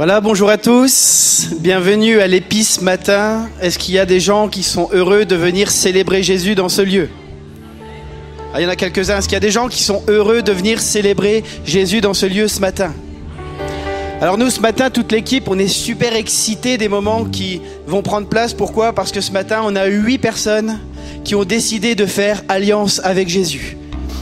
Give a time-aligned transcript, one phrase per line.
[0.00, 1.48] Voilà, bonjour à tous.
[1.58, 3.50] Bienvenue à l'épice matin.
[3.60, 6.80] Est-ce qu'il y a des gens qui sont heureux de venir célébrer Jésus dans ce
[6.80, 7.10] lieu?
[8.54, 9.18] Ah, Il y en a quelques-uns.
[9.18, 12.24] Est-ce qu'il y a des gens qui sont heureux de venir célébrer Jésus dans ce
[12.24, 12.94] lieu ce matin?
[14.22, 18.26] Alors nous, ce matin, toute l'équipe, on est super excités des moments qui vont prendre
[18.26, 18.54] place.
[18.54, 18.94] Pourquoi?
[18.94, 20.78] Parce que ce matin, on a huit personnes
[21.24, 23.76] qui ont décidé de faire alliance avec Jésus.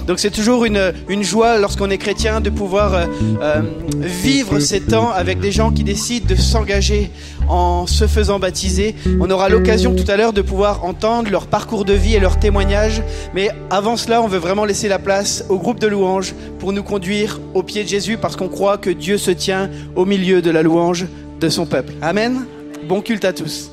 [0.08, 3.04] Donc c'est toujours une, une joie lorsqu'on est chrétien de pouvoir euh,
[3.42, 3.60] euh,
[3.98, 7.10] vivre ces temps avec des gens qui décident de s'engager
[7.46, 8.94] en se faisant baptiser.
[9.20, 12.38] On aura l'occasion tout à l'heure de pouvoir entendre leur parcours de vie et leurs
[12.38, 13.02] témoignages.
[13.34, 16.82] Mais avant cela, on veut vraiment laisser la place au groupe de louanges pour nous
[16.82, 20.50] conduire au pied de Jésus parce qu'on croit que Dieu se tient au milieu de
[20.50, 21.04] la louange
[21.38, 21.92] de son peuple.
[22.00, 22.46] Amen.
[22.88, 23.70] Bon culte à tous.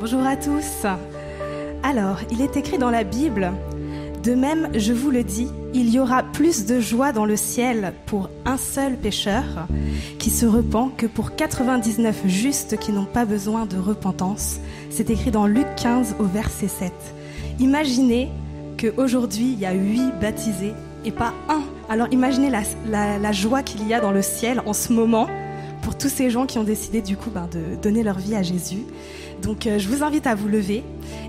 [0.00, 0.86] Bonjour à tous.
[1.82, 3.52] Alors, il est écrit dans la Bible,
[4.24, 7.92] de même, je vous le dis, il y aura plus de joie dans le ciel
[8.06, 9.44] pour un seul pécheur
[10.18, 14.60] qui se repent que pour 99 justes qui n'ont pas besoin de repentance.
[14.88, 16.92] C'est écrit dans Luc 15 au verset 7.
[17.60, 18.30] Imaginez
[18.80, 20.72] qu'aujourd'hui, il y a huit baptisés
[21.04, 21.62] et pas un.
[21.90, 25.28] Alors imaginez la, joie qu'il y a dans le ciel en ce moment
[25.82, 28.42] pour tous ces gens qui ont décidé du coup ben, de donner leur vie à
[28.42, 28.84] Jésus.
[29.42, 30.82] Donc euh, je vous invite à vous lever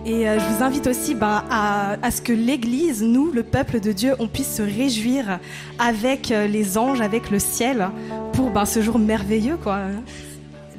[0.05, 3.91] et euh, je vous invite aussi ben, à, ce que l'Église, nous, le peuple de
[3.91, 5.39] Dieu, on puisse se réjouir
[5.79, 7.89] avec euh, les anges, avec le ciel
[8.33, 9.57] pour ben, ce jour merveilleux.
[9.61, 9.79] quoi.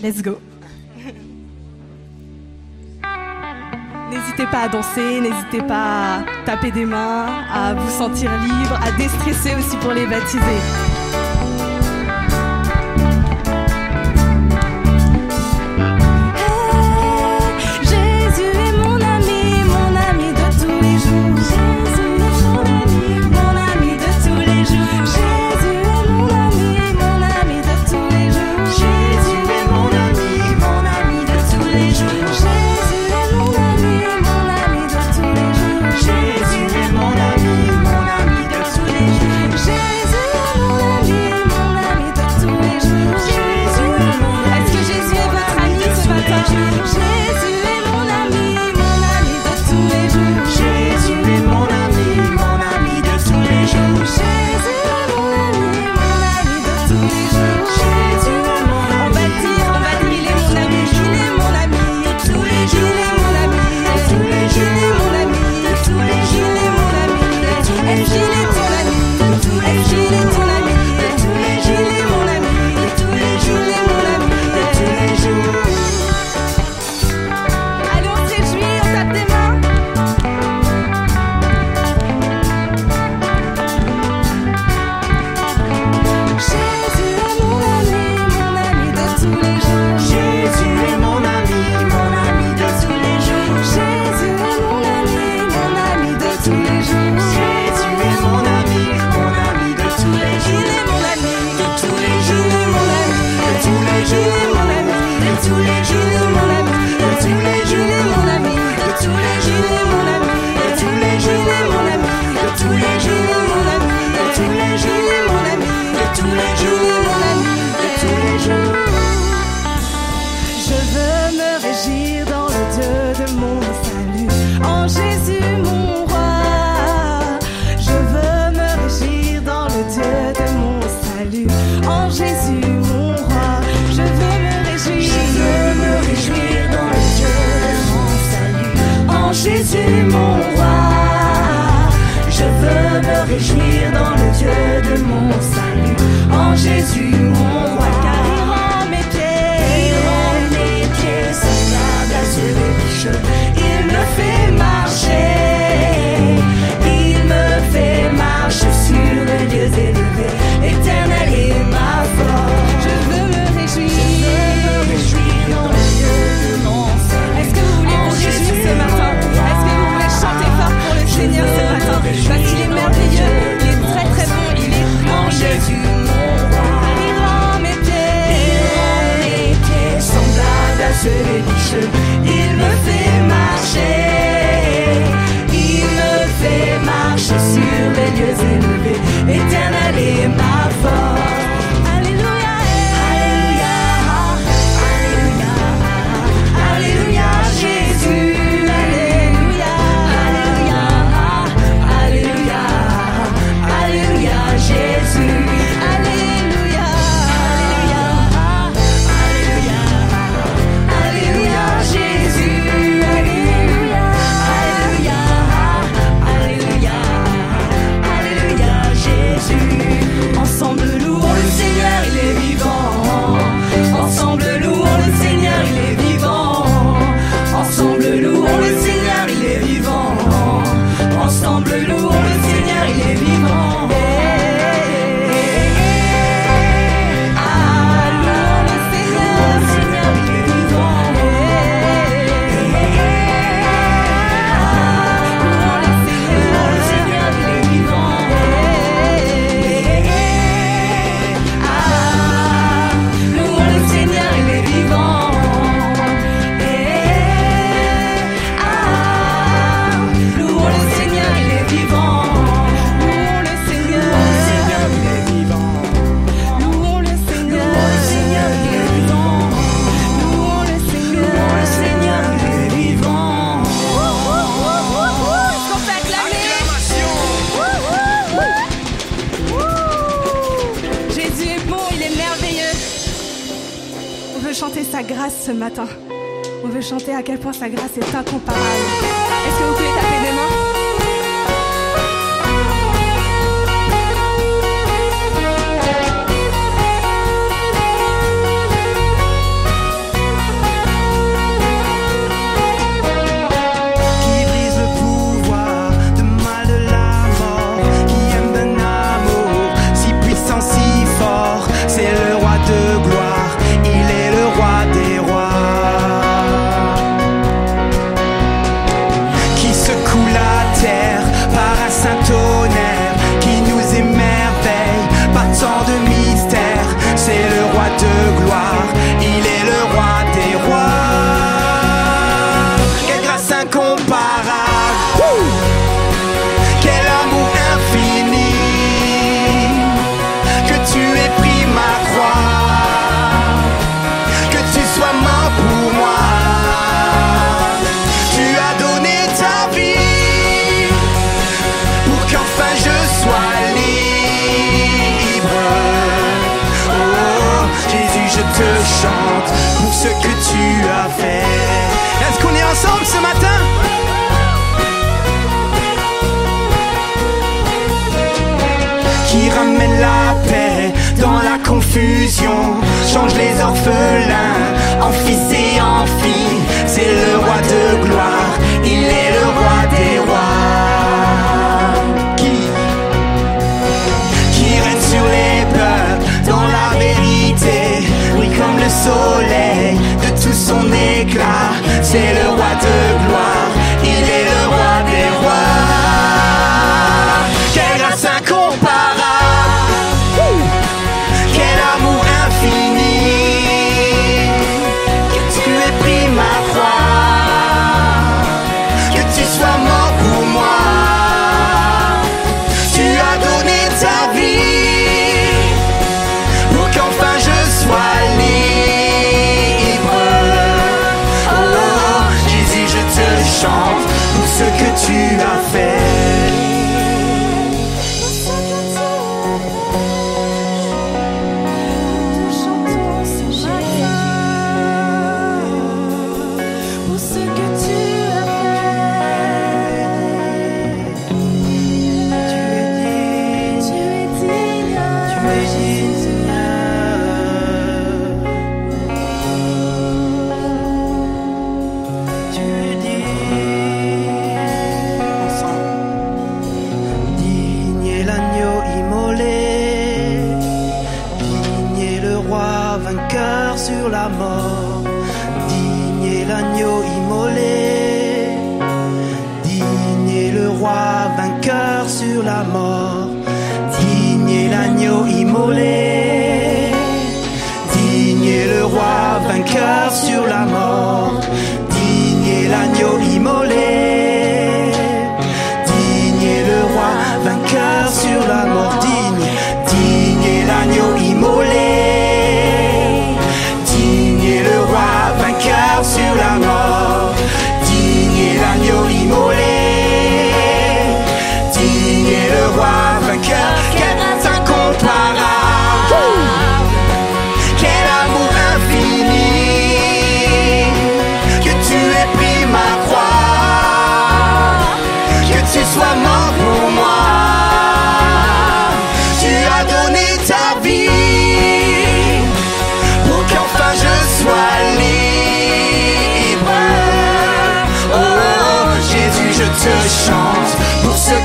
[0.02, 0.38] Let's go.
[4.10, 8.92] N'hésitez pas à danser, n'hésitez pas à taper des mains, à vous sentir libre, à
[8.92, 10.85] déstresser aussi pour les baptiser.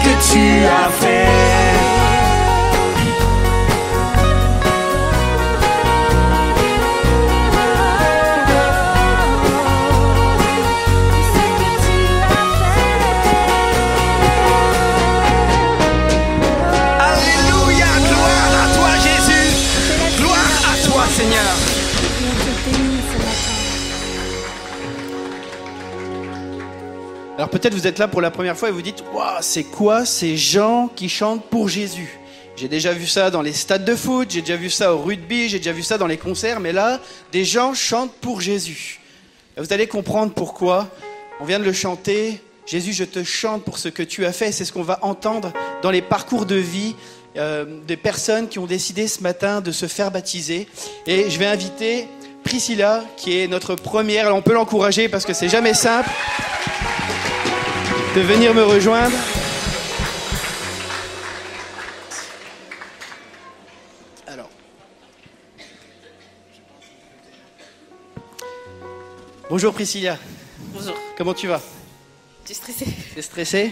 [0.03, 1.10] look at you, I
[27.51, 30.37] peut-être vous êtes là pour la première fois et vous dites Waouh, c'est quoi ces
[30.37, 32.17] gens qui chantent pour Jésus?
[32.55, 35.49] J'ai déjà vu ça dans les stades de foot, j'ai déjà vu ça au rugby,
[35.49, 36.99] j'ai déjà vu ça dans les concerts, mais là,
[37.31, 38.99] des gens chantent pour Jésus.
[39.57, 40.89] Vous allez comprendre pourquoi.
[41.39, 42.41] On vient de le chanter.
[42.65, 44.51] Jésus, je te chante pour ce que tu as fait.
[44.51, 46.95] C'est ce qu'on va entendre dans les parcours de vie
[47.37, 50.67] euh, des personnes qui ont décidé ce matin de se faire baptiser.
[51.07, 52.07] Et je vais inviter
[52.43, 54.25] Priscilla, qui est notre première.
[54.27, 56.09] Alors on peut l'encourager parce que c'est jamais simple
[58.15, 59.15] de venir me rejoindre.
[64.27, 64.49] Alors.
[69.49, 70.17] Bonjour Priscilla,
[70.73, 71.61] Bonjour, comment tu vas?
[72.45, 73.71] Tu es stressé T'es stressé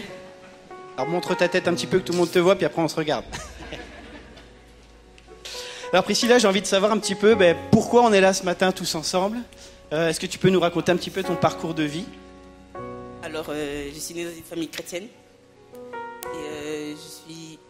[0.96, 2.80] Alors montre ta tête un petit peu que tout le monde te voit, puis après
[2.80, 3.26] on se regarde.
[5.92, 8.44] Alors Priscilla, j'ai envie de savoir un petit peu ben, pourquoi on est là ce
[8.44, 9.36] matin tous ensemble?
[9.92, 12.06] Euh, Est-ce que tu peux nous raconter un petit peu ton parcours de vie?
[13.30, 15.04] Alors, euh, je suis née dans une famille chrétienne.
[15.04, 17.60] Et euh, je suis.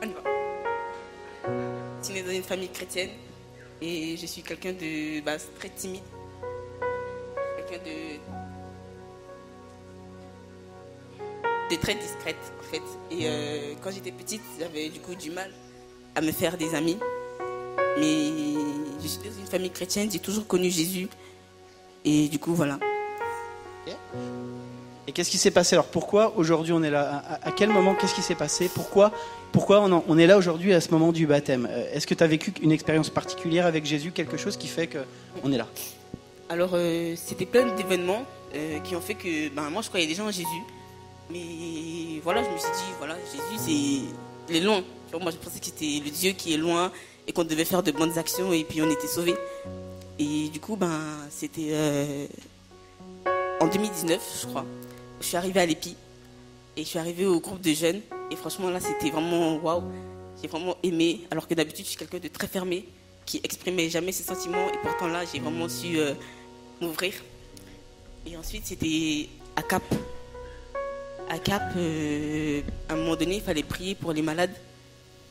[0.00, 0.22] On y va.
[2.00, 3.10] Je suis née dans une famille chrétienne
[3.82, 6.00] et je suis quelqu'un de bah, très timide.
[7.58, 8.17] Quelqu'un de
[11.70, 12.82] de très discrète en fait.
[13.10, 15.50] Et euh, quand j'étais petite, j'avais du coup du mal
[16.14, 16.98] à me faire des amis.
[17.98, 18.30] Mais
[19.02, 21.08] je suis dans une famille chrétienne, j'ai toujours connu Jésus.
[22.04, 22.78] Et du coup, voilà.
[25.06, 25.74] Et qu'est-ce qui s'est passé?
[25.74, 27.22] Alors pourquoi aujourd'hui on est là?
[27.42, 28.70] À, quel moment Qu'est-ce qui s'est passé?
[28.74, 29.10] Pourquoi,
[29.52, 31.66] pourquoi on, en- on est là aujourd'hui à ce moment du baptême?
[31.70, 34.86] Euh, Est-ce que tu as vécu une expérience particulière avec Jésus Quelque chose qui fait
[34.86, 35.66] qu'on est là?
[36.50, 40.24] Alors, euh, c'était plein d'événements euh, qui ont fait que ben, moi, je croyais déjà
[40.24, 40.46] en Jésus.
[41.30, 44.82] Mais voilà, je me suis dit, voilà, Jésus, c'est, il est loin.
[45.20, 46.92] Moi, je pensais que c'était le Dieu qui est loin
[47.26, 49.36] et qu'on devait faire de bonnes actions et puis on était sauvés.
[50.18, 52.26] Et du coup, ben, c'était euh,
[53.60, 54.64] en 2019, je crois.
[55.20, 55.96] Je suis arrivée à l'EPI
[56.76, 58.00] et je suis arrivée au groupe de jeunes.
[58.30, 59.82] Et franchement, là, c'était vraiment waouh.
[60.40, 62.86] J'ai vraiment aimé, alors que d'habitude, je suis quelqu'un de très fermé,
[63.26, 64.68] qui exprimait jamais ses sentiments.
[64.68, 66.14] Et pourtant, là, j'ai vraiment su euh,
[66.80, 67.12] m'ouvrir.
[68.26, 69.82] Et ensuite, c'était à Cap.
[71.30, 74.54] À Cap, euh, à un moment donné, il fallait prier pour les malades.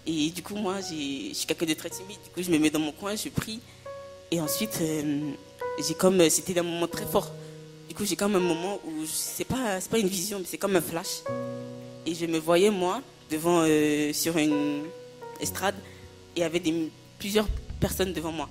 [0.05, 2.17] Et du coup, moi, je suis quelqu'un de très timide.
[2.23, 3.59] Du coup, je me mets dans mon coin, je prie.
[4.31, 5.31] Et ensuite, euh,
[5.85, 7.31] j'ai comme, c'était un moment très fort.
[7.89, 10.57] Du coup, j'ai comme un moment où je- c'est pas, pas une vision, mais c'est
[10.57, 11.23] comme un flash.
[12.05, 13.01] Et je me voyais moi
[13.31, 14.83] devant, euh, sur une
[15.41, 15.75] estrade,
[16.35, 16.61] et il y avait
[17.17, 17.47] plusieurs
[17.79, 18.49] personnes devant moi.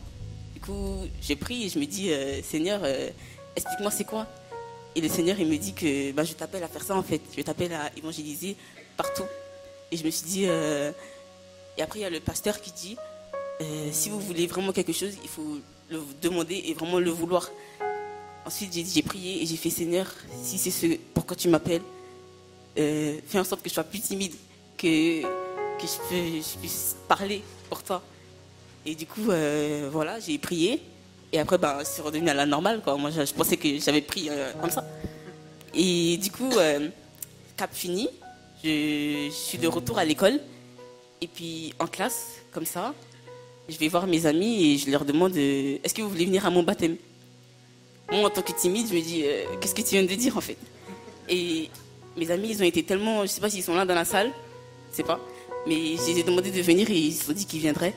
[0.54, 3.08] Du coup, j'ai pris et je me dis, euh, Seigneur, euh,
[3.54, 4.26] explique-moi c'est quoi?
[4.96, 7.20] Et le Seigneur, il me dit que bah, je t'appelle à faire ça en fait.
[7.36, 8.56] Je t'appelle à évangéliser
[8.96, 9.26] partout.
[9.92, 10.90] Et je me suis dit, euh,
[11.76, 12.96] et après il y a le pasteur qui dit,
[13.60, 15.58] euh, si vous voulez vraiment quelque chose, il faut
[15.90, 17.50] le demander et vraiment le vouloir.
[18.46, 20.06] Ensuite, j'ai prié et j'ai fait Seigneur,
[20.42, 21.82] si c'est ce pourquoi tu m'appelles,
[22.78, 24.34] euh, fais en sorte que je sois plus timide,
[24.78, 28.02] que, que je, puisse parler pour toi.
[28.86, 29.24] Et du coup,
[29.90, 30.80] voilà, j'ai prié.
[31.32, 32.80] Et après, ben, c'est redevenu à la normale.
[32.82, 32.96] Quoi.
[32.96, 34.84] Moi, je, pensais que j'avais pris euh, comme ça.
[35.74, 36.88] Et du coup, euh,
[37.56, 38.08] cap fini,
[38.62, 40.40] je, suis de retour à l'école.
[41.20, 42.94] Et puis, en classe, comme ça,
[43.68, 46.46] je vais voir mes amis et je leur demande euh, Est-ce que vous voulez venir
[46.46, 46.96] à mon baptême?
[48.10, 49.24] Moi, en tant que timide, je me dis
[49.60, 50.56] Qu'est-ce que tu viens de dire en fait?
[51.28, 51.68] Et
[52.16, 53.22] mes amis, ils ont été tellement.
[53.22, 54.30] Je sais pas s'ils sont là dans la salle,
[54.92, 55.18] je sais pas.
[55.66, 57.94] Mais je les ai demandé de venir et ils se sont dit qu'ils viendraient.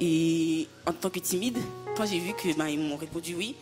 [0.00, 1.56] Et en tant que timide,
[2.06, 3.54] j'ai vu que ben, ils m'ont répondu oui,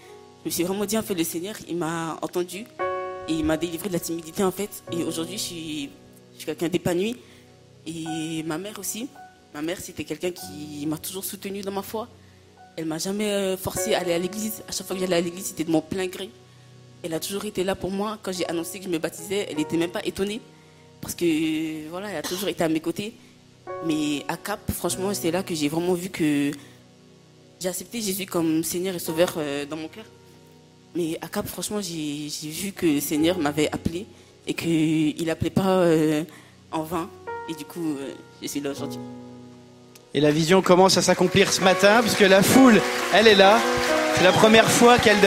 [0.45, 2.65] je me suis vraiment dit en fait le Seigneur, il m'a entendu
[3.29, 4.83] et il m'a délivré de la timidité en fait.
[4.93, 5.91] Et aujourd'hui, je suis,
[6.33, 7.17] je suis quelqu'un d'épanoui.
[7.87, 9.09] Et ma mère aussi.
[9.55, 12.09] Ma mère, c'était quelqu'un qui m'a toujours soutenu dans ma foi.
[12.77, 14.63] Elle m'a jamais euh, forcé à aller à l'église.
[14.69, 16.31] À chaque fois que j'allais à l'église, c'était de mon plein gré.
[17.03, 18.19] Elle a toujours été là pour moi.
[18.23, 20.41] Quand j'ai annoncé que je me baptisais, elle n'était même pas étonnée.
[21.01, 23.15] Parce que voilà, elle a toujours été à mes côtés.
[23.85, 26.53] Mais à Cap, franchement, c'est là que j'ai vraiment vu que
[27.61, 30.05] j'ai accepté Jésus comme Seigneur et Sauveur euh, dans mon cœur.
[30.95, 34.07] Mais à Cap, franchement, j'ai vu que le Seigneur m'avait appelé
[34.47, 36.25] et qu'il n'appelait pas euh,
[36.73, 37.09] en vain.
[37.49, 38.99] Et du coup, euh, je suis là aujourd'hui.
[40.15, 42.81] Et la vision commence à s'accomplir ce matin, puisque la foule,
[43.13, 43.61] elle est là.
[44.17, 45.19] C'est la première fois qu'elle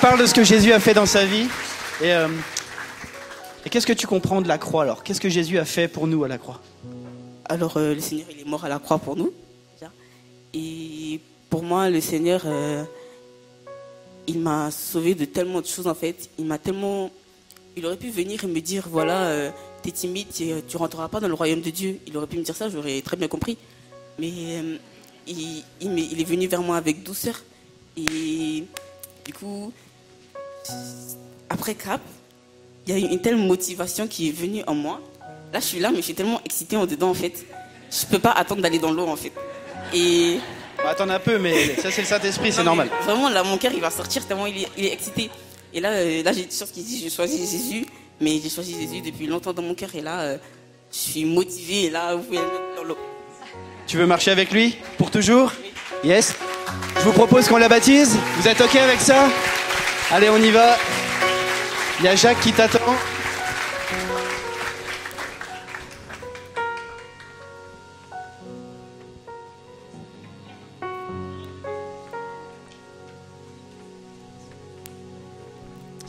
[0.00, 1.48] parle de ce que Jésus a fait dans sa vie.
[2.02, 2.28] Et, euh,
[3.64, 5.02] et qu'est-ce que tu comprends de la croix alors?
[5.02, 6.60] Qu'est-ce que Jésus a fait pour nous à la croix?
[7.46, 9.32] Alors, euh, le Seigneur, il est mort à la croix pour nous.
[10.54, 12.84] Et pour moi, le Seigneur, euh,
[14.26, 16.30] il m'a sauvé de tellement de choses en fait.
[16.38, 17.10] Il m'a tellement.
[17.76, 19.50] Il aurait pu venir et me dire voilà, euh,
[19.82, 22.00] t'es timide, tu tu rentreras pas dans le royaume de Dieu.
[22.06, 23.58] Il aurait pu me dire ça, j'aurais très bien compris.
[24.18, 24.76] Mais euh,
[25.26, 27.42] il, est venu vers moi avec douceur.
[27.96, 28.64] Et
[29.24, 29.72] du coup,
[31.48, 32.00] après Cap,
[32.86, 35.00] il y a eu une telle motivation qui est venue en moi.
[35.52, 37.46] Là, je suis là, mais je suis tellement excitée en dedans, en fait.
[37.90, 39.32] Je peux pas attendre d'aller dans l'eau, en fait.
[39.94, 40.38] Et
[40.86, 42.88] Bah, attends un peu, mais ça c'est le Saint-Esprit, c'est normal.
[43.02, 45.30] Vraiment, là, mon cœur, il va sortir tellement il est, il est excité.
[45.74, 47.86] Et là, euh, là j'ai une chose qui dit, j'ai choisi Jésus,
[48.20, 49.88] mais j'ai choisi Jésus depuis longtemps dans mon cœur.
[49.96, 50.38] Et là, euh,
[50.92, 51.86] je suis motivée.
[51.86, 52.38] Et là, vous pouvez.
[53.88, 55.50] Tu veux marcher avec lui pour toujours?
[56.04, 56.36] Yes
[56.98, 58.16] Je vous propose qu'on la baptise.
[58.36, 59.28] Vous êtes OK avec ça?
[60.12, 60.76] Allez, on y va.
[61.98, 62.94] Il y a Jacques qui t'attend.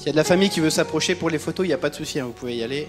[0.07, 1.77] S'il y a de la famille qui veut s'approcher pour les photos, il n'y a
[1.77, 2.87] pas de souci, hein, vous pouvez y aller.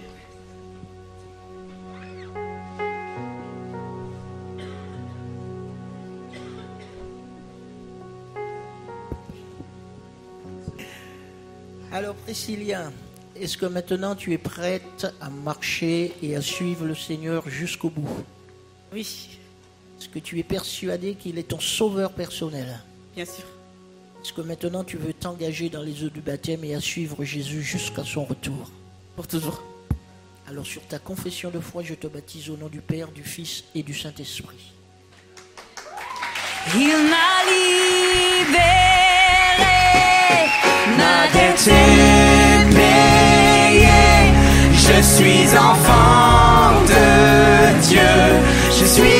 [11.91, 12.93] Alors Priscilla,
[13.35, 18.09] est-ce que maintenant tu es prête à marcher et à suivre le Seigneur jusqu'au bout?
[18.93, 19.41] Oui,
[19.99, 22.79] Est-ce que tu es persuadé qu'il est ton sauveur personnel?
[23.17, 23.58] Bien sûr.
[24.23, 27.63] Est-ce que maintenant tu veux t'engager dans les eaux du baptême et à suivre Jésus
[27.63, 28.71] jusqu'à son retour
[29.17, 29.63] Pour toujours.
[30.49, 33.65] Alors sur ta confession de foi, je te baptise au nom du Père, du Fils
[33.75, 34.73] et du Saint-Esprit.
[36.75, 38.59] Il m'a libéré,
[40.97, 41.29] ma
[42.75, 43.89] payée.
[44.75, 48.11] Je suis enfant de Dieu,
[48.79, 49.18] je suis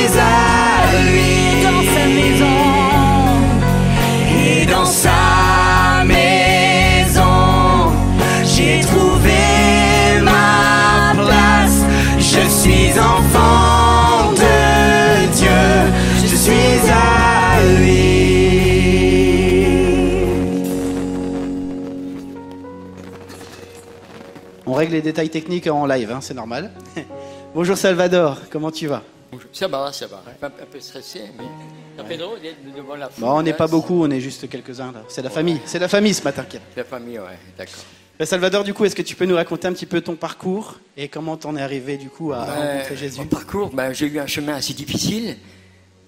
[24.79, 26.71] règle les détails techniques en live, hein, c'est normal.
[27.55, 29.03] Bonjour Salvador, comment tu vas?
[29.33, 29.49] Bonjour.
[29.53, 30.23] Ça va, ça va.
[30.43, 33.25] Un, un peu stressé, mais d'être devant la foule.
[33.25, 35.03] Bon, on n'est pas c'est- beaucoup, on est juste quelques-uns là.
[35.09, 36.47] C'est la famille, c'est la famille ce matin.
[36.77, 37.75] La famille, ouais, d'accord.
[38.21, 40.79] Euh, Salvador, du coup, est-ce que tu peux nous raconter un petit peu ton parcours
[40.97, 43.21] et comment t'en es arrivé du coup à rencontrer Jésus?
[43.21, 45.37] Mon parcours, ben, j'ai eu un chemin assez difficile.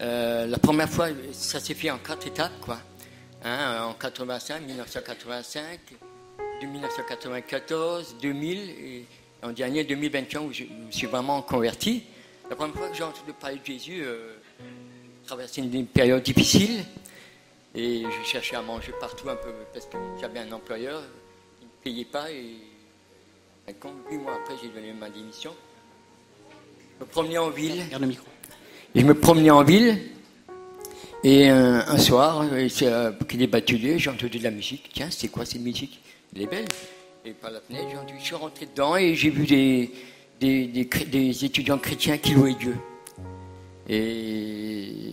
[0.01, 2.79] Euh, la première fois, ça s'est fait en quatre étapes, quoi.
[3.45, 5.63] Hein, en 85, 1985,
[6.63, 9.05] de 1994, 2000 et
[9.43, 12.03] en dernier 2021 où je me suis vraiment converti.
[12.49, 14.35] La première fois que j'ai entendu parler de Jésus, euh,
[15.27, 16.85] traversé une, une période difficile
[17.75, 21.03] et je cherchais à manger partout un peu parce que j'avais un employeur
[21.59, 22.57] qui ne payait pas et
[23.79, 25.55] quand huit mois après j'ai donné ma démission.
[26.99, 28.27] Je me promenais en ville Regarde le micro.
[28.95, 29.99] et je me promenais en ville.
[31.23, 34.91] Et euh, un soir, c'est euh, qu'il est battu, j'ai entendu de la musique.
[34.93, 36.01] Tiens, c'est quoi cette musique?
[36.35, 36.69] Elle est belle.
[37.25, 37.89] Et par la fenêtre,
[38.19, 39.91] je suis rentré dedans et j'ai vu des,
[41.45, 42.77] étudiants chrétiens qui louaient Dieu.
[43.89, 45.11] Et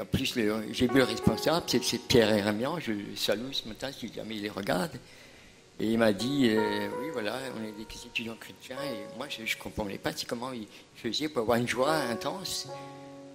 [0.00, 0.34] en plus,
[0.72, 4.50] j'ai vu le responsable, c'est Pierre Hermian, je salue ce matin si jamais il les
[4.50, 4.98] regarde.
[5.80, 9.42] Et il m'a dit, euh, oui, voilà, on est des étudiants chrétiens, et moi, je
[9.42, 12.68] ne comprenais pas comment il faisait pour avoir une joie intense.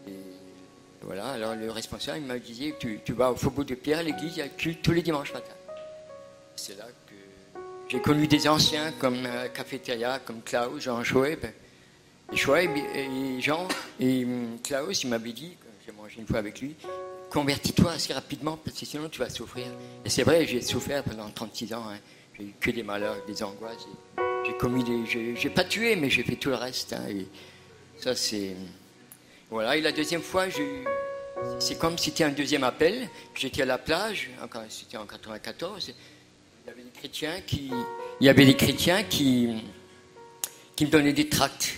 [0.07, 0.13] Et
[1.01, 4.39] voilà, alors le responsable, il m'a dit, tu, vas au Faubourg de Pierre, l'église, il
[4.39, 5.58] y a culte tous les dimanches matins.
[6.61, 7.13] C'est là que
[7.87, 11.45] j'ai connu des anciens comme euh, Cafétéria, comme Klaus, Jean Schweb.
[12.33, 12.35] Et
[13.41, 13.65] Jean,
[13.99, 16.75] et hum, Klaus, il m'avait dit, j'ai mangé une fois avec lui,
[17.29, 19.67] convertis-toi assez rapidement, parce que sinon tu vas souffrir.
[20.03, 21.85] Et c'est vrai, j'ai souffert pendant 36 ans.
[21.89, 21.97] hein.
[22.37, 23.87] J'ai eu que des malheurs, des angoisses.
[24.45, 25.35] J'ai commis des.
[25.35, 26.91] J'ai pas tué, mais j'ai fait tout le reste.
[26.93, 27.25] hein, et
[27.99, 28.53] ça, c'est.
[29.49, 29.77] Voilà.
[29.77, 30.45] Et la deuxième fois,
[31.59, 33.09] c'est comme si c'était un deuxième appel.
[33.33, 34.29] J'étais à la plage,
[34.69, 35.93] c'était en 94.
[36.69, 37.71] Il y avait des chrétiens qui,
[38.19, 39.49] il y avait des chrétiens qui,
[40.75, 41.73] qui me donnaient des tracts.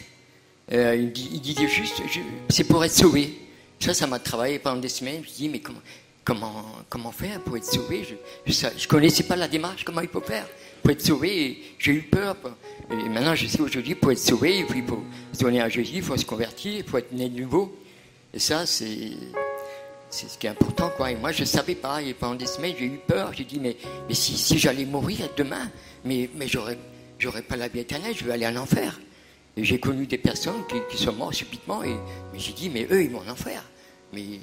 [0.73, 2.01] Euh, ils, di- ils disaient juste,
[2.49, 3.37] c'est pour être sauvé.
[3.79, 5.23] Ça, ça m'a travaillé pendant des semaines.
[5.23, 5.79] Je me dis, mais comment,
[6.25, 8.05] comment, comment faire pour être sauvé?
[8.45, 10.45] Je ne connaissais pas la démarche, comment il faut faire
[10.81, 11.61] pour être sauvé.
[11.79, 12.35] J'ai eu peur.
[12.89, 16.03] Et maintenant, je sais aujourd'hui, pour être sauvé, il faut se donner à Jésus, il
[16.03, 17.77] faut se convertir, il faut être né de nouveau.
[18.33, 19.11] Et ça, c'est
[20.11, 21.11] c'est ce qui est important, quoi.
[21.11, 22.01] Et moi, je savais pas.
[22.01, 23.31] Et pendant des semaines, j'ai eu peur.
[23.33, 25.71] J'ai dit, mais, mais si, si j'allais mourir demain,
[26.03, 26.77] mais, mais j'aurais,
[27.17, 28.99] j'aurais pas la vie éternelle, je vais aller en enfer.
[29.55, 31.81] Et j'ai connu des personnes qui, qui sont mortes subitement.
[31.83, 31.95] Et
[32.33, 33.63] mais j'ai dit, mais eux, ils vont en enfer.
[34.11, 34.41] Mais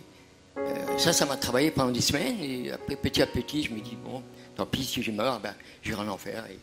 [0.56, 2.36] euh, ça, ça m'a travaillé pendant des semaines.
[2.42, 4.22] Et après, petit à petit, je me dis, bon,
[4.56, 6.46] tant pis, si je meurs, ben, j'irai en enfer.
[6.50, 6.58] Et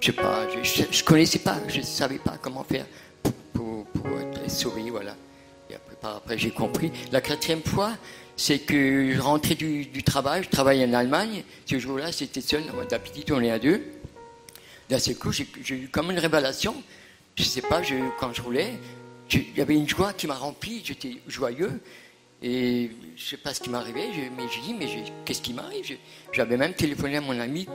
[0.00, 2.86] je sais pas, je, je, connaissais pas, je savais pas comment faire
[3.22, 5.14] pour, pour, pour être sauvé, voilà.
[5.70, 6.90] Et après, après, j'ai compris.
[7.12, 7.92] La quatrième fois,
[8.38, 11.42] c'est que je rentrais du, travail, je travaillais en Allemagne.
[11.66, 12.62] Ce jour-là, c'était seul.
[12.88, 13.82] D'habitude, on est à deux.
[14.88, 16.74] D'un seul coup, j'ai eu comme une révélation.
[17.36, 18.78] Je sais pas, je- quand je roulais,
[19.28, 20.80] je- il y avait une joie qui m'a rempli.
[20.84, 21.80] J'étais joyeux.
[22.40, 24.86] Et je sais pas ce qui m'arrivait, je- mais j'ai dit, mais
[25.24, 25.84] qu'est-ce qui m'arrive?
[25.84, 25.94] Je-
[26.32, 27.66] J'avais même téléphoné à mon ami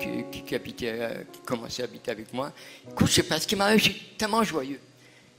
[0.46, 2.54] qui, habitait, euh, qui commençait à habiter avec moi.
[2.90, 4.80] Écoute, je sais pas ce qui m'arrive, je suis tellement joyeux.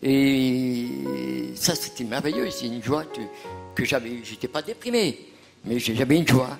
[0.02, 3.04] Et ça, c'était merveilleux, c'est une joie
[3.74, 4.10] que j'avais.
[4.24, 5.18] J'étais pas déprimé,
[5.64, 6.58] mais j'avais une joie.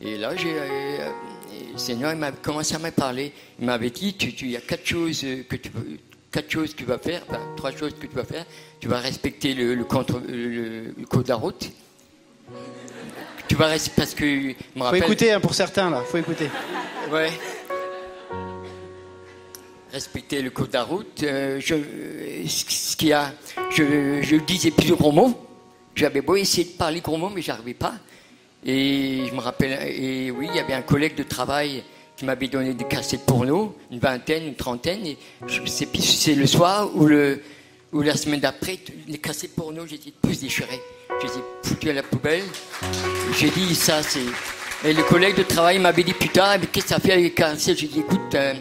[0.00, 1.08] Et là, j'ai, euh,
[1.52, 3.32] et le Seigneur il m'a commencé à me parler.
[3.58, 5.70] Il m'avait dit, tu, tu- il y a quatre choses euh, que tu
[6.30, 8.44] quatre choses que tu vas faire, enfin, trois choses que tu vas faire.
[8.78, 11.70] Tu vas respecter le, le, contre- le- le code de la route.
[13.48, 15.02] Tu vas rester parce que je me Faut rappelle.
[15.04, 16.48] écouter hein, pour certains là, faut écouter.
[17.10, 17.30] Ouais.
[19.92, 21.22] Respecter le code de la route.
[21.22, 23.32] euh, je, euh, ce qu'il y a,
[23.70, 25.45] je, je disais plusieurs gros mots.
[25.96, 27.94] J'avais beau essayer de parler mots, mais j'arrivais pas.
[28.64, 31.82] Et je me rappelle, et oui, il y avait un collègue de travail
[32.16, 36.16] qui m'avait donné des cassettes porno, une vingtaine, une trentaine, et je sais plus si
[36.16, 37.08] c'est le soir ou,
[38.02, 38.78] la semaine d'après,
[39.08, 40.80] les cassettes porno, j'étais tous déchirés.
[41.22, 42.44] Je les ai foutus à la poubelle.
[43.38, 44.20] J'ai dit, ça, c'est.
[44.84, 47.32] Et le collègue de travail m'avait dit, putain, mais qu'est-ce que ça fait avec les
[47.32, 47.78] cassettes?
[47.78, 48.52] J'ai dit, écoute, euh,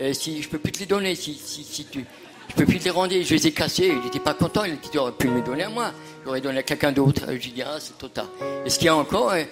[0.00, 2.04] euh, si, je peux plus te les donner, si, si, si tu.
[2.48, 4.72] Je peux plus te les rendre, je les ai cassés, il n'était pas content, il
[4.72, 5.92] a dit, tu aurais pu me les donner à moi,
[6.24, 7.22] j'aurais donné à quelqu'un d'autre.
[7.28, 8.28] J'ai dit, ah, c'est trop tard.
[8.64, 9.42] Et ce qu'il y a encore, euh,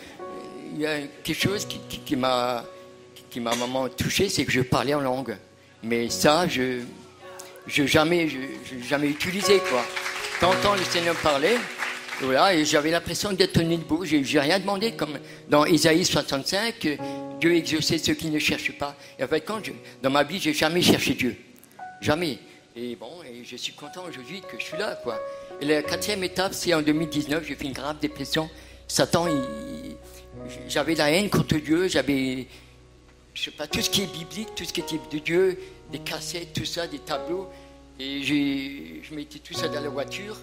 [0.74, 2.64] il y a quelque chose qui, m'a
[3.30, 5.36] qui m'a vraiment touché, c'est que je parlais en langue.
[5.82, 6.80] Mais ça, je
[7.66, 8.28] je jamais,
[8.88, 9.84] jamais utilisé quoi.
[10.40, 11.56] T'entends le Seigneur parler,
[12.20, 14.04] voilà, et j'avais l'impression d'être né debout.
[14.04, 16.96] J'ai j'ai rien demandé, comme dans Isaïe 65, euh,
[17.40, 18.94] Dieu exauçait ceux qui ne cherchent pas.
[19.18, 19.62] Et en fait, quand
[20.02, 21.36] dans ma vie, j'ai jamais cherché Dieu,
[22.00, 22.38] jamais.
[22.74, 25.18] Et bon, et je suis content aujourd'hui que je suis là, quoi.
[25.62, 28.48] La quatrième étape, c'est en 2019, j'ai fait une grave dépression.
[28.88, 29.96] Satan, il-
[30.68, 32.46] j'avais la haine contre Dieu, j'avais,
[33.34, 35.58] je sais pas, tout ce qui est biblique, tout ce qui était de Dieu,
[35.90, 37.48] des cassettes, tout ça, des tableaux.
[37.98, 40.36] Et je mettais tout ça dans la voiture.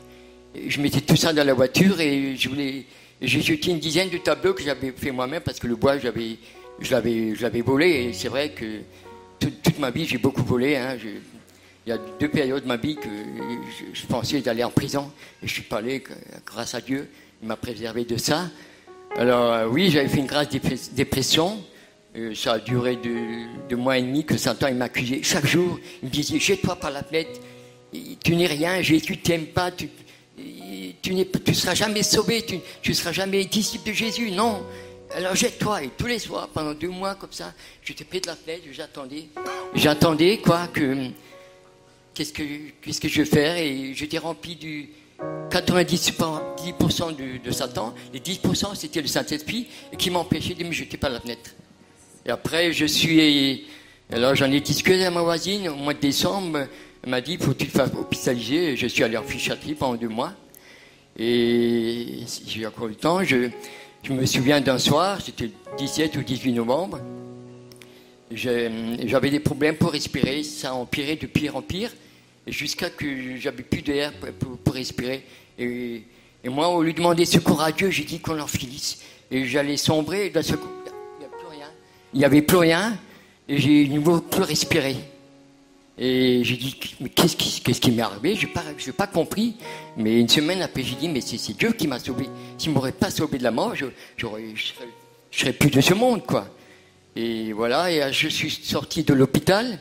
[0.55, 2.85] Et je mettais tout ça dans la voiture et je voulais,
[3.21, 6.37] j'ai jeté une dizaine de tableaux que j'avais fait moi-même parce que le bois, j'avais,
[6.79, 8.05] je l'avais, je l'avais volé.
[8.09, 8.81] Et c'est vrai que
[9.39, 10.75] toute, toute ma vie, j'ai beaucoup volé.
[10.75, 10.97] hein.
[11.85, 13.09] Il y a deux périodes de ma vie que
[13.93, 16.01] je, pensais d'aller en prison et je suis pas allé
[16.45, 17.09] grâce à Dieu.
[17.41, 18.49] Il m'a préservé de ça.
[19.17, 21.61] Alors euh, oui, j'avais fait une grave dépre- dépression.
[22.15, 25.21] Euh, ça a duré deux, mois et demi que Satan il m'accusait.
[25.23, 27.41] Chaque jour, il me disait jette-toi par la fenêtre.
[28.23, 29.69] Tu n'es rien, Jésus t'aime pas.
[29.71, 29.89] Tu,
[31.01, 31.13] tu
[31.45, 32.43] tu seras jamais sauvé.
[32.43, 34.31] Tu, tu seras jamais disciple de Jésus.
[34.31, 34.63] Non.
[35.15, 35.83] Alors jette-toi.
[35.83, 39.25] Et tous les soirs, pendant deux mois comme ça, j'étais près de la fenêtre, j'attendais.
[39.75, 41.09] J'attendais quoi que
[42.13, 44.89] qu'est-ce que je vais faire et j'étais rempli du
[45.49, 47.93] 90% de, Satan.
[48.13, 51.51] Et 10% c'était le Saint-Esprit qui m'empêchait de me jeter par la fenêtre.
[52.25, 53.65] Et après je suis
[54.11, 56.67] alors j'en ai discuté à ma voisine au mois de décembre,
[57.03, 59.95] elle m'a dit faut que tu te fasses hospitaliser, je suis allé en psychiatrie pendant
[59.95, 60.33] deux mois.
[61.17, 63.49] Et j'ai encore le temps, je,
[64.03, 66.99] je me souviens d'un soir, c'était le 17 ou 18 novembre,
[68.31, 71.91] J'avais des problèmes pour respirer, ça a empiré de pire en pire,
[72.47, 74.11] jusqu'à que j'avais plus d'air
[74.63, 75.23] pour, respirer.
[75.59, 76.03] Et,
[76.45, 78.99] moi, au lieu de demander secours à Dieu, j'ai dit qu'on en finisse.
[79.31, 80.67] Et j'allais sombrer, et d'un seul coup,
[81.17, 81.67] il n'y a plus rien.
[82.13, 82.97] Il n'y avait plus rien,
[83.47, 84.95] et j'ai nouveau plus respiré.
[85.97, 88.35] Et j'ai dit, mais qu'est-ce qui, m'est arrivé?
[88.35, 89.55] Je n'ai pas, compris.
[89.95, 92.27] Mais une semaine après, j'ai dit, mais c'est, Dieu qui m'a sauvé.
[92.57, 93.85] S'il ne m'aurait pas sauvé de la mort, je,
[94.17, 94.27] je
[95.31, 96.47] serais plus de ce monde, quoi.
[97.15, 99.79] Et voilà, et euh, je suis sorti de l'hôpital.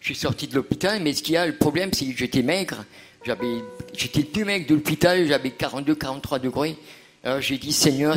[0.00, 2.42] Je suis sorti de l'hôpital, mais ce qu'il y a, le problème, c'est que j'étais
[2.42, 2.84] maigre.
[3.24, 3.62] J'avais,
[3.94, 6.76] j'étais plus maigre de l'hôpital, j'avais 42, 43 degrés.
[7.22, 8.16] Alors j'ai dit, Seigneur,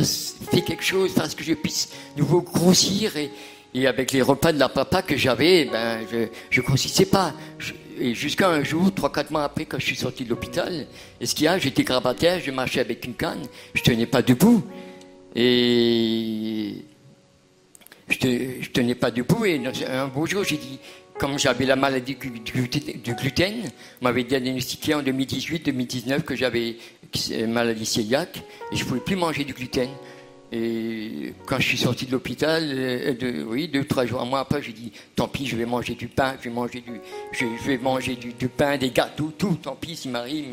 [0.50, 3.14] fais quelque chose, fasse que je puisse nouveau grossir.
[3.18, 3.30] Et,
[3.74, 7.34] et avec les repas de la papa que j'avais, ben, je, je grossissais pas.
[8.00, 10.86] Et jusqu'à un jour, trois, quatre mois après, quand je suis sorti de l'hôpital,
[11.20, 13.42] et ce qu'il y a, j'étais grabataire, je marchais avec une canne,
[13.74, 14.64] je tenais pas debout.
[15.36, 16.76] Et
[18.14, 20.78] je, te- je tenais pas debout et un beau jour, j'ai dit,
[21.18, 23.54] comme j'avais la maladie du gluten,
[24.00, 26.76] on m'avait diagnostiqué en 2018-2019 que j'avais
[27.46, 29.88] maladie cœliaque et je pouvais plus manger du gluten.
[30.52, 34.62] Et quand je suis sorti de l'hôpital, euh, oui, deux, trois jours, un mois après,
[34.62, 36.92] j'ai dit, tant pis, je vais manger du pain, je vais manger du,
[37.32, 40.44] je, vais manger du, pain, des gâteaux, tout, tant pis, s'il m'arrive,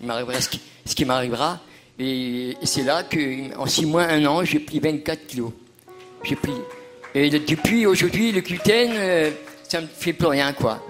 [0.00, 1.60] il- m'arrivera ce qui, ce qui m'arrivera.
[1.98, 5.52] Et, et c'est là que, en six mois, un an, j'ai pris 24 kilos.
[6.24, 6.52] J'ai pris.
[7.14, 9.30] Et depuis aujourd'hui, le gluten, euh,
[9.68, 10.84] ça me fait plus rien, quoi.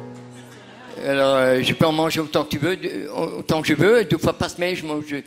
[1.03, 2.77] Alors, euh, je peux en manger autant que tu veux,
[3.15, 4.05] autant que je veux.
[4.05, 5.25] Deux fois par semaine, je mange du,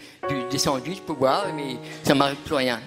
[0.51, 2.79] des sandwichs pour boire, mais ça m'arrive plus rien.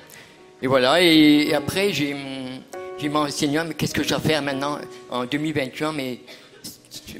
[0.62, 1.02] Et voilà.
[1.02, 2.60] Et, après, j'ai, hum,
[2.96, 4.78] j'ai Seigneur, mais qu'est-ce que je dois faire maintenant
[5.10, 6.20] en 2021 Mais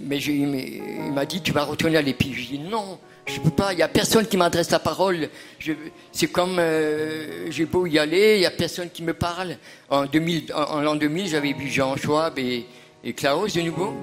[0.00, 2.32] mais il m'a dit, tu vas retourner à l'épi.
[2.32, 5.28] Je dis, non, je peux pas, il n'y a personne qui m'adresse la parole.
[6.12, 9.56] C'est comme, euh, j'ai beau y aller, il n'y a personne qui me parle.
[9.90, 12.66] En, 2000, en, en l'an 2000, j'avais vu Jean Schwab et,
[13.02, 13.94] et Klaus de nouveau.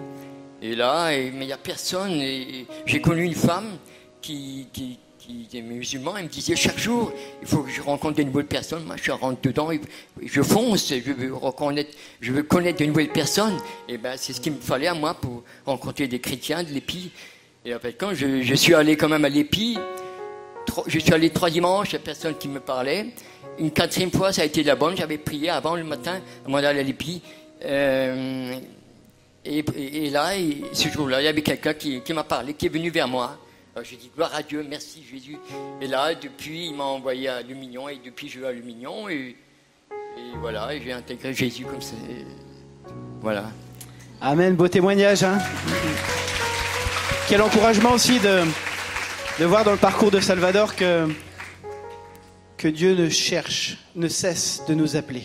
[0.61, 2.11] Et là, et- mais il n'y a personne.
[2.21, 3.77] Et j'ai connu une femme
[4.21, 6.15] qui, qui, qui est musulmane.
[6.17, 8.83] Elle me disait chaque jour, il faut que je rencontre de nouvelles personnes.
[8.83, 9.79] Moi, je rentre dedans, et
[10.21, 13.57] je fonce, je veux reconnaître, je veux connaître de nouvelles personnes.
[13.87, 17.11] Et ben, c'est ce qu'il me fallait à moi pour rencontrer des chrétiens de l'épi.
[17.65, 19.77] Et après, quand je, suis allé quand même à l'épi,
[20.65, 23.07] tro- je suis allé trois dimanches, il n'y a personne qui me parlait.
[23.57, 24.97] Une quatrième fois, ça a été la bonne.
[24.97, 27.21] J'avais prié avant le matin, avant d'aller à l'épi.
[27.63, 28.55] Euh,
[29.45, 30.31] et, là,
[30.73, 33.37] ce jour-là, il y avait quelqu'un qui, m'a parlé, qui est venu vers moi.
[33.81, 35.37] J'ai dit gloire à Dieu, merci Jésus.
[35.81, 39.35] Et là, depuis, il m'a envoyé à Lumignon et depuis, je vais à Lumignon et,
[40.39, 41.95] voilà, j'ai intégré Jésus comme ça.
[43.21, 43.45] Voilà.
[44.21, 45.23] Amen, beau témoignage.
[45.23, 45.39] Hein
[47.27, 48.41] Quel encouragement aussi de,
[49.39, 51.07] de voir dans le parcours de Salvador que,
[52.67, 55.23] Dieu ne cherche, ne cesse de nous appeler.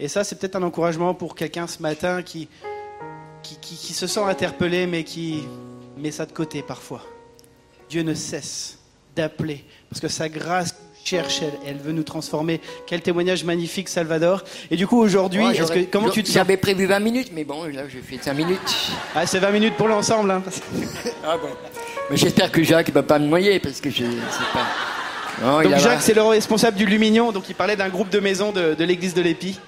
[0.00, 2.48] Et ça, c'est peut-être un encouragement pour quelqu'un ce matin qui,
[3.42, 5.44] qui, qui- qui se sent interpellé, mais qui
[5.96, 7.02] met ça de côté parfois.
[7.88, 8.78] Dieu ne cesse
[9.14, 12.60] d'appeler, parce que sa grâce cherche, elle, elle veut nous transformer.
[12.86, 14.42] Quel témoignage magnifique, Salvador.
[14.70, 17.64] Et du coup, aujourd'hui, que- comment tu te sens J'avais prévu 20 minutes, mais bon,
[17.64, 18.58] là, j'ai fait 5 minutes.
[19.14, 20.30] Ah, c'est 20 minutes pour l'ensemble.
[20.30, 20.42] Hein.
[21.26, 21.48] Ah bon.
[22.10, 24.04] Mais j'espère que Jacques ne va pas me noyer parce que je sais
[24.52, 24.66] pas.
[25.42, 28.20] Non, il Donc Jacques, c'est le responsable du Lumignon, donc il parlait d'un groupe de
[28.20, 29.58] maisons de, l'église de l'Épi.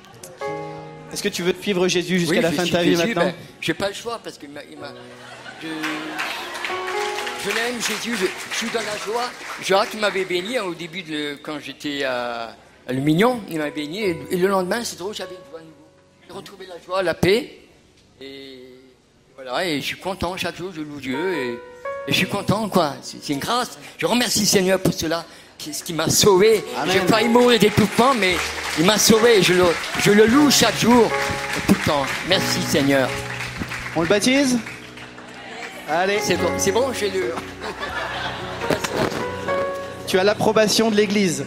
[1.13, 3.25] Est-ce que tu veux suivre Jésus jusqu'à Oui, la fin de ta vie Jésus, maintenant
[3.25, 4.93] ben, J'ai pas le choix parce que il m'a- il m'a-
[5.63, 5.67] je,
[7.47, 9.31] je l'aime Jésus, je, je suis dans la joie.
[9.63, 12.57] Jacques m'avait béni hein, au début de quand j'étais à,
[12.89, 15.73] à Lumignon, il m'a béni et, et le lendemain c'est drôle, j'avais une joie nouveau.
[16.27, 17.59] J'ai retrouvé la joie, la paix
[18.21, 18.59] et
[19.37, 21.51] voilà et je suis content chaque jour, je loue Dieu et,
[22.09, 22.95] et je suis content quoi.
[23.03, 23.79] C'est une grâce.
[23.99, 25.25] Je remercie le Seigneur pour cela.
[25.59, 26.63] C'est ce qui m'a sauvé.
[26.89, 28.37] J'ai failli mourir d'étouffement, mais
[28.79, 29.43] il m'a sauvé.
[29.43, 29.65] Je le,
[30.01, 31.11] je le loue chaque jour,
[31.67, 32.07] tout le temps.
[32.29, 33.09] Merci Seigneur.
[33.97, 34.59] On le baptise?
[35.89, 37.33] Allez, C'est bon, c'est bon, j'ai le.
[40.09, 41.45] tu as l'approbation de l'église.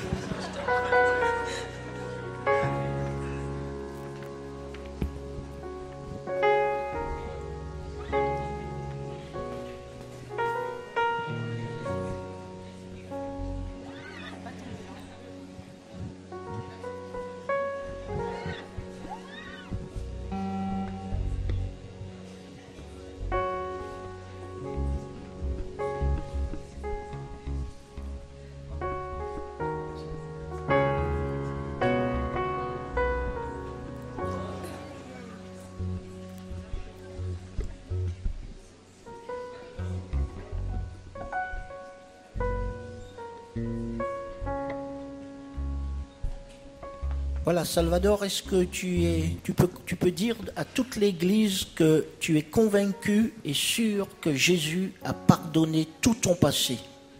[47.59, 52.05] Voilà, Salvador, est-ce que tu, es, tu, peux, tu peux dire à toute l'Église que
[52.21, 56.77] tu es convaincu et sûr que Jésus a pardonné tout ton passé?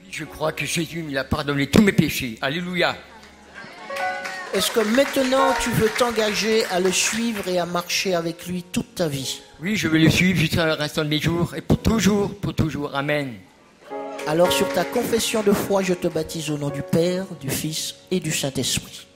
[0.10, 2.38] Je crois que Jésus il a pardonné tous mes péchés.
[2.42, 2.96] Alléluia.
[4.54, 8.96] Est-ce que maintenant tu veux t'engager à le suivre et à marcher avec lui toute
[8.96, 9.42] ta vie?
[9.62, 12.54] Oui, je vais le suivre jusqu'à le restant de mes jours et pour toujours, pour
[12.54, 12.96] toujours.
[12.96, 13.34] Amen.
[14.26, 17.96] Alors sur ta confession de foi, je te baptise au nom du Père, du Fils
[18.10, 19.09] et du Saint-Esprit.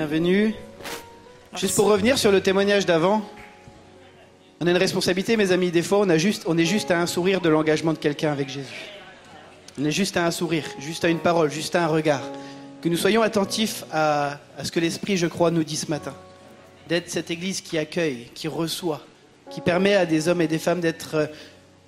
[0.06, 0.54] bienvenue.
[1.56, 3.28] Juste pour revenir sur le témoignage d'avant,
[4.60, 5.72] on a une responsabilité, mes amis.
[5.72, 8.30] Des fois, on, a juste, on est juste à un sourire de l'engagement de quelqu'un
[8.30, 8.84] avec Jésus.
[9.80, 12.22] On est juste à un sourire, juste à une parole, juste à un regard.
[12.82, 16.14] Que nous soyons attentifs à, ce que l'Esprit, je crois, nous dit ce matin.
[16.88, 19.04] D'être cette Église qui accueille, qui reçoit,
[19.50, 21.26] qui permet à des hommes et des femmes d'être euh,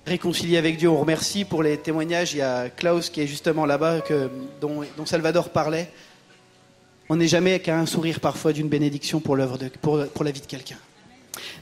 [0.05, 0.89] réconciliés avec Dieu.
[0.89, 2.33] On remercie pour les témoignages.
[2.33, 4.01] Il y a Klaus qui est justement là-bas,
[4.59, 5.89] dont Salvador parlait.
[7.11, 10.29] On n'est jamais qu'à un sourire parfois d'une bénédiction pour, l'œuvre de, pour, pour la
[10.29, 10.77] vie de quelqu'un.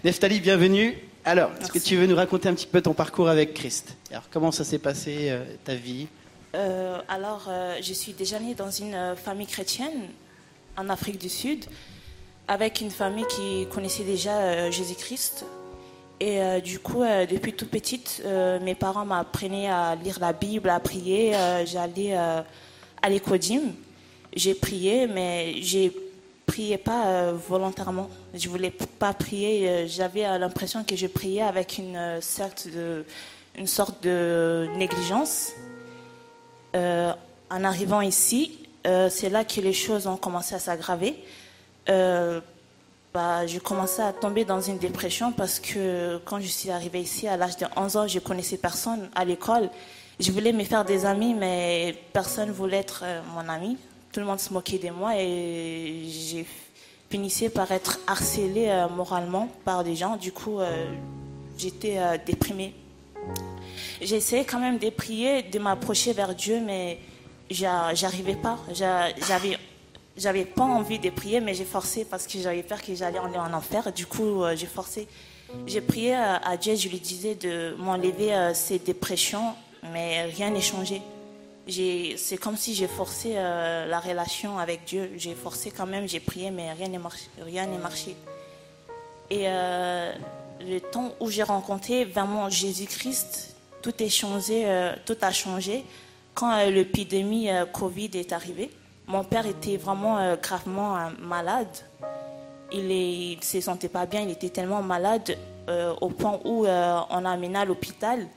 [0.04, 0.98] Neftali, bienvenue.
[1.24, 4.24] Alors, est-ce que tu veux nous raconter un petit peu ton parcours avec Christ Alors,
[4.30, 6.08] comment ça s'est passé, euh, ta vie
[6.54, 10.10] Euh, alors, euh, je suis déjà née dans une famille chrétienne
[10.76, 11.64] en Afrique du Sud,
[12.50, 15.46] avec une famille qui connaissait déjà Jésus-Christ.
[16.20, 18.24] Et du coup, depuis toute petite,
[18.62, 21.34] mes parents m'apprenaient à lire la Bible, à prier.
[21.66, 23.62] J'allais à l'écodim.
[24.36, 25.92] J'ai prié, mais j'ai
[26.46, 28.10] prié pas euh, volontairement.
[28.34, 29.68] Je voulais pas prier.
[29.70, 33.06] euh, J'avais euh, l'impression que je priais avec une sorte de,
[33.58, 35.52] une sorte de négligence.
[36.76, 38.60] En arrivant ici,
[39.10, 41.16] c'est là que les choses ont commencé à s'aggraver.
[41.88, 47.28] Bah, j'ai commencé à tomber dans une dépression parce que quand je suis arrivée ici
[47.28, 49.72] à l'âge de 11 ans, je connaissais personne à l'école.
[50.20, 53.78] Je voulais me faire des amis, mais personne voulait être mon ami.
[54.18, 56.44] Tout le monde se moquait de moi et j'ai
[57.08, 60.18] finissé par être harcelée euh, moralement par des gens.
[60.18, 60.88] Du coup, euh,
[61.56, 62.74] j'étais euh, déprimée.
[64.02, 66.98] Essayé quand même de prier, de m'approcher vers Dieu, mais
[67.52, 68.58] j'a- j'arrivais pas.
[68.74, 69.56] J'a- J'avais,
[70.18, 73.38] j'avais pas envie de prier, mais j'ai forcé parce que j'avais peur que j'allais aller
[73.38, 73.94] en enfer.
[73.94, 75.08] Du coup, euh, j'ai forcé.
[75.68, 79.54] J'ai prié à Dieu, je lui disais de m'enlever ces dépressions,
[79.94, 81.04] mais rien n'est changé.
[81.70, 85.12] C'est comme si j'ai forcé euh, la relation avec Dieu.
[85.18, 87.28] J'ai forcé quand même, j'ai prié, mais rien n'est marché.
[87.82, 88.16] Marché.
[89.30, 90.14] Et euh,
[90.62, 95.84] le temps où j'ai rencontré vraiment Jésus-Christ, tout euh, tout a changé
[96.34, 98.72] quand l'épidémie Covid est arrivée.
[99.06, 101.68] Mon père était vraiment gravement malade.
[102.72, 105.38] Il ne se sentait pas bien, il était tellement malade
[106.00, 108.28] au point où on l'a amené à l'hôpital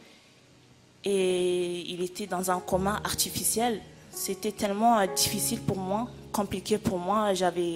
[1.04, 3.80] et il était dans un coma artificiel.
[4.10, 7.32] C'était tellement euh, difficile pour moi, compliqué pour moi.
[7.34, 7.74] J'avais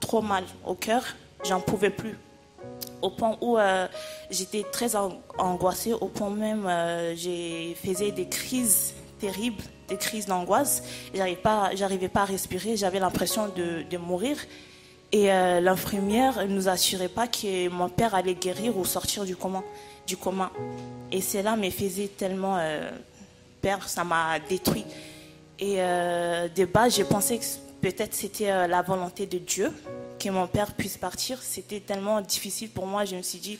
[0.00, 1.04] trop mal au cœur,
[1.44, 2.16] j'en pouvais plus.
[3.00, 3.86] Au point où euh,
[4.30, 10.26] j'étais très an- angoissée, au point même euh, j'ai faisais des crises terribles, des crises
[10.26, 10.82] d'angoisse.
[11.12, 11.70] J'arrivais pas,
[12.12, 14.36] pas à respirer, j'avais l'impression de, de mourir.
[15.14, 19.36] Et euh, l'infirmière ne nous assurait pas que mon père allait guérir ou sortir du
[19.36, 19.62] coma.
[20.06, 20.50] Du coma.
[21.10, 22.90] Et cela me faisait tellement euh,
[23.60, 24.84] peur, ça m'a détruit.
[25.58, 27.44] Et euh, de base, je pensais que
[27.80, 29.72] peut-être c'était euh, la volonté de Dieu
[30.18, 31.38] que mon père puisse partir.
[31.42, 33.04] C'était tellement difficile pour moi.
[33.04, 33.58] Je me suis dit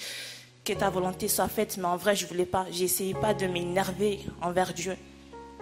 [0.64, 2.66] que ta volonté soit faite, mais en vrai, je voulais pas.
[2.70, 4.96] J'essayais pas de m'énerver envers Dieu.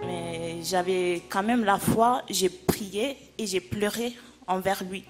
[0.03, 2.23] Mais j'avais quand même la foi.
[2.29, 4.13] J'ai prié et j'ai pleuré
[4.47, 5.03] envers lui.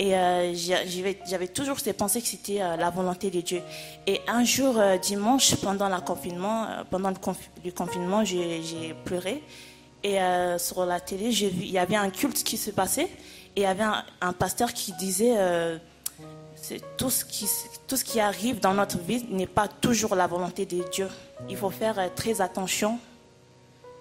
[0.00, 0.54] Et euh,
[1.26, 3.60] j'avais toujours ces pensées que c'était euh, la volonté de Dieu.
[4.06, 9.42] Et un jour, euh, dimanche, pendant, la confinement, pendant le, confi- le confinement, j'ai pleuré.
[10.02, 10.16] Et
[10.56, 13.10] sur la télé, il y avait un culte qui se passait.
[13.54, 13.84] Et il y avait
[14.22, 15.36] un, pasteur qui disait
[16.96, 21.08] tout, ce qui, arrive dans notre vie n'est pas toujours la volonté de Dieu.
[21.50, 22.98] Il faut faire très attention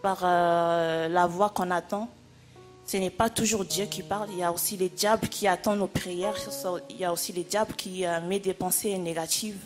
[0.01, 2.07] par la voix qu'on attend.
[2.89, 5.77] Ce n'est pas toujours Dieu qui parle, il y a aussi les diables qui attendent
[5.77, 6.33] nos prières,
[6.89, 9.59] il y a aussi les diables qui euh, mettent des pensées négatives.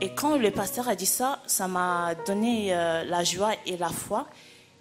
[0.00, 3.90] Et quand le pasteur a dit ça, ça m'a donné euh, la joie et la
[3.90, 4.26] foi.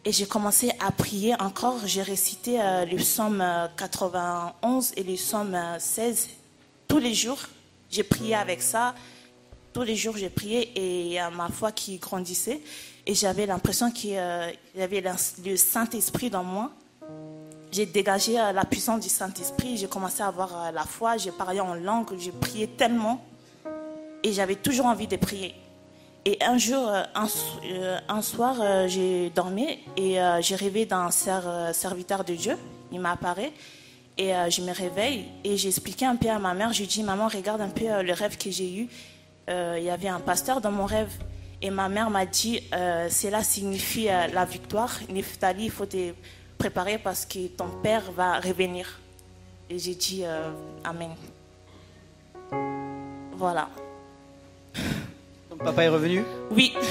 [0.05, 1.85] Et j'ai commencé à prier encore.
[1.85, 6.29] J'ai récité euh, le psaume euh, 91 et le psaume euh, 16
[6.87, 7.39] tous les jours.
[7.89, 8.95] J'ai prié avec ça.
[9.73, 12.61] Tous les jours, j'ai prié et ma foi qui grandissait.
[13.05, 15.03] Et j'avais l'impression qu'il euh, y avait
[15.43, 16.71] le Saint-Esprit dans moi.
[17.71, 19.77] J'ai dégagé euh, la puissance du Saint-Esprit.
[19.77, 21.15] J'ai commencé à avoir euh, la foi.
[21.17, 22.09] J'ai parlé en langue.
[22.17, 23.23] J'ai prié tellement.
[24.23, 25.55] Et j'avais toujours envie de prier.
[26.25, 27.59] Et un jour, euh, un, so-
[28.09, 28.55] un soir,
[28.87, 32.57] j'ai dormi et j'ai rêvé d'un ser- serviteur de Dieu.
[32.91, 33.53] Il m'apparaît
[34.17, 36.73] et je me réveille et j'ai expliqué un peu à ma mère.
[36.73, 38.87] J'ai dit, maman, regarde un peu le rêve que j'ai eu.
[39.47, 41.11] Il y avait un pasteur dans mon rêve.
[41.63, 42.61] Et ma mère m'a dit,
[43.09, 44.91] cela signifie la victoire.
[45.09, 46.13] Neftali, il faut te
[46.61, 48.99] préparer parce que ton père va revenir.
[49.67, 50.51] Et j'ai dit, euh,
[50.83, 51.09] Amen.
[53.35, 53.67] Voilà.
[55.49, 56.23] Ton papa est revenu?
[56.51, 56.75] Oui.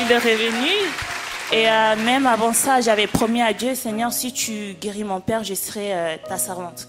[0.00, 0.72] Il est revenu.
[1.52, 5.44] Et euh, même avant ça, j'avais promis à Dieu, Seigneur, si tu guéris mon père,
[5.44, 6.88] je serai euh, ta servante.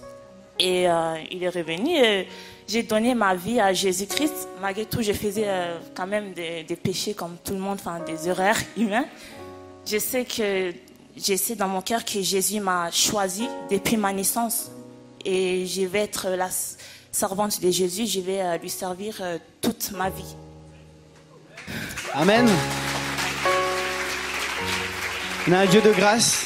[0.58, 1.92] Et euh, il est revenu.
[1.92, 2.28] et
[2.68, 4.48] J'ai donné ma vie à Jésus-Christ.
[4.60, 5.48] Malgré tout, je faisais
[5.96, 9.06] quand même des, des péchés comme tout le monde, enfin des erreurs humaines.
[9.92, 10.72] Je sais que
[11.18, 14.70] je sais dans mon cœur que Jésus m'a choisi depuis ma naissance.
[15.26, 16.50] Et je vais être la
[17.12, 18.06] servante de Jésus.
[18.06, 20.36] Je vais euh, lui servir euh, toute ma vie.
[22.14, 22.48] Amen.
[25.48, 26.46] On un Dieu de grâce.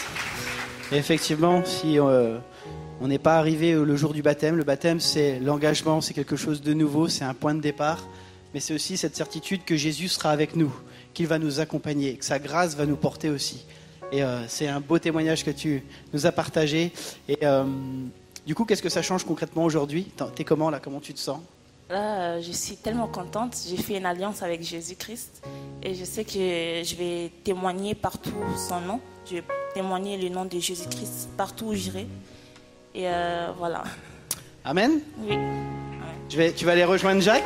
[0.93, 2.37] Effectivement, si euh,
[3.01, 6.61] on n'est pas arrivé le jour du baptême, le baptême c'est l'engagement, c'est quelque chose
[6.61, 8.07] de nouveau, c'est un point de départ.
[8.53, 10.73] Mais c'est aussi cette certitude que Jésus sera avec nous.
[11.14, 13.66] Qu'il va nous accompagner, que sa grâce va nous porter aussi.
[14.11, 15.84] Et euh, c'est un beau témoignage que tu
[16.14, 16.91] nous as partagé.
[17.28, 17.66] Et euh,
[18.45, 20.11] du coup, qu'est-ce que ça change concrètement aujourd'hui?
[20.36, 20.80] T'es comment là?
[20.80, 21.39] Comment tu te sens?
[21.89, 23.55] Là, euh, je suis tellement contente.
[23.68, 25.43] J'ai fait une alliance avec Jésus-Christ
[25.82, 28.99] et je sais que je vais témoigner partout son nom.
[29.30, 29.43] Je vais
[29.74, 32.07] témoigner le nom de Jésus-Christ partout où j'irai.
[32.95, 33.84] Et euh, voilà.
[34.64, 34.99] Amen?
[35.20, 35.36] Oui.
[36.30, 37.43] Je vais, Tu vas aller rejoindre Jacques?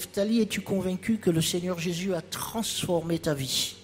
[0.00, 3.76] Neftali, es-tu convaincu que le Seigneur Jésus a transformé ta vie?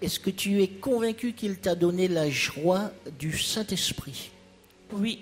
[0.00, 4.30] Est-ce que tu es convaincu qu'il t'a donné la joie du Saint-Esprit?
[4.90, 5.20] Oui.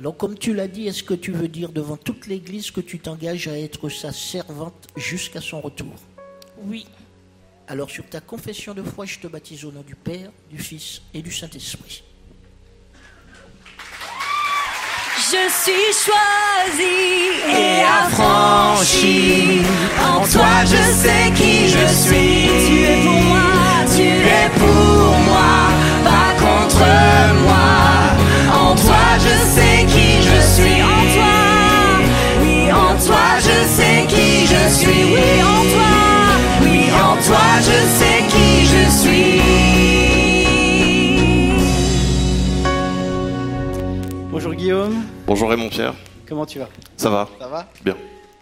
[0.00, 2.98] Alors comme tu l'as dit, est-ce que tu veux dire devant toute l'Église que tu
[2.98, 5.94] t'engages à être sa servante jusqu'à son retour?
[6.64, 6.88] Oui.
[7.68, 11.02] Alors sur ta confession de foi, je te baptise au nom du Père, du Fils
[11.14, 12.02] et du Saint-Esprit.
[15.28, 19.62] Je suis choisie et affranchie.
[20.00, 22.48] En toi, je sais qui je suis.
[22.64, 23.48] Tu es pour moi,
[23.96, 25.52] tu es pour moi,
[26.04, 26.86] pas contre
[27.42, 27.74] moi.
[28.54, 30.80] En toi, je sais qui je suis.
[30.80, 31.36] En toi,
[32.40, 35.06] oui, en toi, je sais qui je suis.
[35.12, 35.92] Oui, en toi,
[36.62, 39.42] oui, en toi, je sais qui je suis.
[44.30, 45.94] Bonjour Guillaume, Bonjour Raymond Pierre,
[46.28, 46.68] comment tu vas?
[46.96, 47.28] Ça va?
[47.38, 47.68] Ça va?
[47.84, 47.96] Bien.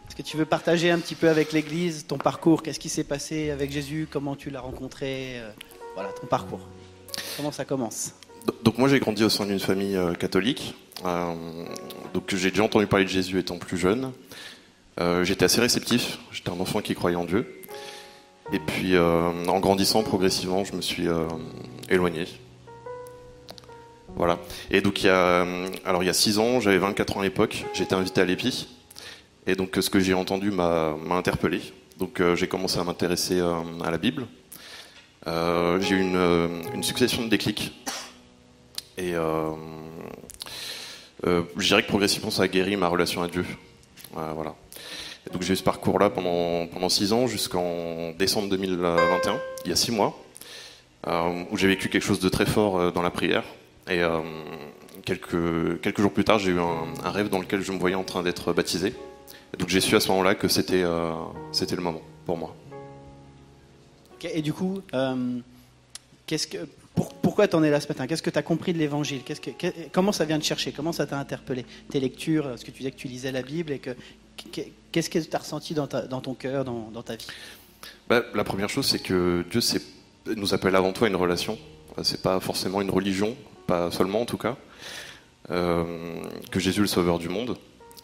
[0.08, 2.62] Est-ce que tu veux partager un petit peu avec l'Église ton parcours?
[2.62, 4.06] Qu'est-ce qui s'est passé avec Jésus?
[4.10, 5.40] Comment tu l'as rencontré?
[5.40, 5.50] Euh,
[5.94, 6.60] Voilà, ton parcours.
[7.36, 8.12] Comment ça commence?
[8.62, 10.74] Donc moi j'ai grandi au sein d'une famille euh, catholique,
[11.04, 11.34] Euh,
[12.14, 14.12] donc j'ai déjà entendu parler de Jésus étant plus jeune.
[15.00, 17.62] Euh, J'étais assez réceptif, j'étais un enfant qui croyait en Dieu.
[18.52, 21.06] Et puis en grandissant progressivement, je me suis
[21.88, 22.26] éloigné.
[24.16, 24.38] Voilà.
[24.70, 27.20] Et donc il y a, euh, alors il y a 6 ans, j'avais 24 ans
[27.20, 28.68] à l'époque, j'étais invité à l'EPI.
[29.46, 31.60] Et donc ce que j'ai entendu m'a interpellé.
[31.98, 34.26] Donc euh, j'ai commencé à m'intéresser euh, à la Bible.
[35.26, 37.72] J'ai eu une, succession de déclics.
[38.98, 39.56] Et je
[41.66, 43.44] dirais que progressivement, ça a guéri ma relation à Dieu.
[44.12, 44.54] Voilà.
[45.32, 49.76] Donc j'ai eu ce parcours-là pendant, pendant six ans, jusqu'en décembre 2021, il y a
[49.76, 50.22] six mois,
[51.06, 53.44] où j'ai vécu quelque chose de très fort dans la prière.
[53.88, 54.20] Et euh,
[55.04, 57.96] quelques, quelques jours plus tard, j'ai eu un, un rêve dans lequel je me voyais
[57.96, 58.94] en train d'être baptisé.
[59.52, 61.12] Et donc j'ai su à ce moment-là que c'était euh,
[61.52, 62.54] c'était le moment pour moi.
[64.22, 65.38] Et du coup, euh,
[66.26, 66.56] qu'est-ce que,
[66.94, 68.06] pour- pourquoi t'en es là ce matin?
[68.06, 69.20] Qu'est-ce que tu as compris de l'Évangile?
[69.22, 70.72] Qu'est-ce que- que- Comment ça vient te chercher?
[70.72, 71.66] Comment ça t'a interpellé?
[71.90, 73.90] Tes lectures, ce que tu disais que tu lisais la Bible et que
[74.50, 77.26] que- qu'est-ce que tu as ressenti dans, ta- dans ton cœur, dans, dans ta vie?
[78.08, 79.60] Bah, la première chose, c'est que Dieu
[80.36, 81.58] nous appelle avant tout à une relation.
[82.02, 84.56] C'est pas forcément une religion, pas seulement en tout cas.
[85.50, 85.84] Euh,
[86.50, 87.56] que Jésus est le sauveur du monde.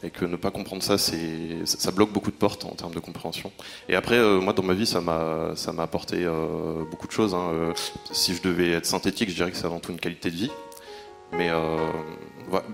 [0.03, 3.53] Et que ne pas comprendre ça, ça bloque beaucoup de portes en termes de compréhension.
[3.87, 7.13] Et après, euh, moi, dans ma vie, ça m'a, ça m'a apporté euh, beaucoup de
[7.13, 7.35] choses.
[7.35, 7.75] hein.
[8.11, 10.51] Si je devais être synthétique, je dirais que c'est avant tout une qualité de vie.
[11.33, 11.51] Mais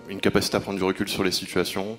[0.09, 1.99] une capacité à prendre du recul sur les situations,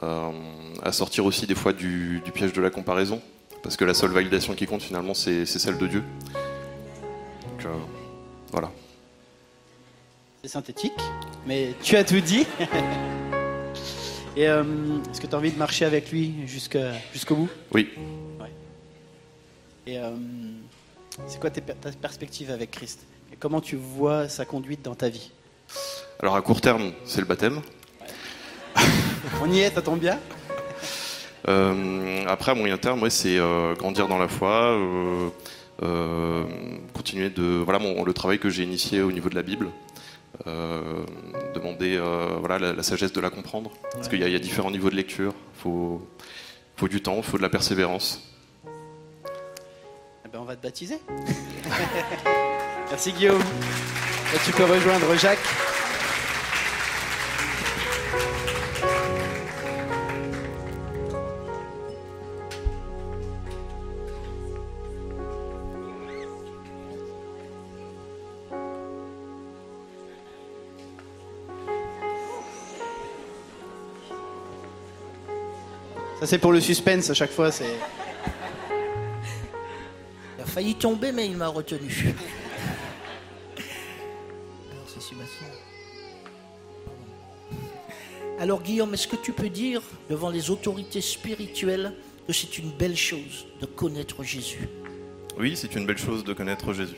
[0.00, 3.20] à sortir aussi des fois du, piège de la comparaison.
[3.62, 6.04] Parce que la seule validation qui compte finalement, c'est celle de Dieu.
[8.52, 8.70] Voilà.
[10.42, 10.92] C'est synthétique,
[11.46, 12.46] mais tu as tout dit.
[14.36, 14.62] et euh,
[15.10, 17.48] est-ce que tu as envie de marcher avec lui jusqu'au bout?
[17.72, 17.88] Oui.
[19.86, 20.10] Et euh,
[21.26, 23.00] c'est quoi tes ta perspective avec Christ?
[23.32, 25.30] Et Comment tu vois sa conduite dans ta vie?
[26.20, 27.60] Alors à court terme, c'est le baptême.
[29.42, 30.18] On y est, tombe bien
[31.48, 34.76] Euh, après, à moyen terme, ouais, c'est euh, grandir dans la foi,
[35.82, 36.44] euh,
[36.94, 39.68] continuer de voilà mon- le travail que j'ai initié au niveau de la Bible,
[40.46, 44.36] demander euh, voilà la, la sagesse de la comprendre, parce qu'il y, a- il y
[44.36, 45.34] a différents niveaux de lecture.
[45.54, 46.00] Faut
[46.76, 48.22] faut du temps, faut de la persévérance.
[50.24, 50.98] Eh ben, on va te baptiser.
[52.90, 53.42] Merci Guillaume.
[54.34, 55.38] Et tu peux rejoindre Jacques.
[76.20, 77.50] Ça, c'est pour le suspense à chaque fois.
[77.50, 77.64] C'est.
[80.36, 82.14] Il a failli tomber, mais il m'a retenu.
[84.70, 85.46] Alors, c'est Sébastien.
[88.38, 91.94] Alors, Guillaume, est-ce que tu peux dire devant les autorités spirituelles
[92.26, 94.68] que c'est une belle chose de connaître Jésus?
[95.38, 96.96] Oui, c'est une belle chose de connaître Jésus.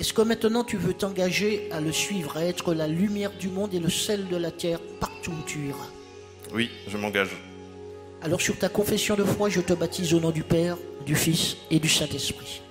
[0.00, 3.74] Est-ce que maintenant tu veux t'engager à le suivre, à être la lumière du monde
[3.74, 5.88] et le sel de la terre partout où tu iras?
[6.52, 7.30] Oui, je m'engage.
[8.20, 11.56] Alors sur ta confession de foi, je te baptise au nom du Père, du Fils
[11.70, 12.62] et du Saint-Esprit.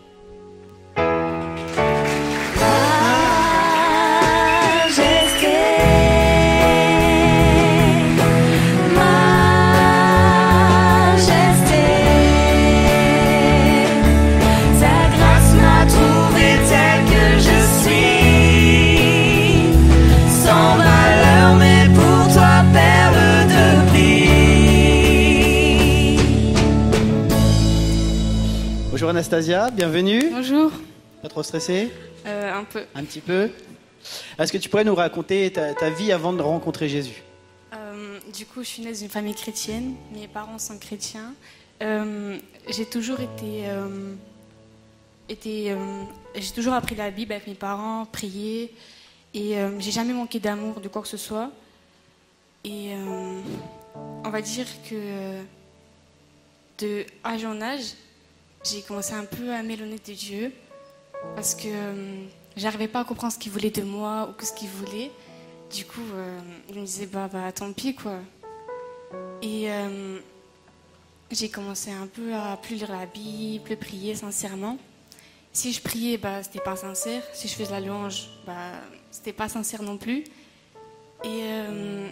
[29.28, 30.30] Anastasia, bienvenue.
[30.32, 30.72] Bonjour.
[31.22, 31.92] Pas trop stressée
[32.26, 32.86] Euh, un peu.
[32.96, 33.50] Un petit peu.
[34.40, 37.24] Est-ce que tu pourrais nous raconter ta, ta vie avant de rencontrer Jésus?
[37.74, 39.96] Euh, du coup, je suis née dans une famille chrétienne.
[40.14, 41.34] Mes parents sont chrétiens.
[41.84, 42.38] Euh,
[42.70, 43.66] j'ai toujours été,
[45.28, 45.76] été,
[46.34, 48.74] j'ai toujours appris la Bible avec mes parents, prié,
[49.34, 51.52] et j'ai jamais manqué d'amour de quoi que ce soit.
[52.64, 52.92] Et
[54.24, 55.42] on va dire que
[56.80, 57.88] de âge en âge,
[58.70, 60.52] j'ai commencé un peu à m'éloigner de Dieu
[61.36, 62.24] parce que euh,
[62.56, 65.12] j'arrivais pas à comprendre ce qu'il voulait de moi ou ce qu'il voulait.
[65.74, 66.40] Du coup, euh,
[66.74, 68.20] je me disais, bah, bah tant pis, quoi.
[69.42, 70.20] Et euh,
[71.32, 74.78] j'ai commencé un peu à plus lire la Bible, prier sincèrement.
[75.52, 77.24] Si je priais, bah, c'était pas sincère.
[77.34, 78.72] Si je faisais la louange, bah,
[79.12, 80.24] c'était pas sincère non plus.
[81.24, 82.10] Et euh,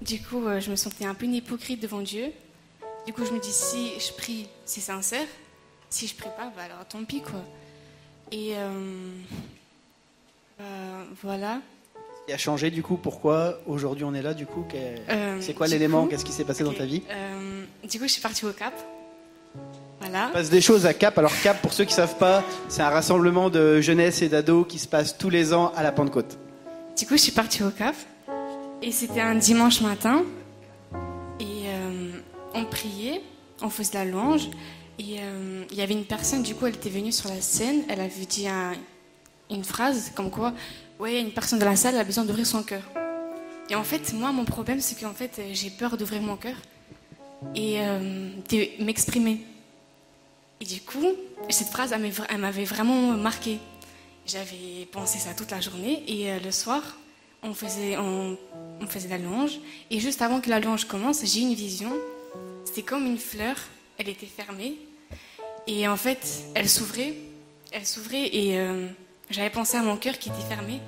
[0.00, 2.32] du coup, euh, je me sentais un peu une hypocrite devant Dieu.
[3.06, 5.26] Du coup, je me dis, si je prie, c'est sincère.
[5.92, 7.40] Si je pas, bah, alors tant pis, quoi.
[8.30, 8.70] Et euh,
[10.58, 10.64] bah,
[11.22, 11.58] voilà.
[11.94, 15.52] Ce qui a changé du coup Pourquoi aujourd'hui on est là du coup Euh, C'est
[15.52, 18.46] quoi l'élément Qu'est-ce qui s'est passé dans ta vie Euh, Du coup, je suis partie
[18.46, 18.72] au Cap.
[20.00, 20.26] Voilà.
[20.26, 21.18] Il se passe des choses à Cap.
[21.18, 24.78] Alors Cap, pour ceux qui savent pas, c'est un rassemblement de jeunesse et d'ados qui
[24.78, 26.38] se passe tous les ans à la Pentecôte.
[26.98, 27.94] Du coup, je suis partie au Cap.
[28.80, 30.22] Et c'était un dimanche matin.
[31.38, 31.66] Et
[32.54, 33.20] on priait,
[33.60, 34.48] on faisait la louange.
[34.98, 37.82] Et euh, il y avait une personne, du coup, elle était venue sur la scène.
[37.88, 38.74] Elle avait dit un-
[39.50, 40.52] une phrase comme quoi
[40.98, 42.82] Ouais, une personne de la salle a besoin d'ouvrir son cœur.
[43.70, 46.54] Et en fait, moi, mon problème, c'est qu'en fait, j'ai peur d'ouvrir mon cœur
[47.54, 49.40] et euh, de m'exprimer.
[50.60, 51.06] Et du coup,
[51.48, 53.58] cette phrase, elle m'avait- vraiment marquée.
[54.26, 56.82] J'avais pensé ça toute la journée et euh, le soir,
[57.42, 58.36] on faisait, on,
[59.10, 59.58] la louange.
[59.90, 61.92] Et juste avant que la louange commence, j'ai une vision.
[62.64, 63.56] C'était comme une fleur,
[64.02, 64.74] elle était fermée.
[65.66, 67.14] Et en fait, elle s'ouvrait,
[67.70, 68.88] elle s'ouvrait et euh,
[69.30, 70.80] j'avais pensé à mon cœur qui était fermé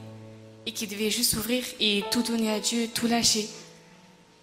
[0.67, 3.49] et qui devait juste s'ouvrir et tout donner à Dieu, tout lâcher.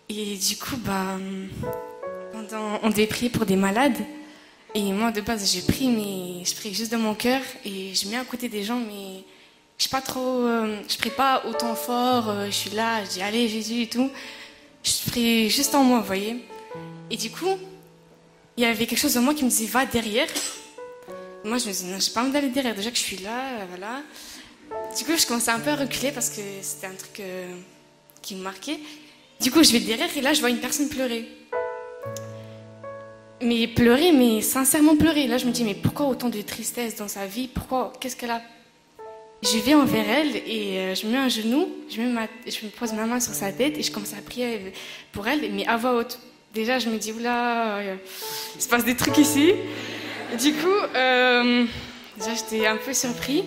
[0.08, 1.18] Et du coup, bah,
[2.32, 3.98] pendant, on devait prier pour des malades.
[4.74, 8.08] Et moi, de base, j'ai pris, mais je prie juste de mon cœur et je
[8.08, 9.24] mets à côté des gens, mais
[9.78, 12.30] je pas euh, je prie pas autant fort.
[12.30, 14.10] euh, je suis là, je dis allez Jésus et tout.
[14.84, 16.38] Je prie juste en moi, vous voyez.
[17.10, 17.58] Et du coup,
[18.58, 20.28] il y avait quelque chose de moi qui me disait va derrière.
[21.44, 22.76] Moi, je me disais non, je sais pas envie d'aller derrière.
[22.76, 24.02] Déjà que je suis là, euh, voilà.
[24.98, 27.54] Du coup, je commençais un peu à reculer parce que c'était un truc euh,
[28.22, 28.80] qui me marquait.
[29.40, 31.28] Du coup, je vais derrière et là, je vois une personne pleurer.
[33.42, 35.26] Mais pleurer, mais sincèrement pleurer.
[35.28, 37.48] Là, je me dis, mais pourquoi autant de tristesse dans sa vie?
[37.48, 38.42] Pourquoi Qu'est-ce qu'elle a?
[39.42, 42.64] Je vais envers elle et euh, je me mets un genou, je, mets ma- je
[42.64, 44.72] me pose ma main sur sa tête et je commence à prier
[45.12, 46.20] pour elle, mais à voix haute.
[46.54, 47.96] Déjà, je me dis, oula, euh,
[48.56, 49.54] il se passe des trucs ici.
[50.40, 51.66] Du coup, euh,
[52.18, 53.46] déjà, j'étais un peu surpris.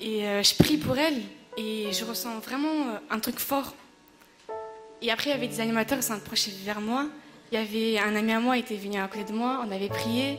[0.00, 1.22] Et euh, je prie pour elle
[1.56, 3.74] et je ressens vraiment un truc fort.
[5.02, 7.06] Et après, il y avait des animateurs qui s'approchaient vers moi.
[7.50, 9.64] Il y avait un ami à moi qui était venu à côté de moi.
[9.66, 10.38] On avait prié,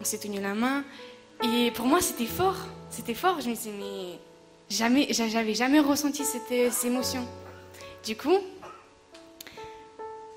[0.00, 0.84] on s'est tenu la main.
[1.42, 2.56] Et pour moi, c'était fort.
[2.90, 3.40] C'était fort.
[3.40, 4.18] Je me disais, mais
[4.70, 7.26] jamais, j'a- j'avais jamais ressenti cette, ces émotions.
[8.04, 8.36] Du coup,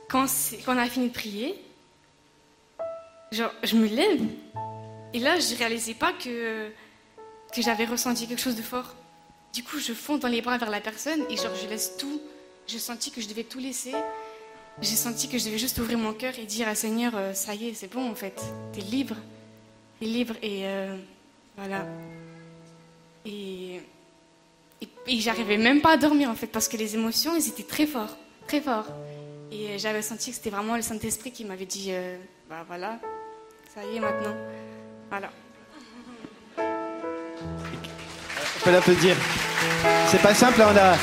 [0.09, 0.27] quand,
[0.67, 1.55] on a fini de prier,
[3.31, 4.21] genre, je me lève.
[5.13, 6.69] Et là, je réalisais pas que,
[7.53, 8.95] que j'avais ressenti quelque chose de fort.
[9.53, 12.21] Du coup, je fonds dans les bras vers la personne et genre, je laisse tout.
[12.67, 13.93] J'ai senti que je devais tout laisser.
[14.81, 17.55] J'ai senti que je devais juste ouvrir mon cœur et dire à Seigneur, euh, ça
[17.55, 18.41] y est, c'est bon en fait.
[18.73, 19.15] T'es libre.
[19.99, 20.97] T'es libre et euh,
[21.55, 21.85] voilà.
[23.25, 23.79] Et,
[24.81, 27.87] et j'arrivais même pas à dormir en fait parce que les émotions, elles étaient très
[27.87, 28.17] fortes.
[28.47, 28.91] Très fortes.
[29.57, 32.17] Et j'avais senti que c'était vraiment le Saint-Esprit qui m'avait dit euh,
[32.49, 32.99] Bah voilà,
[33.73, 34.35] ça y est maintenant.
[35.09, 35.29] Voilà.
[36.57, 39.15] On peut l'applaudir.
[40.07, 40.97] C'est pas simple, hein, on a,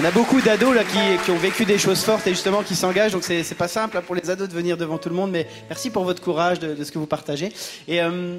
[0.00, 2.76] on a beaucoup d'ados là qui, qui ont vécu des choses fortes et justement qui
[2.76, 5.30] s'engagent, donc c'est pas simple hein, pour les ados de venir devant tout le monde,
[5.30, 7.52] mais merci pour votre courage de, de ce que vous partagez.
[7.88, 8.36] Et euh,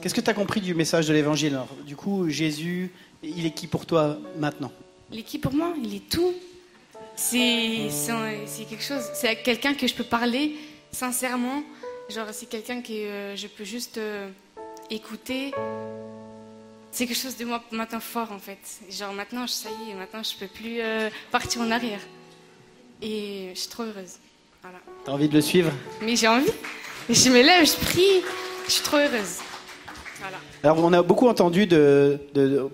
[0.00, 1.54] qu'est-ce que tu as compris du message de l'évangile?
[1.54, 2.90] Alors Du coup, Jésus,
[3.22, 4.72] il est qui pour toi maintenant?
[5.12, 5.74] Il est qui pour moi?
[5.82, 6.32] Il est tout.
[7.16, 7.88] C'est
[8.68, 9.04] quelque chose.
[9.14, 10.56] C'est quelqu'un que je peux parler
[10.90, 11.62] sincèrement.
[12.08, 14.28] Genre, c'est quelqu'un que euh, je peux juste euh,
[14.90, 15.52] écouter.
[16.90, 18.58] C'est quelque chose de moi maintenant fort en fait.
[18.90, 22.00] Genre maintenant, ça y est, maintenant je peux plus euh, partir en arrière.
[23.00, 24.16] Et je suis trop heureuse.
[24.62, 24.78] Voilà.
[25.04, 25.72] T'as envie de le suivre?
[26.02, 26.50] Mais j'ai envie.
[27.08, 28.22] Je me lève, je prie.
[28.66, 29.38] Je suis trop heureuse.
[30.64, 31.66] Alors, on a beaucoup entendu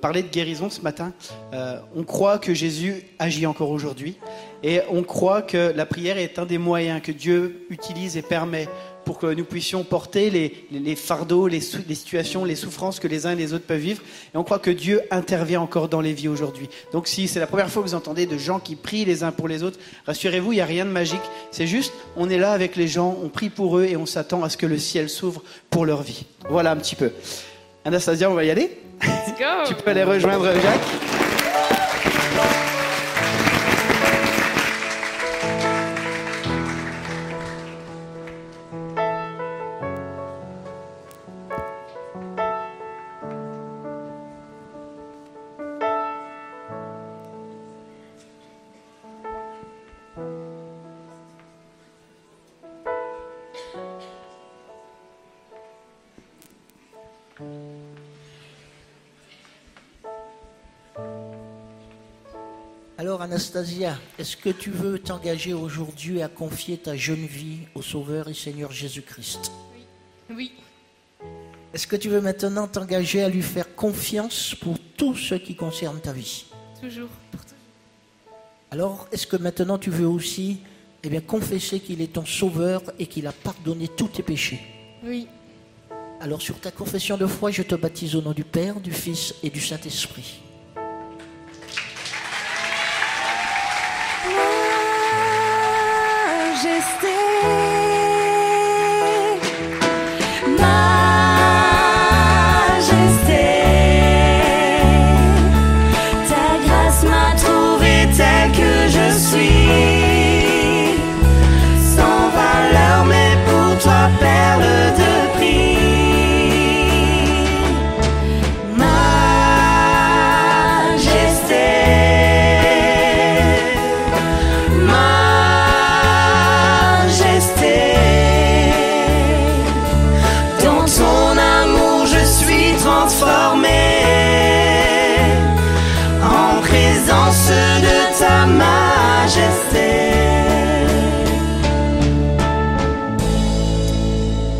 [0.02, 1.14] parler de guérison ce matin.
[1.54, 4.18] Euh, on croit que Jésus agit encore aujourd'hui.
[4.62, 8.68] Et on croit que la prière est un des moyens que Dieu utilise et permet
[9.06, 13.30] pour que nous puissions porter les, fardeaux, les, les situations, les souffrances que les uns
[13.30, 14.02] et les autres peuvent vivre.
[14.34, 16.68] Et on croit que Dieu intervient encore dans les vies aujourd'hui.
[16.92, 19.32] Donc si c'est la première fois que vous entendez de gens qui prient les uns
[19.32, 21.22] pour les autres, rassurez-vous, il n'y a rien de magique.
[21.52, 24.42] C'est juste, on est là avec les gens, on prie pour eux et on s'attend
[24.42, 26.26] à ce que le ciel s'ouvre pour leur vie.
[26.50, 27.10] Voilà un petit peu.
[27.88, 29.64] Anastasia, on va y aller Let's go.
[29.66, 31.27] Tu peux aller rejoindre Jacques
[63.38, 68.34] Anastasia, est-ce que tu veux t'engager aujourd'hui à confier ta jeune vie au Sauveur et
[68.34, 69.52] Seigneur Jésus-Christ?
[70.28, 70.50] Oui.
[71.72, 76.00] Est-ce que tu veux maintenant t'engager à lui faire confiance pour tout ce qui concerne
[76.00, 76.46] ta vie?
[76.82, 77.10] Toujours.
[78.72, 80.58] Alors, est-ce que maintenant tu veux aussi
[81.04, 84.58] eh bien, confesser qu'il est ton Sauveur et qu'il a pardonné tous tes péchés?
[85.04, 85.28] Oui.
[86.20, 89.36] Alors, sur ta confession de foi, je te baptise au nom du Père, du Fils
[89.44, 90.40] et du Saint-Esprit.
[96.58, 97.17] Majesté,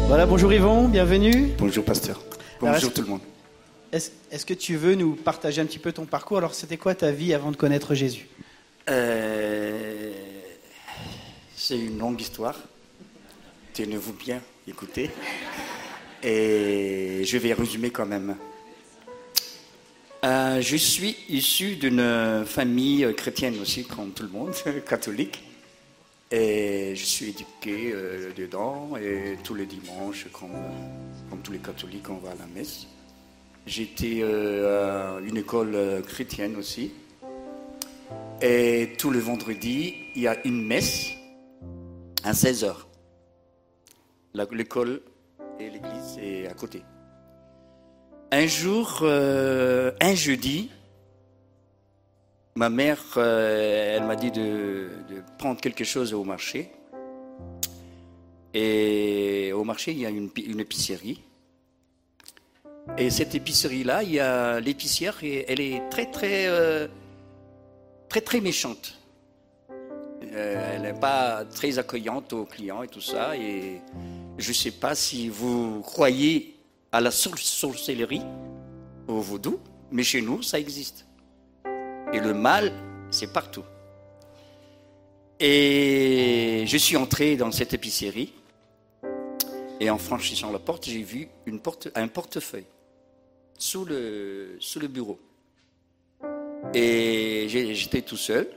[0.06, 1.52] Voilà, bonjour Yvon, bienvenue.
[1.58, 2.20] Bonjour pasteur.
[2.60, 3.20] Bonjour tout le monde.
[3.92, 6.38] Est-ce est-ce que tu veux nous partager un petit peu ton parcours?
[6.38, 8.26] Alors, c'était quoi ta vie avant de connaître Jésus?
[8.90, 10.12] Euh,
[11.56, 12.56] c'est une longue histoire.
[13.74, 15.10] Tenez-vous bien, écoutez.
[16.22, 18.36] Et je vais résumer quand même.
[20.24, 24.52] Euh, je suis issu d'une famille chrétienne aussi, comme tout le monde,
[24.88, 25.44] catholique.
[26.30, 28.96] Et je suis éduqué euh, dedans.
[28.96, 30.56] Et tous les dimanches, comme,
[31.30, 32.86] comme tous les catholiques, on va à la messe.
[33.64, 36.92] J'étais euh, à une école chrétienne aussi.
[38.42, 41.10] Et tout le vendredi, il y a une messe
[42.24, 42.74] à 16h.
[44.52, 45.00] L'école
[45.60, 46.82] et l'église est à côté.
[48.30, 50.70] Un jour, euh, un jeudi,
[52.56, 54.88] ma mère, euh, elle m'a dit de,
[55.38, 56.70] prendre quelque chose au marché.
[58.52, 61.22] Et au marché, il y a une, pi- une épicerie.
[62.98, 66.86] Et cette épicerie-là, il y a l'épicière, et elle est très, très, euh,
[68.08, 68.98] très, très méchante.
[70.20, 73.36] Elle n'est pas très accueillante aux clients et tout ça.
[73.36, 73.80] Et
[74.36, 76.57] je ne sais pas si vous croyez
[76.92, 78.22] à la sor- sorcellerie,
[79.06, 79.60] au vaudou,
[79.90, 81.06] mais chez nous, ça existe.
[82.12, 82.72] Et le mal,
[83.10, 83.64] c'est partout.
[85.40, 88.32] Et je suis entré dans cette épicerie.
[89.80, 91.28] Et en franchissant la porte, j'ai vu
[91.94, 92.66] un portefeuille
[93.56, 95.18] sous le, sous le bureau.
[96.74, 98.48] Et j'étais tout seul.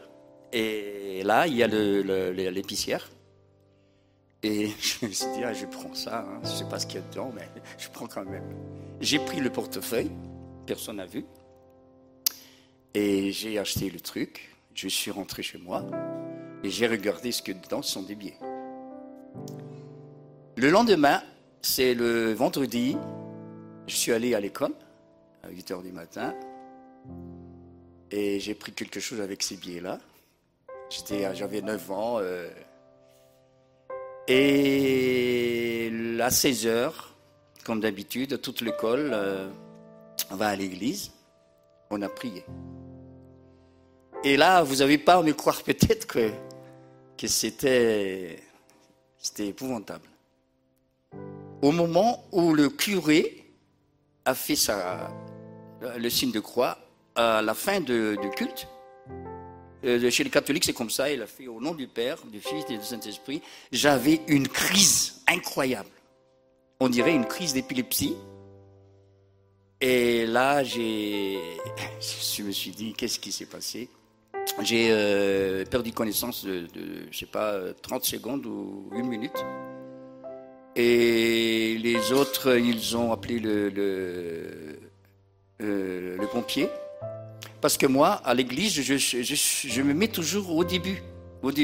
[0.52, 1.68] Et là, il y a
[2.52, 3.10] l'épicière.
[4.44, 6.22] Et je me suis dit, ah, je prends ça.
[6.28, 6.40] hein.
[6.44, 8.44] Je ne sais pas ce qu'il y a dedans, mais je prends quand même.
[9.00, 10.12] J'ai pris le portefeuille,
[10.66, 11.26] personne n'a vu.
[12.94, 14.50] Et j'ai acheté le truc.
[14.74, 15.86] Je suis rentré chez moi.
[16.64, 18.38] Et j'ai regardé ce que dedans sont des billets.
[20.58, 21.22] Le lendemain,
[21.62, 22.98] c'est le vendredi.
[23.88, 24.74] Je suis allé à l'école
[25.44, 26.36] à 8 h du matin.
[28.12, 30.00] Et j'ai pris quelque chose avec ces billets-là.
[31.34, 32.18] J'avais 9 ans.
[32.20, 32.50] euh,
[34.32, 37.14] et à 16 heures,
[37.66, 39.50] comme d'habitude, toute l'école euh,
[40.30, 41.12] va à l'église.
[41.90, 42.46] On a prié.
[44.24, 46.32] Et là, vous n'avez pas à me croire peut-être que,
[47.18, 48.42] que c'était,
[49.18, 50.08] c'était épouvantable.
[51.62, 53.54] Au moment où le curé
[54.24, 55.12] a fait sa,
[55.98, 56.78] le signe de croix
[57.16, 58.68] à la fin du culte,
[59.84, 61.12] euh, chez les catholiques, c'est comme ça.
[61.12, 63.42] Il a fait au nom du Père, du Fils et du Saint-Esprit.
[63.72, 65.90] J'avais une crise incroyable.
[66.80, 68.16] On dirait une crise d'épilepsie.
[69.80, 71.40] Et là, j'ai,
[72.38, 73.90] je me suis dit, qu'est-ce qui s'est passé?
[74.62, 76.68] J'ai euh, perdu connaissance de,
[77.10, 79.44] je sais pas, 30 secondes ou une minute.
[80.76, 83.72] Et les autres, ils ont appelé le,
[85.62, 86.70] euh, le pompier.
[87.62, 89.14] Parce que moi, à l'église, je, je-
[89.84, 91.04] me mets toujours au début,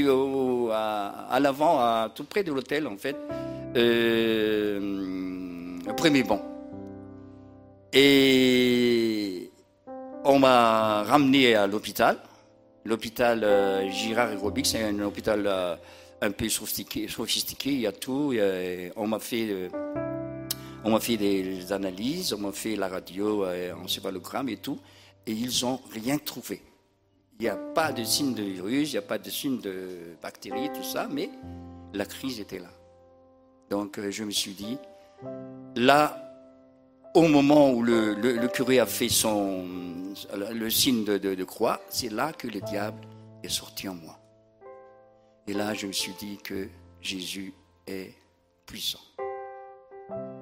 [0.07, 3.15] au, à, l'avant, à- tout près de l'hôtel, en fait,
[3.75, 6.41] euh, premier banc.
[7.93, 9.49] Et
[10.23, 12.17] on m'a ramené à l'hôpital,
[12.85, 14.35] l'hôpital euh, Girard et
[14.67, 15.75] c'est un hôpital euh,
[16.21, 18.33] un peu sophistiqué, sophistiqué, il y a tout.
[18.95, 19.69] on m'a fait, euh,
[20.83, 24.79] on m'a fait des analyses, on m'a fait la radio, euh, encéphalogramme et tout,
[25.27, 26.61] et ils n'ont rien trouvé.
[27.39, 30.15] Il n'y a pas de signe de virus, il n'y a pas de signe de
[30.21, 31.29] bactéries, tout ça, mais
[31.93, 32.71] la crise était là.
[33.69, 34.77] Donc euh, je me suis dit,
[35.75, 36.23] là,
[37.13, 39.65] au moment où le, curé a fait son,
[40.31, 43.01] le signe de, croix, c'est là que le diable
[43.43, 44.17] est sorti en moi.
[45.45, 46.69] Et là, je me suis dit que
[47.01, 47.53] Jésus
[47.85, 48.13] est
[48.65, 48.99] puissant.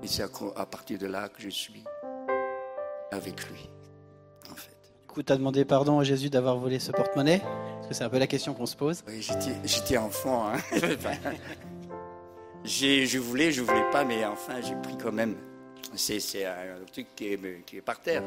[0.04, 1.84] Et c'est à partir de là que je suis
[3.12, 3.70] avec lui.
[5.16, 7.40] Coup, tu as demandé pardon à Jésus d'avoir volé ce porte-monnaie?
[7.40, 9.02] Parce que c'est un peu la question qu'on se pose.
[9.08, 9.26] Oui,
[9.64, 10.50] j'étais, enfant.
[10.50, 10.58] hein.
[12.66, 15.38] Je voulais, je voulais pas, mais enfin, j'ai pris quand même.
[15.94, 18.24] C'est, un truc qui est par terre.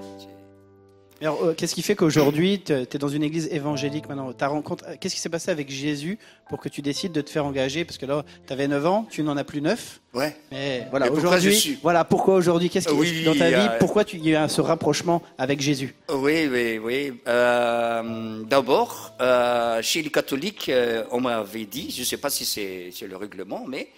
[1.21, 4.33] Alors, euh, qu'est-ce qui fait qu'aujourd'hui, tu es dans une église évangélique maintenant?
[4.33, 4.85] T'as rencontre...
[4.89, 6.17] euh, Qu'est-ce qui s'est passé avec Jésus
[6.49, 7.85] pour que tu décides de te faire engager?
[7.85, 10.01] Parce que là, tu avais 9 ans, tu n'en as plus 9.
[10.15, 10.37] Ouais.
[10.53, 14.05] Mais voilà, aujourd'hui, suis- voilà, pourquoi aujourd'hui Qu'est-ce qui Oui, dans ta vie euh, Pourquoi
[14.05, 15.95] tu il y a ce rapprochement avec Jésus?
[16.13, 17.13] Oui, oui, oui.
[17.27, 19.15] Euh, d'abord,
[19.83, 20.71] chez les catholiques,
[21.11, 23.89] on m'avait dit, je ne sais pas si c'est, le règlement, mais,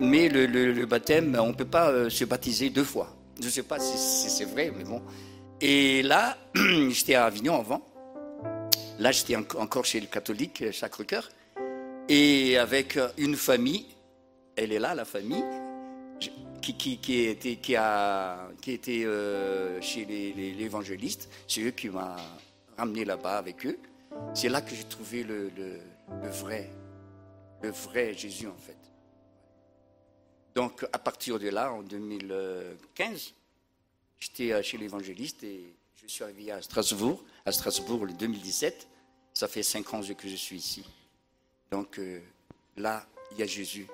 [0.00, 3.14] mais le, le- le baptême, on ne peut pas se baptiser deux fois.
[3.38, 5.02] Je ne sais pas si, si c'est vrai, mais bon.
[5.66, 6.36] Et là,
[6.90, 7.80] j'étais à Avignon avant.
[8.98, 11.30] Là, j'étais en- encore chez les catholiques, euh, Sacré-Cœur.
[12.06, 13.86] Et avec euh, une famille,
[14.56, 15.42] elle est là, la famille,
[16.60, 18.46] qui, était, a,
[18.88, 20.68] euh, chez les.
[21.48, 22.00] C'est eux qui m'ont
[22.76, 23.78] ramené là-bas avec eux.
[24.34, 25.80] C'est là que j'ai trouvé le, le-
[26.22, 26.68] le vrai,
[27.62, 28.76] le vrai Jésus en fait.
[30.54, 33.32] Donc à partir de là, en 2015,
[34.24, 38.88] j'étais euh, chez l'évangéliste et je suis arrivé à Strasbourg, à Strasbourg le 2017.
[39.34, 40.84] Ça fait cinq ans que je suis ici.
[41.70, 42.20] Donc euh,
[42.76, 43.86] là, il y a Jésus.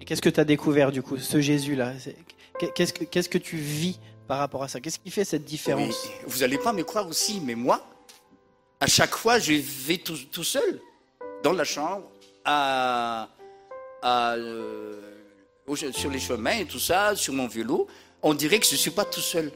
[0.00, 1.94] Et qu'est-ce que tu as découvert du coup, ce Jésus-là?
[2.74, 4.80] Qu'est-ce que, qu'est-ce que tu vis par rapport à ça?
[4.80, 6.04] Qu'est-ce qui fait cette différence?
[6.04, 7.84] Oui, vous n'allez pas me croire aussi, mais moi,
[8.80, 10.80] à chaque fois, je vais tout, tout seul
[11.42, 12.10] dans la chambre,
[12.44, 13.28] à,
[14.02, 15.00] à, euh,
[15.92, 17.86] sur les chemins et tout ça, sur mon vélo.
[18.22, 19.52] On dirait que je ne suis pas tout seul.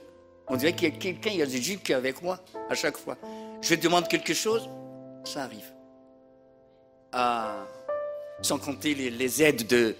[0.48, 2.74] On dirait qu'il y a quelqu'un, il y a Jésus qui est avec moi à
[2.74, 3.16] chaque fois.
[3.60, 4.68] Je demande quelque chose,
[5.24, 5.72] ça arrive.
[7.12, 7.66] Ah,
[8.42, 9.94] sans compter les, aides de,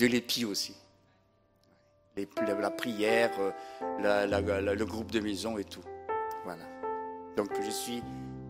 [0.00, 0.74] l'épi aussi.
[2.16, 5.84] La, la prière, euh, le groupe de maison et tout.
[6.44, 6.64] Voilà.
[7.36, 8.02] Donc je suis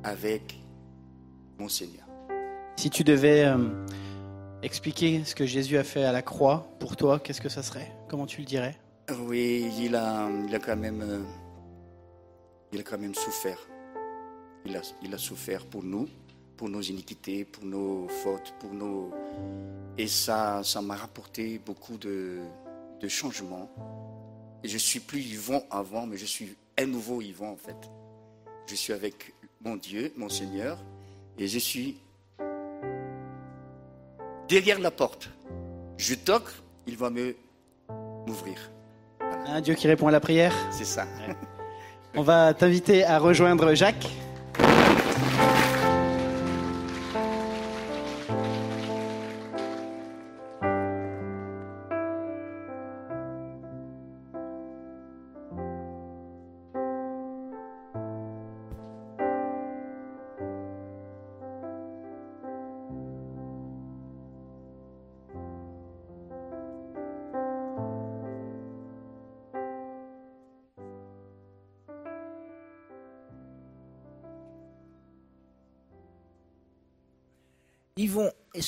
[0.02, 0.58] avec
[1.58, 2.06] mon Seigneur.
[2.76, 3.84] Si tu devais euh,
[4.62, 7.92] expliquer ce que Jésus a fait à la croix pour toi, qu'est-ce que ça serait?
[8.08, 8.78] Comment tu le dirais?
[9.10, 11.22] Oui, il a, il a quand même, euh,
[12.72, 13.58] il a quand même souffert.
[14.66, 16.06] Il a, souffert pour nous,
[16.58, 19.10] pour nos iniquités, pour nos fautes, pour nos,
[19.96, 22.40] et ça, ça m'a rapporté beaucoup de,
[23.08, 23.70] changements.
[24.62, 27.76] Et je suis plus vivant avant, mais je suis un nouveau vivant en fait.
[28.66, 29.32] Je suis avec
[29.62, 30.78] mon Dieu, mon Seigneur,
[31.38, 31.96] Et je suis
[34.48, 35.30] derrière la porte.
[35.96, 36.50] Je toque,
[36.86, 37.34] il va me
[38.26, 38.70] m'ouvrir.
[39.50, 40.54] Un Dieu qui répond à la prière.
[40.70, 41.06] C'est ça.
[42.14, 44.08] On va t'inviter à rejoindre Jacques.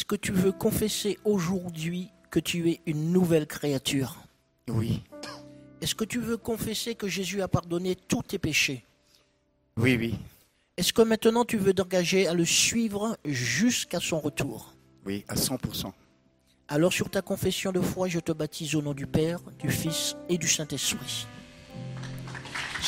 [0.01, 4.17] Est-ce que tu veux confesser aujourd'hui que tu es une nouvelle créature
[4.67, 5.03] Oui.
[5.83, 8.83] Est-ce que tu veux confesser que Jésus a pardonné tous tes péchés
[9.77, 10.15] Oui, oui.
[10.79, 14.75] Est-ce que maintenant tu veux t'engager à le suivre jusqu'à son retour
[15.05, 15.93] Oui, à 100%.
[16.69, 20.17] Alors sur ta confession de foi, je te baptise au nom du Père, du Fils
[20.31, 21.27] et du Saint-Esprit.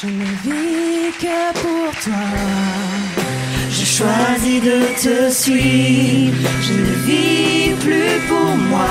[0.00, 3.21] Je ne vis que pour toi.
[3.72, 6.48] Je choisis de te suivre.
[6.60, 8.86] Je ne vis plus pour moi.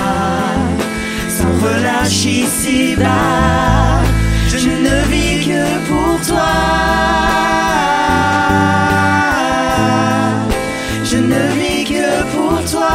[1.29, 4.01] Sans relâche ici-bas.
[4.49, 6.51] Je ne vis que pour toi.
[11.03, 12.89] Je ne vis que pour toi.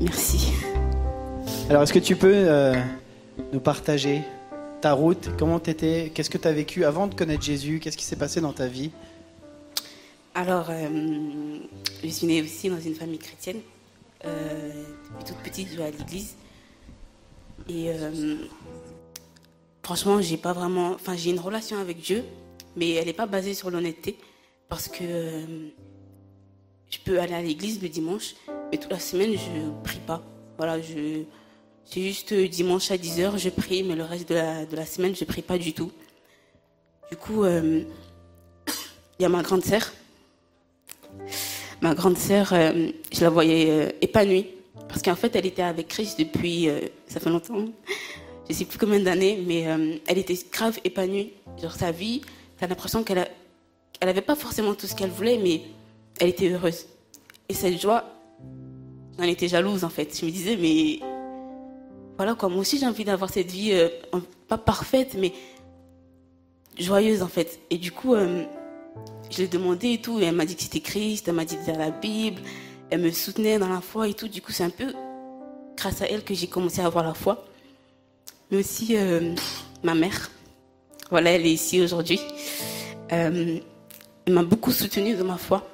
[0.00, 0.52] Merci.
[1.68, 2.72] Alors, est-ce que tu peux euh,
[3.52, 4.22] nous partager
[4.80, 7.80] ta route Comment t'étais Qu'est-ce que tu as vécu avant de connaître Jésus?
[7.80, 8.90] Qu'est-ce qui s'est passé dans ta vie?
[10.34, 11.58] Alors, euh,
[12.04, 13.60] je suis née aussi dans une famille chrétienne.
[14.24, 14.84] Euh,
[15.26, 16.36] toute petite, je vais à l'église.
[17.68, 18.36] Et euh,
[19.82, 20.92] franchement, j'ai pas vraiment.
[20.92, 22.24] Enfin, j'ai une relation avec Dieu,
[22.76, 24.16] mais elle n'est pas basée sur l'honnêteté.
[24.68, 25.68] Parce que euh,
[26.90, 28.34] je peux aller à l'église le dimanche,
[28.70, 30.22] mais toute la semaine, je prie pas.
[30.56, 31.24] Voilà, je.
[31.90, 34.84] C'est juste euh, dimanche à 10h, je prie, mais le reste de la, de la
[34.84, 35.90] semaine, je prie pas du tout.
[37.10, 37.82] Du coup, euh,
[39.18, 39.90] il y a ma grande sœur.
[41.80, 44.48] Ma grande sœur, euh, je la voyais épanouie.
[44.86, 46.68] Parce qu'en fait, elle était avec Christ depuis.
[47.06, 47.64] ça fait longtemps.
[48.48, 49.66] Je sais plus combien d'années, mais
[50.06, 51.32] elle était grave épanouie.
[51.60, 52.22] Genre, sa vie,
[52.58, 53.28] t'as l'impression qu'elle a,
[54.00, 55.60] elle pas forcément tout ce qu'elle voulait, mais
[56.18, 56.86] elle était heureuse.
[57.50, 58.04] Et cette joie,
[59.18, 60.18] j'en étais jalouse en fait.
[60.18, 61.00] Je me disais, mais
[62.18, 63.88] voilà moi aussi j'ai envie d'avoir cette vie, euh,
[64.48, 65.32] pas parfaite, mais
[66.76, 67.60] joyeuse en fait.
[67.70, 68.42] Et du coup, euh,
[69.30, 71.56] je l'ai demandé et tout, et elle m'a dit que c'était Christ, elle m'a dit
[71.56, 72.42] de lire la Bible,
[72.90, 74.26] elle me soutenait dans la foi et tout.
[74.26, 74.92] Du coup, c'est un peu
[75.76, 77.44] grâce à elle que j'ai commencé à avoir la foi.
[78.50, 79.34] Mais aussi euh,
[79.84, 80.32] ma mère,
[81.10, 82.20] voilà, elle est ici aujourd'hui.
[83.10, 83.62] Elle
[84.26, 85.68] m'a beaucoup soutenue dans ma foi.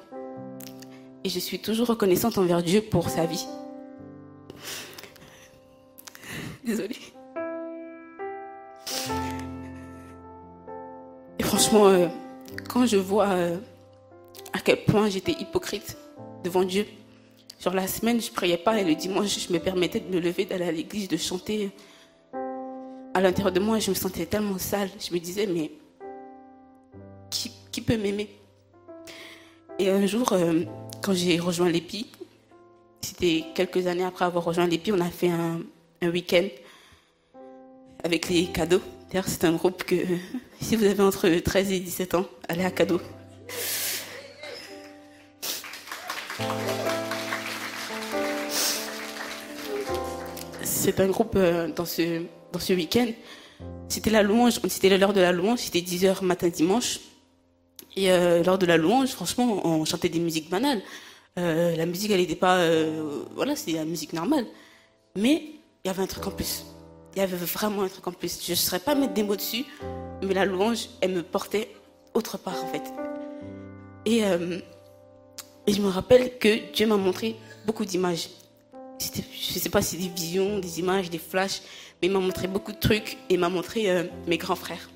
[1.23, 3.47] Et je suis toujours reconnaissante envers Dieu pour sa vie.
[6.65, 6.97] Désolée.
[11.37, 12.07] Et franchement, euh,
[12.67, 13.57] quand je vois euh,
[14.51, 15.95] à quel point j'étais hypocrite
[16.43, 16.87] devant Dieu,
[17.59, 20.45] genre la semaine, je priais pas et le dimanche, je me permettais de me lever,
[20.45, 21.69] d'aller à l'église, de chanter.
[23.13, 24.89] À l'intérieur de moi, je me sentais tellement sale.
[24.99, 25.71] Je me disais, mais
[27.29, 28.29] qui, qui peut m'aimer?
[29.77, 30.63] Et un jour, euh,
[31.03, 32.07] quand j'ai rejoint l'EPI,
[33.01, 35.59] c'était quelques années après avoir rejoint l'EPI, on a fait un,
[36.01, 36.47] un week-end
[38.03, 38.81] avec les cadeaux.
[39.09, 39.95] D'ailleurs, c'est un groupe que,
[40.61, 42.99] si vous avez entre 13 et 17 ans, allez à cadeau.
[50.63, 53.07] C'est un groupe euh, dans ce, dans ce week-end.
[53.87, 56.99] C'était la louange, c'était l'heure de la louange, c'était 10h matin dimanche.
[57.95, 60.81] Et euh, lors de la louange, franchement, on chantait des musiques banales.
[61.37, 62.57] Euh, la musique, elle n'était pas.
[62.57, 64.45] euh, voilà, c'est la musique normale.
[65.15, 65.43] Mais
[65.85, 66.65] il y avait un truc en plus.
[67.15, 68.43] Il y avait vraiment un truc en plus.
[68.43, 69.65] Je ne saurais pas mettre des mots dessus,
[70.23, 71.69] mais la louange, elle me portait
[72.15, 72.81] autre part, en fait.
[74.03, 74.59] Et, euh,
[75.67, 77.35] et je me rappelle que Dieu m'a montré
[77.67, 78.29] beaucoup d'images.
[78.99, 81.61] Je ne sais pas si des visions, des images, des flashs,
[82.01, 84.89] mais il m'a montré beaucoup de trucs et il m'a montré euh, mes grands frères.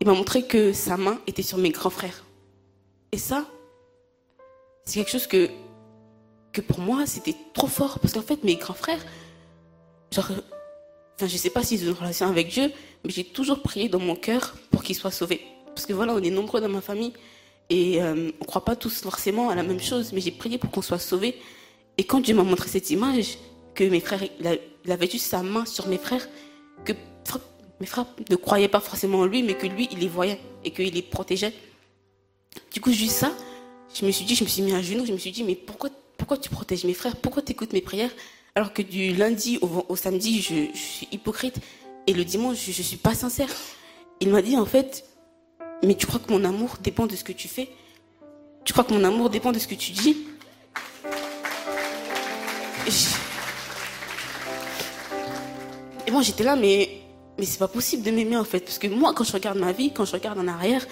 [0.00, 2.24] Il m'a montré que sa main était sur mes grands frères.
[3.10, 3.44] Et ça,
[4.84, 5.50] c'est quelque chose que,
[6.52, 7.98] que pour moi, c'était trop fort.
[7.98, 9.04] Parce qu'en fait, mes grands frères,
[10.14, 10.30] genre,
[11.16, 12.70] enfin, je sais pas s'ils ont une relation avec Dieu,
[13.04, 15.40] mais j'ai toujours prié dans mon cœur pour qu'ils soient sauvés.
[15.74, 17.12] Parce que voilà, on est nombreux dans ma famille
[17.70, 20.70] et euh, on croit pas tous forcément à la même chose, mais j'ai prié pour
[20.70, 21.36] qu'on soit sauvés.
[21.98, 23.38] Et quand Dieu m'a montré cette image,
[23.74, 26.26] que mes frères, il, avait juste sa main sur mes frères,
[26.84, 26.92] que
[27.80, 30.70] mes frères ne croyaient pas forcément en lui, mais que lui, il les voyait et
[30.70, 31.52] qu'il les protégeait.
[32.72, 33.32] Du coup, juste ça,
[33.92, 35.56] je me suis dit, je me suis mis à genoux, je me suis dit, mais
[35.56, 37.16] pourquoi, pourquoi tu protèges mes frères?
[37.16, 38.10] Pourquoi tu écoutes mes prières?
[38.56, 41.56] Alors que du lundi au, samedi, je, je suis hypocrite
[42.06, 43.48] et le dimanche, je ne suis pas sincère.
[44.20, 45.04] Il m'a dit, en fait,
[45.82, 47.68] mais tu crois que mon amour dépend de ce que tu fais?
[48.64, 50.18] Tu crois que mon amour dépend de ce que tu dis?
[52.86, 53.16] Je-
[56.06, 57.00] Et moi, j'étais là, mais,
[57.38, 58.60] mais c'est pas possible de m'aimer, en fait.
[58.60, 60.86] Parce que moi, quand je regarde ma vie, quand je regarde en arrière,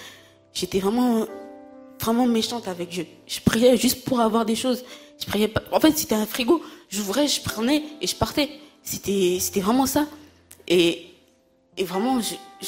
[0.53, 1.27] j'étais vraiment,
[2.03, 3.07] vraiment méchante avec Dieu.
[3.27, 4.83] Je priais juste pour avoir des choses.
[5.19, 5.61] Je priais pas.
[5.71, 6.61] En fait, c'était un frigo.
[6.89, 8.49] J'ouvrais, je prenais et je partais.
[8.83, 10.05] C'était, c'était vraiment ça.
[10.67, 11.05] Et,
[11.77, 12.67] et vraiment, je, je,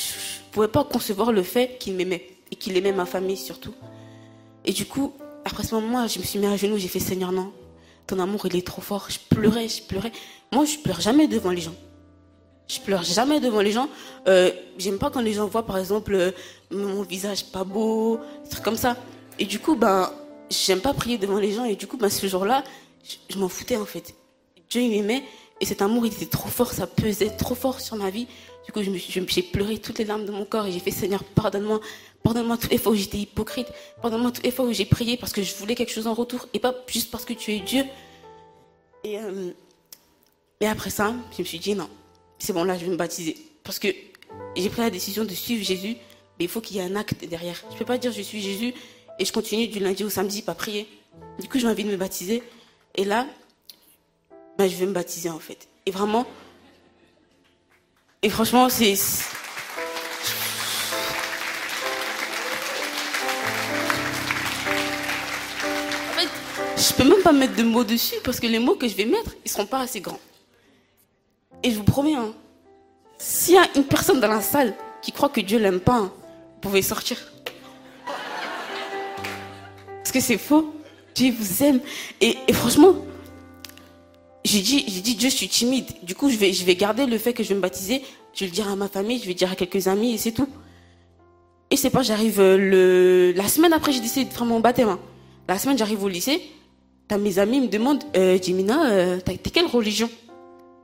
[0.52, 2.28] pouvais pas concevoir le fait qu'il m'aimait.
[2.52, 3.74] Et qu'il aimait ma famille, surtout.
[4.64, 5.14] Et du coup,
[5.44, 7.52] après ce moment-là, je me suis mis à genoux, j'ai fait Seigneur, non.
[8.08, 9.08] Ton amour, il est trop fort.
[9.10, 10.12] Je pleurais, je pleurais.
[10.54, 11.76] Moi, je pleure jamais devant les gens.
[12.68, 13.90] Je pleure jamais devant les gens.
[14.28, 16.32] Euh, J'aime pas quand les gens voient, par exemple, euh,
[16.72, 18.96] mon visage pas beau, des trucs comme ça.
[19.40, 20.12] Et du coup, ben,
[20.50, 21.66] j'aime pas prier devant les gens.
[21.66, 22.64] Et du coup, ben, ce jour-là,
[23.30, 24.16] je, m'en foutais, en fait.
[24.70, 25.24] Dieu, m'aimait.
[25.62, 28.28] Et cet amour, il était trop fort, ça pesait trop fort sur ma vie.
[28.66, 31.80] Du coup, j'ai pleuré toutes les larmes de mon corps et j'ai fait Seigneur, pardonne-moi.
[32.24, 33.68] Pardonne-moi toutes les fois où j'étais hypocrite.
[34.02, 36.48] Pardonne-moi toutes les fois où j'ai prié parce que je voulais quelque chose en retour
[36.54, 37.86] et pas juste parce que tu es Dieu.
[39.04, 39.52] Et, euh,
[40.60, 41.88] et après ça, je me suis dit non,
[42.40, 43.38] c'est bon, là, je vais me baptiser.
[43.64, 43.88] Parce que
[44.56, 45.96] j'ai pris la décision de suivre Jésus,
[46.38, 47.62] mais il faut qu'il y ait un acte derrière.
[47.72, 48.74] Je peux pas dire je suis Jésus
[49.20, 50.88] et je continue du lundi au samedi, pas prier.
[51.40, 52.44] Du coup, j'ai envie de me baptiser.
[52.96, 53.26] Et là,
[54.58, 55.68] ben, je vais me baptiser en fait.
[55.86, 56.26] Et vraiment,
[58.22, 58.96] et franchement, c'est.
[66.78, 69.06] Je peux même pas mettre de mots dessus parce que les mots que je vais
[69.06, 70.20] mettre, ils seront pas assez grands.
[71.62, 72.34] Et je vous promets, hein,
[73.18, 76.14] s'il y a une personne dans la salle qui croit que Dieu l'aime pas, hein,
[76.56, 77.18] vous pouvez sortir.
[80.16, 80.74] Que c'est faux.
[81.14, 81.82] Dieu vous aime.
[82.22, 82.96] Et, franchement,
[84.46, 85.88] j'ai dit, j'ai dit, Dieu, je suis timide.
[86.04, 88.02] Du coup, je vais, je vais garder le fait que je vais me baptiser.
[88.34, 90.18] Je vais le dire à ma famille, je vais le dire à quelques amis et
[90.18, 90.48] c'est tout.
[91.70, 94.88] Et c'est pas, j'arrive euh, le, la semaine après, j'ai décidé de faire mon baptême.
[94.88, 95.00] hein.
[95.50, 96.42] La semaine, j'arrive au lycée.
[97.10, 100.10] T'as mes amis me demandent, euh, Jimina, euh, t'es quelle religion?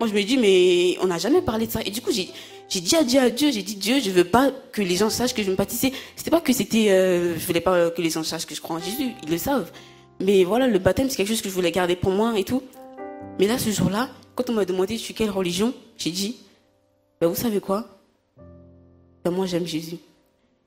[0.02, 1.80] Moi, je me dis, mais on n'a jamais parlé de ça.
[1.86, 2.32] Et du coup, j'ai,
[2.82, 5.36] dit à Dieu, à Dieu, j'ai dit, Dieu, je veux pas que les gens sachent
[5.36, 5.94] que je me baptiser.
[6.16, 8.78] C'était pas que c'était, euh, je voulais pas que les gens sachent que je crois
[8.78, 9.12] en Jésus.
[9.22, 9.72] Ils le savent.
[10.20, 12.64] Mais voilà, le baptême, c'est quelque chose que je voulais garder pour moi et tout.
[13.38, 16.38] Mais là, ce jour-là, quand on m'a demandé je suis quelle religion, j'ai dit,
[17.20, 17.86] ben, vous savez quoi?
[19.24, 19.98] Ben, Moi, j'aime Jésus.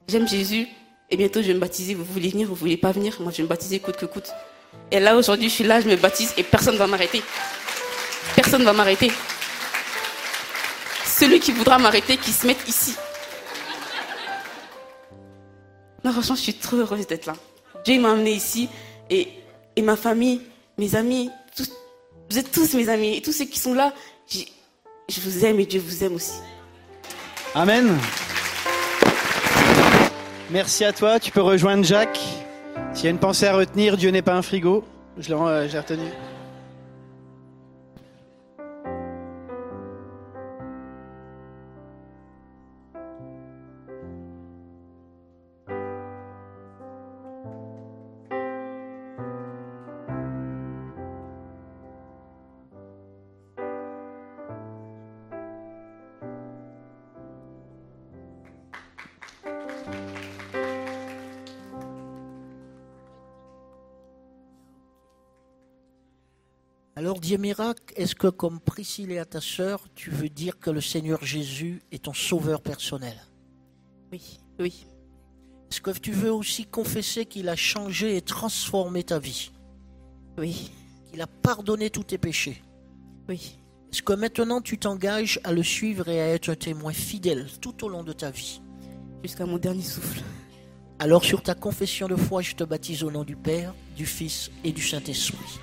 [0.06, 0.68] J'aime Jésus.
[1.10, 1.94] Et bientôt, je vais me baptiser.
[1.94, 3.16] Vous voulez venir, vous voulez pas venir?
[3.18, 4.30] Moi, je vais me baptiser coûte que coûte.
[4.92, 7.20] Et là, aujourd'hui, je suis là, je me baptise et personne va m'arrêter.
[8.36, 9.10] Personne va m'arrêter.
[11.04, 12.94] Celui qui voudra m'arrêter, qui se mette ici.
[16.04, 17.34] Non, franchement, je suis trop heureuse d'être là.
[17.84, 18.68] Dieu m'a amené ici
[19.08, 19.28] et,
[19.76, 20.40] et ma famille,
[20.78, 21.30] mes amis,
[22.30, 23.92] vous êtes tous mes amis et tous ceux qui sont là,
[24.28, 26.34] je vous aime et Dieu vous aime aussi.
[27.54, 27.96] Amen.
[30.50, 31.20] Merci à toi.
[31.20, 32.20] Tu peux rejoindre Jacques.
[32.92, 34.84] S'il y a une pensée à retenir, Dieu n'est pas un frigo.
[35.18, 36.08] Je l'ai euh, retenu.
[67.96, 71.82] Est-ce que comme Priscille et à ta sœur, tu veux dire que le Seigneur Jésus
[71.90, 73.16] est ton sauveur personnel?
[74.12, 74.86] Oui, oui.
[75.70, 79.52] Est-ce que tu veux aussi confesser qu'il a changé et transformé ta vie?
[80.36, 80.70] Oui.
[81.10, 82.62] Qu'il a pardonné tous tes péchés?
[83.28, 83.58] Oui.
[83.90, 87.84] Est-ce que maintenant tu t'engages à le suivre et à être un témoin fidèle tout
[87.84, 88.60] au long de ta vie?
[89.22, 90.22] Jusqu'à mon dernier souffle.
[90.98, 94.50] Alors sur ta confession de foi, je te baptise au nom du Père, du Fils
[94.62, 95.58] et du Saint-Esprit.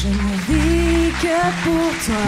[0.00, 2.26] Je ne vis que pour toi.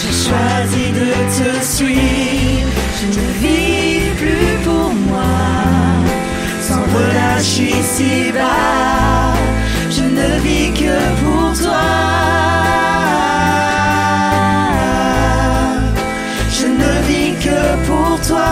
[0.00, 2.72] J'ai choisi de te suivre.
[2.98, 5.34] Je ne vis plus pour moi.
[6.62, 9.34] Sans relâche ici-bas.
[9.90, 11.88] Je ne vis que pour toi.
[16.58, 18.50] Je ne vis que pour toi.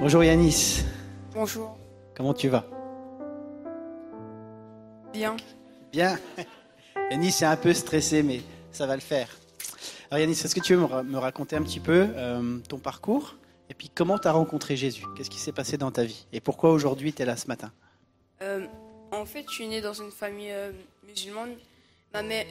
[0.00, 0.87] Bonjour Yanis.
[1.40, 1.78] Bonjour.
[2.16, 2.64] Comment tu vas?
[5.12, 5.36] Bien.
[5.92, 6.18] Bien.
[7.12, 8.40] Yanis est un peu stressé, mais
[8.72, 9.28] ça va le faire.
[10.10, 12.78] Alors Yanis, est-ce que tu veux me, ra- me raconter un petit peu euh, ton
[12.78, 13.36] parcours?
[13.70, 15.04] Et puis comment tu as rencontré Jésus?
[15.16, 16.26] Qu'est-ce qui s'est passé dans ta vie?
[16.32, 17.70] Et pourquoi aujourd'hui tu es là ce matin?
[18.42, 18.66] Euh,
[19.12, 20.72] en fait, je suis né dans une famille euh,
[21.06, 21.54] musulmane.
[22.12, 22.46] Ma mère,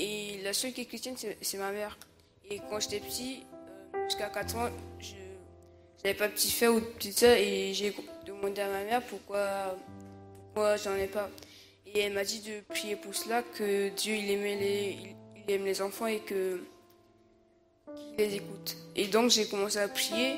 [0.00, 1.96] et la seule qui est chrétienne, c'est ma mère.
[2.50, 3.44] Et quand j'étais petit,
[4.08, 5.12] jusqu'à 4 ans, je
[6.04, 7.94] n'avais pas petit frère ou petite soeur et j'ai
[8.26, 9.76] demandé à ma mère pourquoi,
[10.54, 11.28] pourquoi j'en ai pas.
[11.94, 14.96] Et elle m'a dit de prier pour cela, que Dieu il aimait les,
[15.46, 16.60] il, aime les enfants et que
[17.94, 18.76] qu'il les écoute.
[18.96, 20.36] Et donc j'ai commencé à prier.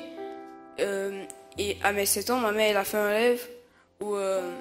[0.79, 1.23] euh,
[1.57, 3.47] et à mes 7 ans, ma mère a fait un rêve
[4.01, 4.51] où euh,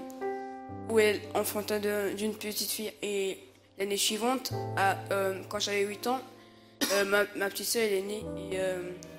[0.89, 2.93] où elle enfantait de- d'une petite fille.
[3.03, 3.39] Et
[3.79, 6.21] l'année suivante, à, euh, quand j'avais 8 ans,
[7.07, 8.23] ma, ma petite soeur est née.
[8.53, 8.61] Et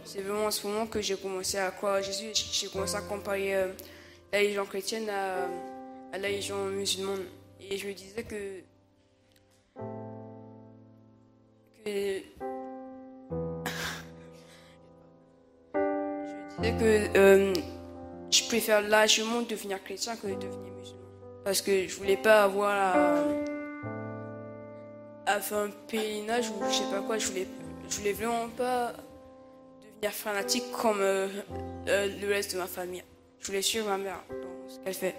[0.06, 2.32] c'est vraiment à ce moment que j'ai commencé à croire à Jésus.
[2.34, 3.73] J'ai commencé à comparer euh,
[4.32, 5.48] la religion chrétienne à,
[6.14, 7.26] à la religion musulmane.
[7.60, 8.61] Et je me disais que.
[11.84, 11.86] que
[15.76, 17.53] je disais que euh,
[18.30, 21.02] je préfère largement devenir chrétien que devenir musulman.
[21.44, 23.23] Parce que je voulais pas avoir à,
[25.26, 27.18] à faire un pèlerinage ou je sais pas quoi.
[27.18, 27.48] Je voulais,
[27.90, 28.94] je voulais vraiment pas
[30.01, 31.27] devenir fanatique comme euh,
[31.88, 33.03] euh, le reste de ma famille.
[33.39, 35.15] Je voulais suivre ma mère dans ce qu'elle fait.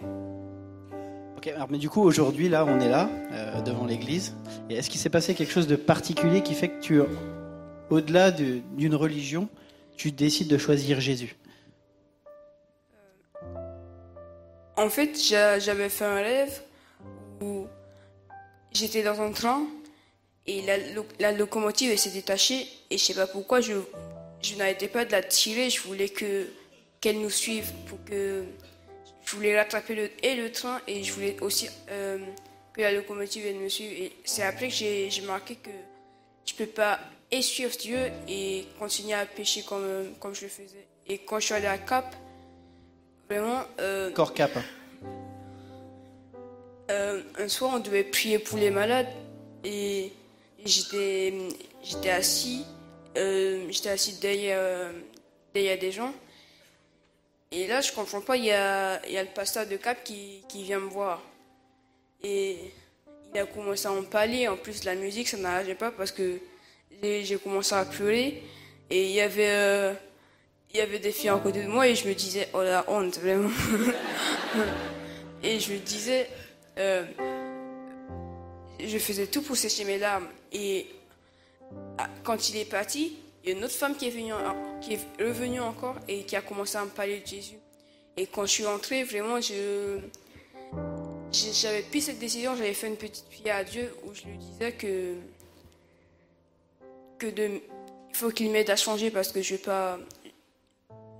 [1.36, 4.35] Ok, alors, mais du coup aujourd'hui là, on est là euh, devant l'église.
[4.70, 7.01] Et est-ce qu'il s'est passé quelque chose de particulier qui fait que tu,
[7.90, 9.48] au-delà de- d'une religion,
[9.97, 11.36] tu décides de choisir Jésus?
[14.77, 16.61] En fait, j'a- j'avais fait un rêve
[17.40, 17.66] où
[18.73, 19.62] j'étais dans un train
[20.47, 20.74] et la,
[21.19, 23.73] la locomotive s'est détachée et je sais pas pourquoi je,
[24.47, 25.70] je n'arrêtais pas de la tirer.
[25.70, 26.47] Je voulais que
[27.01, 28.44] qu'elle nous suive pour que
[29.24, 32.18] je voulais rattraper le, et le train et je voulais aussi euh,
[32.73, 33.93] que la locomotive elle me suive.
[33.93, 35.70] Et c'est après que j'ai j'ai marqué que
[36.47, 36.98] je peux pas
[37.31, 37.98] et suivre Dieu
[38.28, 40.86] et continuer à pécher comme, comme je le faisais.
[41.09, 42.14] Et quand je suis allé à Cap,
[43.28, 43.62] vraiment.
[43.81, 44.52] euh, Corps cap.
[46.90, 49.09] euh, un soir, on devait prier pour les malades
[49.64, 50.12] et
[50.64, 51.35] j'étais
[51.82, 52.64] j'étais assis
[53.17, 54.93] euh, j'étais assis derrière euh,
[55.55, 56.13] derrière des gens.
[57.51, 60.43] Et là je comprends pas il y a y a le pasteur de Cap qui,
[60.49, 61.23] qui vient me voir.
[62.23, 62.59] Et
[63.35, 64.49] il a commencé à en parler.
[64.49, 66.39] En plus la musique ça n'arrangeait pas parce que
[67.03, 68.43] j'ai commencé à pleurer.
[68.91, 69.93] Et il y avait euh,
[70.73, 72.85] il y avait des filles à côté de moi et je me disais oh la
[72.89, 73.51] honte vraiment.
[75.43, 76.29] Et je me disais
[78.81, 80.29] je faisais tout pour sécher mes larmes.
[80.53, 80.87] Et
[82.25, 84.95] quand il est parti, il y a une autre femme qui est, venue, en- qui
[84.95, 87.59] est revenue encore et qui a commencé à me parler de Jésus.
[88.17, 89.99] Et quand je suis entrée, vraiment, je
[91.33, 94.73] j'avais pris cette décision, j'avais fait une petite prière à Dieu où je lui disais
[94.73, 95.15] que
[97.19, 97.61] que il
[98.15, 99.99] faut qu'il m'aide à changer parce que je vais pas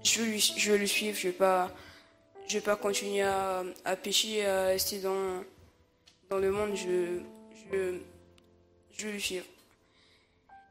[0.02, 1.70] je veux lui, je veux le suivre, je vais pas
[2.48, 5.43] je vais pas continuer à, à pécher, à rester dans,
[6.31, 7.18] dans le monde, je,
[7.73, 7.98] je,
[8.97, 9.44] je veux le suivre.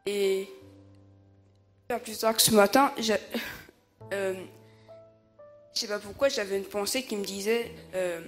[0.06, 0.48] Et
[1.88, 2.94] pas plus tard que ce matin,
[4.14, 4.34] euh,
[5.73, 8.22] je sais pas pourquoi, j'avais une pensée qui me disait euh,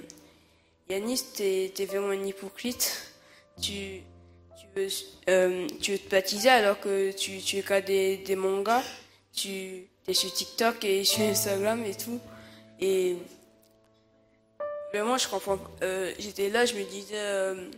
[0.89, 3.13] Yanis, t'es es vraiment un hypocrite.
[3.61, 4.01] Tu,
[4.59, 4.87] tu, veux,
[5.29, 8.83] euh, tu veux te baptiser alors que tu, tu regardes des, des mangas,
[9.33, 12.19] tu es sur TikTok et sur Instagram et tout.
[12.79, 13.17] Et
[14.93, 15.59] vraiment, je comprends.
[15.81, 17.69] euh, J'étais là, je me disais, euh,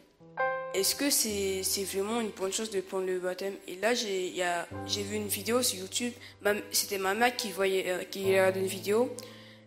[0.80, 3.54] est-ce que c'est vraiment une bonne chose de prendre le baptême?
[3.68, 6.14] Et là, j'ai vu une vidéo sur YouTube.
[6.72, 9.14] C'était ma mère qui voyait, euh, qui regardait une vidéo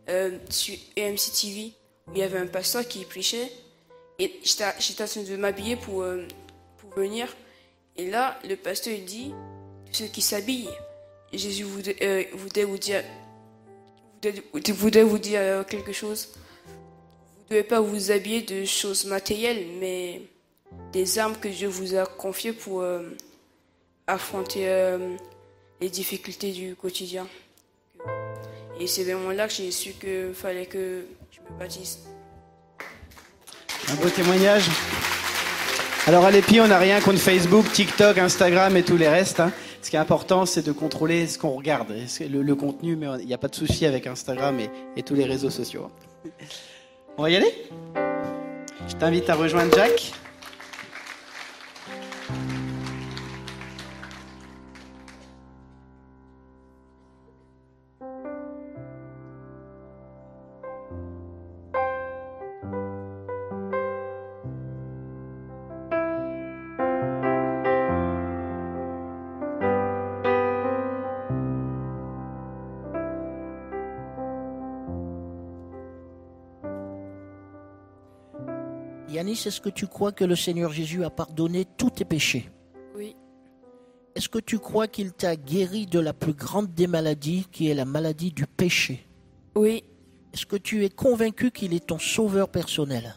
[0.08, 1.72] euh, sur EMC TV
[2.08, 3.52] où il y avait un pasteur qui prêchait.
[4.18, 6.26] Et j'étais en train de m'habiller pour, euh,
[6.78, 7.28] pour venir.
[7.96, 9.32] Et là, le pasteur il dit
[9.90, 10.70] ceux qui s'habillent,
[11.32, 12.48] Jésus voudrait, euh, vous
[12.78, 13.04] dire,
[14.52, 16.30] voudrait, voudrait vous dire quelque chose.
[16.66, 20.22] Vous ne devez pas vous habiller de choses matérielles, mais
[20.92, 23.00] des armes que Dieu vous a confiées pour euh,
[24.06, 25.16] affronter euh,
[25.80, 27.26] les difficultés du quotidien.
[28.78, 32.00] Et c'est vraiment là que j'ai su qu'il fallait que je me baptise.
[33.88, 34.68] Un beau témoignage.
[36.06, 39.40] Alors à l'EPI, on n'a rien contre Facebook, TikTok, Instagram et tous les restes.
[39.40, 39.52] hein.
[39.82, 43.34] Ce qui est important, c'est de contrôler ce qu'on regarde, le, contenu, mais il n'y
[43.34, 45.90] a pas de souci avec Instagram et, et tous les réseaux sociaux.
[47.18, 47.52] On va y aller?
[48.88, 50.12] Je t'invite à rejoindre Jack.
[79.32, 82.50] Est-ce que tu crois que le Seigneur Jésus a pardonné tous tes péchés?
[82.96, 83.16] Oui.
[84.14, 87.74] Est-ce que tu crois qu'il t'a guéri de la plus grande des maladies, qui est
[87.74, 89.06] la maladie du péché?
[89.54, 89.84] Oui.
[90.32, 93.16] Est-ce que tu es convaincu qu'il est ton sauveur personnel?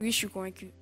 [0.00, 0.72] Oui, je suis convaincu.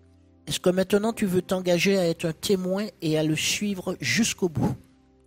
[0.47, 4.49] Est-ce que maintenant tu veux t'engager à être un témoin et à le suivre jusqu'au
[4.49, 4.75] bout?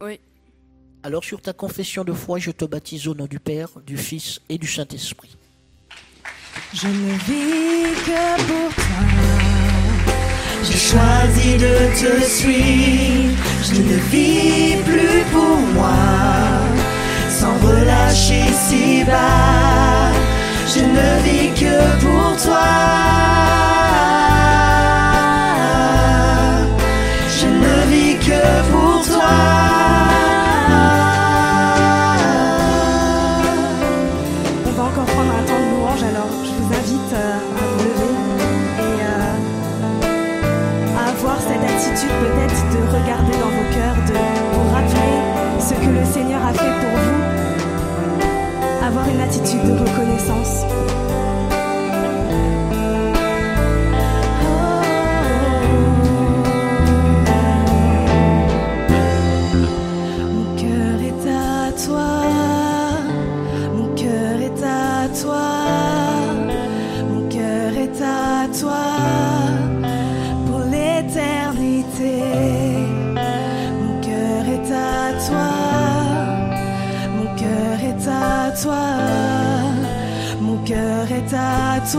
[0.02, 0.19] Oui.
[1.03, 4.41] Alors sur ta confession de foi, je te baptise au nom du Père, du Fils
[4.49, 5.38] et du Saint-Esprit.
[6.74, 9.04] Je ne vis que pour toi.
[10.64, 15.94] J'ai choisi de te suivre, je ne vis plus pour moi,
[17.30, 20.12] sans relâcher si bas,
[20.74, 23.33] je ne vis que pour toi.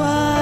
[0.02, 0.33] À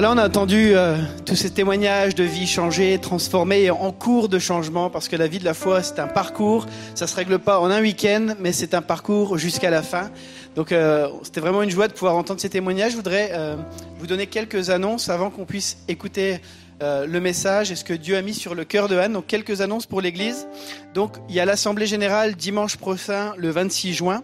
[0.00, 0.96] Voilà, on a entendu euh,
[1.26, 5.26] tous ces témoignages de vie changée, transformée et en cours de changement, parce que la
[5.26, 6.64] vie de la foi, c'est un parcours.
[6.94, 10.10] Ça se règle pas en un week-end, mais c'est un parcours jusqu'à la fin.
[10.56, 12.92] Donc, euh, c'était vraiment une joie de pouvoir entendre ces témoignages.
[12.92, 13.56] Je voudrais euh,
[13.98, 16.40] vous donner quelques annonces avant qu'on puisse écouter
[16.82, 19.12] euh, le message et ce que Dieu a mis sur le cœur de Anne.
[19.12, 20.48] Donc, quelques annonces pour l'Église.
[20.94, 24.22] Donc, il y a l'Assemblée générale dimanche prochain, le 26 juin.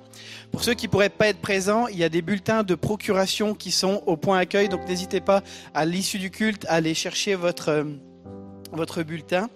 [0.53, 3.71] Pour ceux qui pourraient pas être présents, il y a des bulletins de procuration qui
[3.71, 4.71] sont au point accueil.
[4.71, 5.43] Donc, n'hésitez pas
[5.75, 7.85] à l'issue du culte à aller chercher votre euh,
[8.73, 9.49] votre bulletin.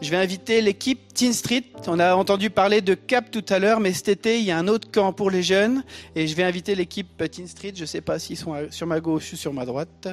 [0.00, 1.64] Je vais inviter l'équipe Teen Street.
[1.86, 4.58] On a entendu parler de Cap tout à l'heure, mais cet été, il y a
[4.58, 5.84] un autre camp pour les jeunes.
[6.14, 7.72] Et je vais inviter l'équipe Teen Street.
[7.74, 10.08] Je ne sais pas s'ils sont sur ma gauche ou sur ma droite.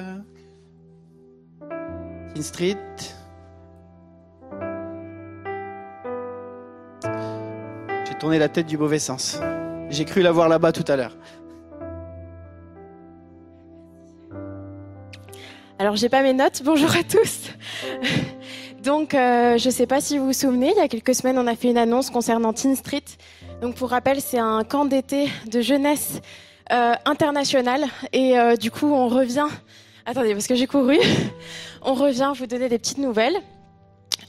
[2.34, 2.76] Teen Street.
[8.06, 9.40] J'ai tourné la tête du mauvais sens.
[9.90, 11.16] J'ai cru la voir là-bas tout à l'heure.
[15.78, 16.62] Alors, j'ai pas mes notes.
[16.64, 17.50] Bonjour à tous.
[18.82, 21.46] Donc, euh, je sais pas si vous vous souvenez, il y a quelques semaines, on
[21.46, 23.04] a fait une annonce concernant Teen Street.
[23.60, 26.20] Donc, pour rappel, c'est un camp d'été de jeunesse
[26.72, 27.84] euh, international.
[28.12, 29.48] Et euh, du coup, on revient.
[30.08, 30.96] Attendez, parce que j'ai couru.
[31.82, 33.36] on revient vous donner des petites nouvelles.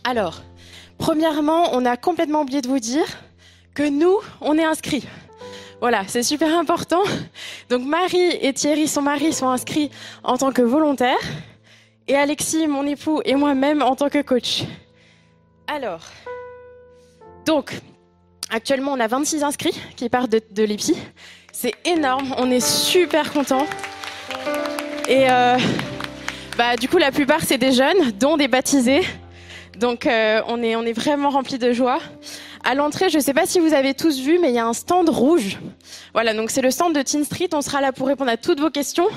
[0.03, 0.41] Alors,
[0.97, 3.05] premièrement, on a complètement oublié de vous dire
[3.73, 5.07] que nous, on est inscrits.
[5.79, 7.01] Voilà, c'est super important.
[7.69, 9.89] Donc Marie et Thierry, son mari, sont inscrits
[10.21, 11.15] en tant que volontaires.
[12.09, 14.63] Et Alexis, mon époux, et moi-même en tant que coach.
[15.65, 16.01] Alors,
[17.45, 17.79] donc,
[18.49, 20.97] actuellement, on a 26 inscrits qui partent de, l'EPI.
[21.53, 23.65] C'est énorme, on est super contents.
[25.09, 25.57] Et euh,
[26.55, 29.01] bah, du coup, la plupart, c'est des jeunes, dont des baptisés.
[29.79, 31.97] Donc, euh, on, est, on est vraiment remplis de joie.
[32.63, 34.67] À l'entrée, je ne sais pas si vous avez tous vu, mais il y a
[34.67, 35.57] un stand rouge.
[36.13, 37.49] Voilà, donc c'est le stand de Teen Street.
[37.53, 39.07] On sera là pour répondre à toutes vos questions,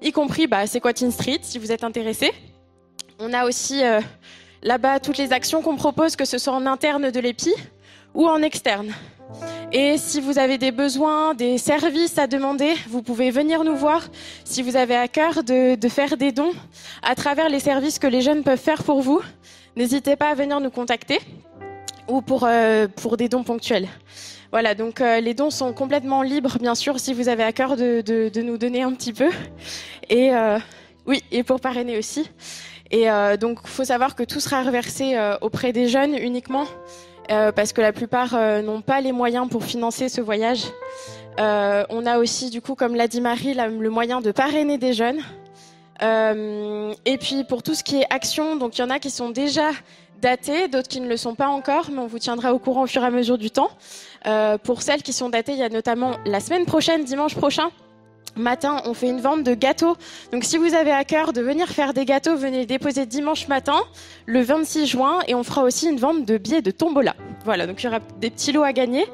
[0.00, 2.32] y compris bah, c'est quoi Teen Street, si vous êtes intéressés.
[3.18, 4.00] On a aussi euh,
[4.62, 7.52] là-bas toutes les actions qu'on propose, que ce soit en interne de l'EPI
[8.14, 8.92] ou en externe.
[9.74, 14.06] Et si vous avez des besoins, des services à demander, vous pouvez venir nous voir
[14.44, 16.52] si vous avez à cœur de, faire des dons
[17.02, 19.22] à travers les services que les jeunes peuvent faire pour vous.
[19.74, 21.20] N'hésitez pas à venir nous contacter
[22.06, 22.86] ou pour, euh,
[23.16, 23.88] des dons ponctuels.
[24.50, 27.74] Voilà, donc euh, les dons sont complètement libres, bien sûr, si vous avez à cœur
[27.76, 29.30] de, nous donner un petit peu.
[30.10, 30.58] Et euh,
[31.06, 32.28] oui, et pour parrainer aussi.
[32.90, 33.06] Et
[33.40, 36.66] donc, il faut savoir que tout sera reversé auprès des jeunes uniquement,
[37.30, 40.64] euh, parce que la plupart euh, n'ont pas les moyens pour financer ce voyage.
[41.38, 44.92] Euh, on a aussi, du coup, comme l'a dit Marie, le moyen de parrainer des
[44.92, 45.20] jeunes.
[46.00, 49.30] Et puis pour tout ce qui est action, donc il y en a qui sont
[49.30, 49.70] déjà
[50.20, 52.86] datées, d'autres qui ne le sont pas encore, mais on vous tiendra au courant au
[52.88, 53.70] fur et à mesure du temps.
[54.64, 57.70] Pour celles qui sont datées, il y a notamment la semaine prochaine, dimanche prochain,
[58.36, 59.96] matin, on fait une vente de gâteaux.
[60.32, 63.48] Donc si vous avez à cœur de venir faire des gâteaux, venez les déposer dimanche
[63.48, 63.80] matin,
[64.26, 67.14] le 26 juin, et on fera aussi une vente de billets de tombola.
[67.44, 69.04] Voilà, donc il y aura des petits lots à gagner.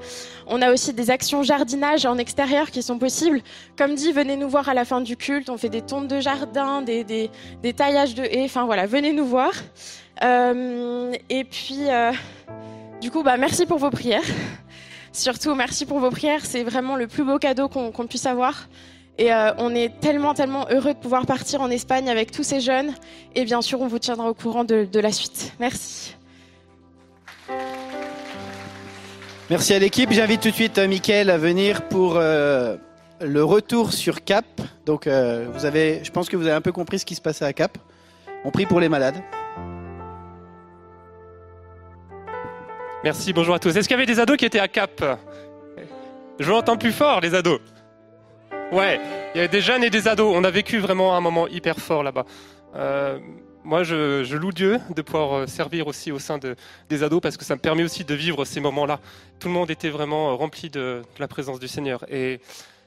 [0.47, 3.41] On a aussi des actions jardinage en extérieur qui sont possibles.
[3.77, 5.51] Comme dit, venez nous voir à la fin du culte.
[5.51, 7.31] On fait des tontes de jardin, des, des,
[7.63, 8.45] des taillages de haies.
[8.45, 9.53] Enfin voilà, venez nous voir.
[10.23, 12.13] Euh, et puis, euh,
[13.01, 14.23] du coup, bah, merci pour vos prières.
[15.13, 16.45] Surtout, merci pour vos prières.
[16.45, 18.69] C'est vraiment le plus beau cadeau qu'on qu'on puisse avoir.
[19.19, 22.61] Et euh, on est tellement, tellement heureux de pouvoir partir en Espagne avec tous ces
[22.61, 22.95] jeunes.
[23.35, 25.53] Et bien sûr, on vous tiendra au courant de, de la suite.
[25.59, 26.15] Merci.
[29.51, 30.13] Merci à l'équipe.
[30.13, 32.77] J'invite tout de suite euh, Mickaël à venir pour euh,
[33.21, 34.45] le retour sur Cap.
[34.87, 37.21] Donc, euh, vous avez, je pense que vous avez un peu compris ce qui se
[37.21, 37.77] passait à Cap.
[38.45, 39.17] On prie pour les malades.
[43.03, 43.77] Merci, bonjour à tous.
[43.77, 45.03] Est-ce qu'il y avait des ados qui étaient à Cap?
[46.39, 47.61] Je l'entends plus fort, les ados.
[48.71, 49.01] Ouais,
[49.35, 50.31] il y avait des jeunes et des ados.
[50.37, 52.27] On a vécu vraiment un moment hyper fort là-bas.
[52.77, 53.19] Euh,
[53.65, 56.55] moi, je, je loue Dieu de pouvoir euh, servir aussi au sein de,
[56.89, 59.01] des ados parce que ça me permet aussi de vivre ces moments-là.
[59.41, 62.05] Tout le monde était vraiment euh, rempli de, de la présence du Seigneur.
[62.11, 62.41] Et,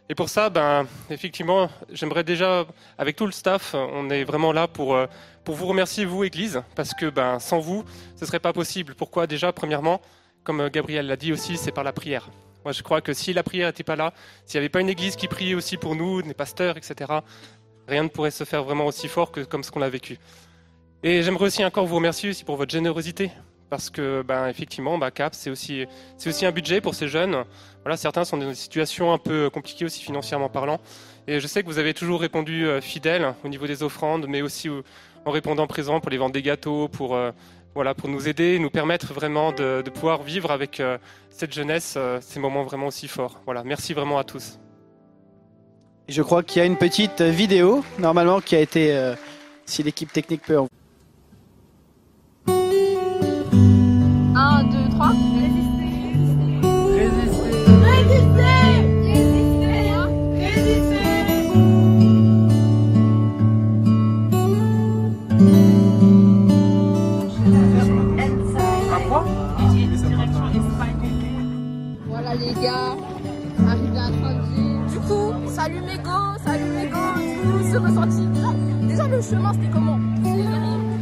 [0.08, 2.66] et pour ça, ben, effectivement, j'aimerais déjà,
[3.00, 5.08] avec tout le staff, on est vraiment là pour, euh,
[5.44, 7.84] pour vous remercier, vous, Église, parce que ben, sans vous,
[8.16, 8.94] ce ne serait pas possible.
[8.94, 9.26] Pourquoi?
[9.26, 10.00] Déjà, premièrement,
[10.44, 12.30] comme Gabriel l'a dit aussi, c'est par la prière.
[12.64, 14.14] Moi, je crois que si la prière n'était pas là,
[14.46, 17.12] s'il n'y avait pas une Église qui priait aussi pour nous, des pasteurs, etc.,
[17.88, 20.18] rien ne pourrait se faire vraiment aussi fort que comme ce qu'on a vécu.
[21.04, 23.32] Et j'aimerais aussi encore vous remercier aussi pour votre générosité,
[23.72, 25.86] parce que, ben, effectivement, bah, Cap, c'est aussi,
[26.18, 27.44] c'est aussi un budget pour ces jeunes.
[27.84, 30.80] Voilà, certains sont dans une situation un peu compliquée aussi financièrement parlant.
[31.28, 34.42] Et je sais que vous avez toujours répondu euh, fidèle au niveau des offrandes, mais
[34.44, 34.70] aussi
[35.26, 37.32] en répondant présent pour les ventes des gâteaux, pour, euh,
[37.74, 40.98] voilà, pour nous aider, nous permettre vraiment de, de pouvoir vivre avec euh,
[41.30, 43.40] cette jeunesse euh, ces moments vraiment aussi forts.
[43.46, 44.60] Voilà, merci vraiment à tous.
[46.10, 49.16] Je crois qu'il y a une petite vidéo, normalement, qui a été, euh,
[49.66, 50.68] si l'équipe technique peut en
[54.36, 55.41] 1, 2, 3.
[79.22, 80.00] Le chemin c'était comment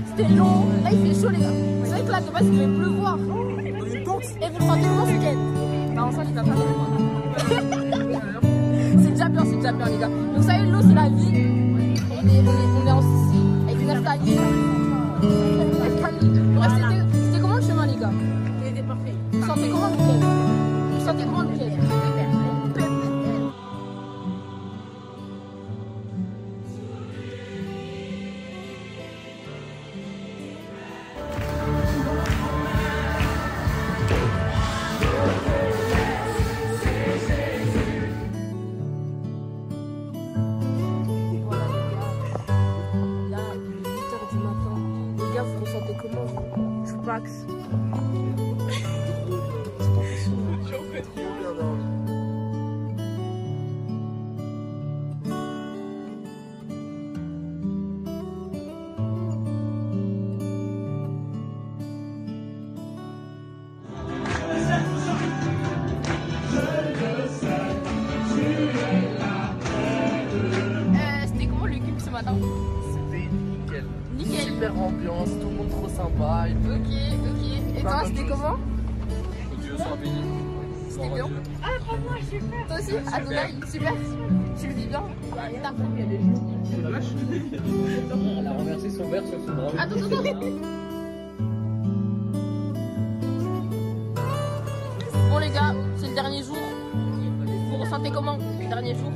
[0.07, 1.53] C'était long, là il fait chaud les gars.
[1.83, 3.17] C'est vrai que là de base il devait pleuvoir.
[3.17, 5.37] Et vous le sentez comment ce week-end
[5.95, 6.49] Bah en soi il va pas.
[9.01, 10.07] C'est déjà bien, c'est déjà bien les gars.
[10.07, 11.31] Donc vous savez l'eau c'est la vie.
[11.31, 14.37] On est, on est, on est en Sicile avec Naftali.
[16.55, 18.11] Bref, c'était- c'était comment le chemin les gars
[18.65, 19.13] C'était parfait.
[19.31, 19.89] Vous sentez comment
[45.71, 47.45] sentez comment vous Sous Pax.
[82.39, 82.67] Super.
[82.67, 83.93] Toi aussi À ton super.
[84.59, 85.03] Tu le vis bien.
[85.35, 86.19] T'as il y a des
[86.69, 87.05] Tu la lâches
[88.39, 89.67] Elle a renversé son verre sur son bras.
[89.77, 90.39] Attends, attends, attends.
[95.29, 96.57] Bon les gars, c'est le dernier jour.
[97.69, 99.11] Vous ressentez comment le dernier jour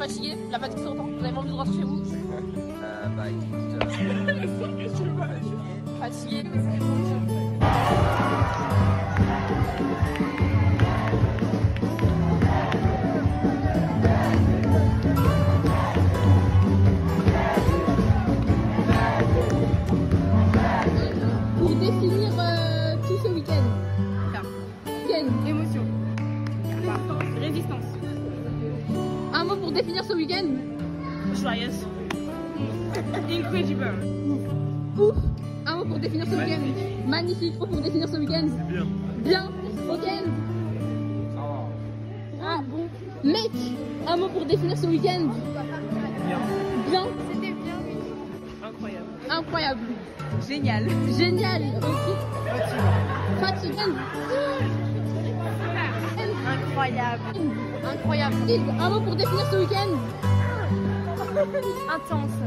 [0.00, 1.89] fatigué La fatigue sur temps, vous avez envie de rentrer chez vous
[61.92, 62.39] Intense.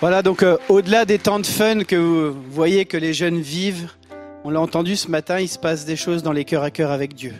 [0.00, 3.90] Voilà, donc euh, au-delà des temps de fun que vous voyez que les jeunes vivent,
[4.44, 6.92] on l'a entendu ce matin, il se passe des choses dans les cœurs à cœur
[6.92, 7.34] avec Dieu.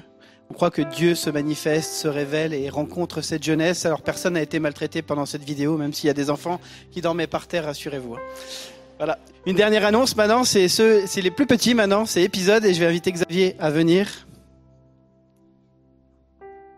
[0.51, 3.87] On croit que Dieu se manifeste, se révèle et rencontre cette jeunesse.
[3.87, 6.61] Alors personne n'a été maltraité pendant cette vidéo, même s'il y a des enfants
[6.91, 8.15] qui dormaient par terre, rassurez-vous.
[8.15, 8.21] hein.
[8.97, 9.19] Voilà.
[9.47, 12.81] Une dernière annonce maintenant, c'est ceux, c'est les plus petits maintenant, c'est épisode et je
[12.81, 14.27] vais inviter Xavier à venir.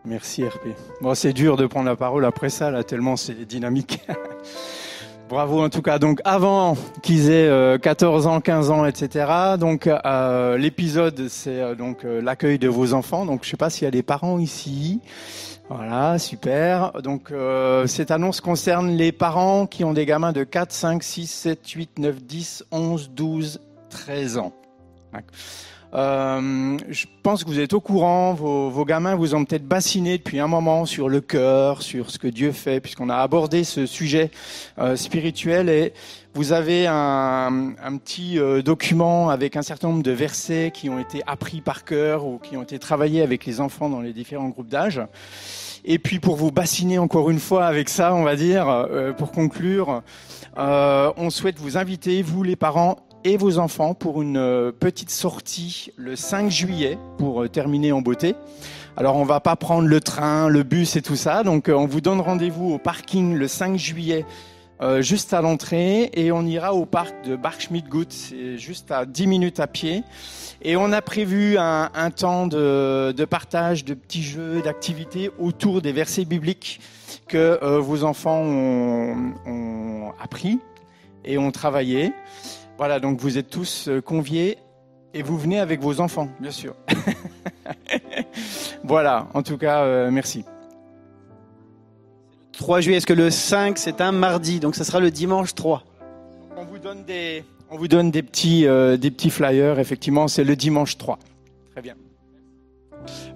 [0.04, 0.68] Merci RP.
[1.00, 4.00] Bon, c'est dur de prendre la parole après ça, là, tellement c'est dynamique.
[5.30, 6.00] Bravo en tout cas.
[6.00, 9.56] Donc avant qu'ils aient euh, 14 ans, 15 ans, etc.
[9.60, 13.24] Donc euh, l'épisode c'est euh, donc euh, l'accueil de vos enfants.
[13.26, 14.98] Donc je sais pas s'il y a des parents ici.
[15.68, 17.00] Voilà, super.
[17.02, 21.26] Donc euh, cette annonce concerne les parents qui ont des gamins de 4, 5, 6,
[21.28, 24.52] 7, 8, 9, 10, 11, 12, 13 ans.
[25.92, 30.18] Euh, je pense que vous êtes au courant, vos, vos gamins vous ont peut-être bassiné
[30.18, 33.86] depuis un moment sur le cœur, sur ce que Dieu fait, puisqu'on a abordé ce
[33.86, 34.30] sujet
[34.78, 35.92] euh, spirituel et
[36.34, 41.00] vous avez un, un petit euh, document avec un certain nombre de versets qui ont
[41.00, 44.48] été appris par cœur ou qui ont été travaillés avec les enfants dans les différents
[44.48, 45.00] groupes d'âge.
[45.84, 49.32] Et puis pour vous bassiner encore une fois avec ça, on va dire, euh, pour
[49.32, 50.02] conclure,
[50.58, 55.10] euh, on souhaite vous inviter, vous les parents et vos enfants, pour une euh, petite
[55.10, 58.34] sortie le 5 juillet pour euh, terminer en beauté.
[58.96, 61.86] Alors on va pas prendre le train, le bus et tout ça, donc euh, on
[61.86, 64.24] vous donne rendez-vous au parking le 5 juillet.
[65.00, 69.60] juste à l'entrée et on ira au parc de Barkschmidgut, c'est juste à 10 minutes
[69.60, 70.02] à pied.
[70.62, 76.24] Et on a prévu un, temps de, partage, de petits jeux, d'activités autour des versets
[76.24, 76.80] bibliques
[77.28, 80.60] que vos enfants ont appris
[81.26, 82.12] et ont travaillé.
[82.80, 84.56] Voilà, donc vous êtes tous euh, conviés
[85.12, 86.74] et vous venez avec vos enfants, bien sûr.
[88.84, 90.46] voilà, en tout cas, euh, merci.
[92.52, 95.84] 3 juillet, est-ce que le 5 c'est un mardi, donc ça sera le dimanche 3.
[96.56, 100.44] On vous donne des, on vous donne des petits, euh, des petits flyers, effectivement, c'est
[100.44, 101.18] le dimanche 3.
[101.72, 101.96] Très bien.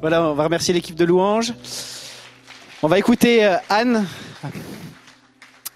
[0.01, 1.53] Voilà, on va remercier l'équipe de Louange.
[2.83, 4.07] On va écouter euh, Anne.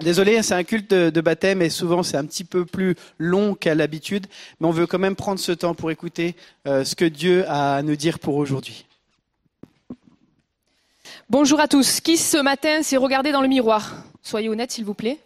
[0.01, 3.55] Désolé, c'est un culte de, de baptême et souvent c'est un petit peu plus long
[3.55, 4.27] qu'à l'habitude,
[4.61, 6.37] mais on veut quand même prendre ce temps pour écouter
[6.69, 8.87] euh, ce que Dieu a à nous dire pour aujourd'hui.
[11.29, 12.01] Bonjour à tous.
[12.01, 13.97] Qui ce matin s'est regardé dans le miroir?
[14.23, 15.19] Soyez honnêtes, s'il vous plaît.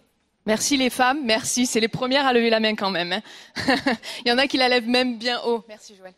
[0.46, 1.66] Merci les femmes, merci.
[1.66, 3.12] C'est les premières à lever la main quand même.
[3.12, 3.22] hein.
[4.24, 5.62] Il y en a qui la lèvent même bien haut.
[5.68, 6.14] Merci Joël.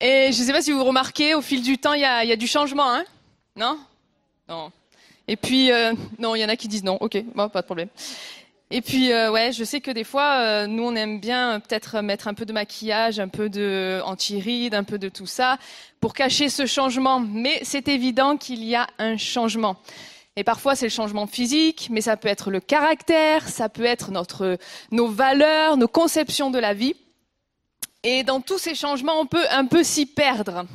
[0.00, 2.24] Et je ne sais pas si vous remarquez, au fil du temps, il y a,
[2.24, 3.04] il y a du changement, hein?
[3.56, 3.78] Non?
[4.48, 4.72] Non.
[5.26, 6.98] Et puis, euh, non, il y en a qui disent non.
[7.00, 7.88] Ok, bon, pas de problème.
[8.70, 12.00] Et puis, euh, ouais, je sais que des fois, euh, nous, on aime bien peut-être
[12.00, 15.58] mettre un peu de maquillage, un peu de anti-rides, un peu de tout ça,
[16.00, 17.20] pour cacher ce changement.
[17.20, 19.76] Mais c'est évident qu'il y a un changement.
[20.36, 24.10] Et parfois, c'est le changement physique, mais ça peut être le caractère, ça peut être
[24.10, 24.58] notre,
[24.90, 26.96] nos valeurs, nos conceptions de la vie.
[28.02, 30.66] Et dans tous ces changements, on peut un peu s'y perdre.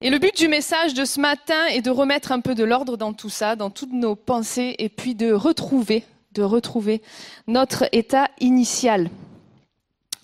[0.00, 2.96] Et le but du message de ce matin est de remettre un peu de l'ordre
[2.96, 7.02] dans tout ça, dans toutes nos pensées, et puis de retrouver, de retrouver
[7.48, 9.10] notre état initial.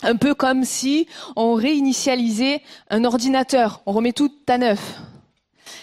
[0.01, 5.01] Un peu comme si on réinitialisait un ordinateur, on remet tout à neuf.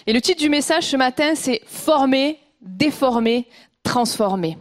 [0.06, 3.46] Et le titre du message ce matin, c'est Former, déformer,
[3.82, 4.56] transformer.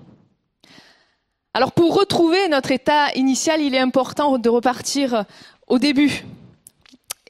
[1.53, 5.23] Alors pour retrouver notre état initial, il est important de repartir
[5.67, 6.25] au début.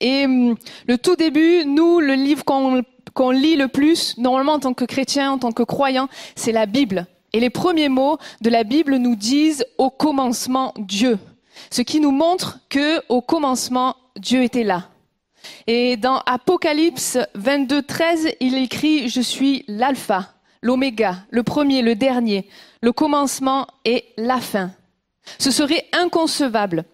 [0.01, 0.55] Et hum,
[0.87, 5.31] le tout début, nous, le livre qu'on lit le plus, normalement en tant que chrétien,
[5.31, 7.05] en tant que croyant, c'est la Bible.
[7.33, 11.17] Et les premiers mots de la Bible nous disent au commencement Dieu.
[11.69, 14.89] Ce qui nous montre que au commencement Dieu était là.
[15.67, 22.47] Et dans Apocalypse 22, 13, il écrit Je suis l'alpha, l'oméga, le premier, le dernier,
[22.81, 24.71] le commencement et la fin.
[25.37, 26.85] Ce serait inconcevable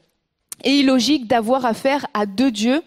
[0.64, 2.82] et illogique d'avoir affaire à deux dieux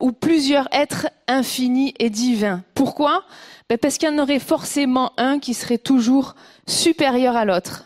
[0.00, 2.62] ou plusieurs êtres infinis et divins.
[2.74, 3.24] Pourquoi?
[3.68, 6.34] Ben Parce qu'il y en aurait forcément un qui serait toujours
[6.66, 7.84] supérieur à l'autre.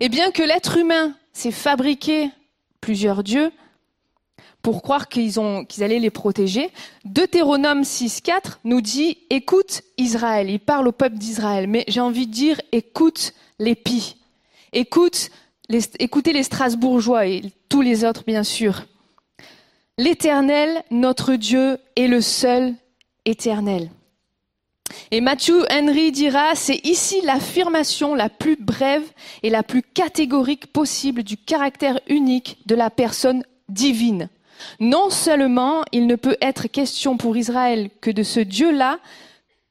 [0.00, 2.30] Et bien que l'être humain s'est fabriqué
[2.80, 3.50] plusieurs dieux
[4.62, 5.38] pour croire qu'ils
[5.80, 6.70] allaient les protéger,
[7.04, 12.32] Deutéronome 6.4 nous dit écoute Israël, il parle au peuple d'Israël, mais j'ai envie de
[12.32, 14.16] dire écoute les pis,
[14.72, 15.30] écoute
[15.98, 18.84] écoutez les Strasbourgeois et tous les autres, bien sûr.
[19.98, 22.74] L'Éternel, notre Dieu, est le seul
[23.24, 23.90] éternel.
[25.10, 29.06] Et Matthew Henry dira, c'est ici l'affirmation la plus brève
[29.42, 34.30] et la plus catégorique possible du caractère unique de la personne divine.
[34.80, 38.98] Non seulement il ne peut être question pour Israël que de ce Dieu-là,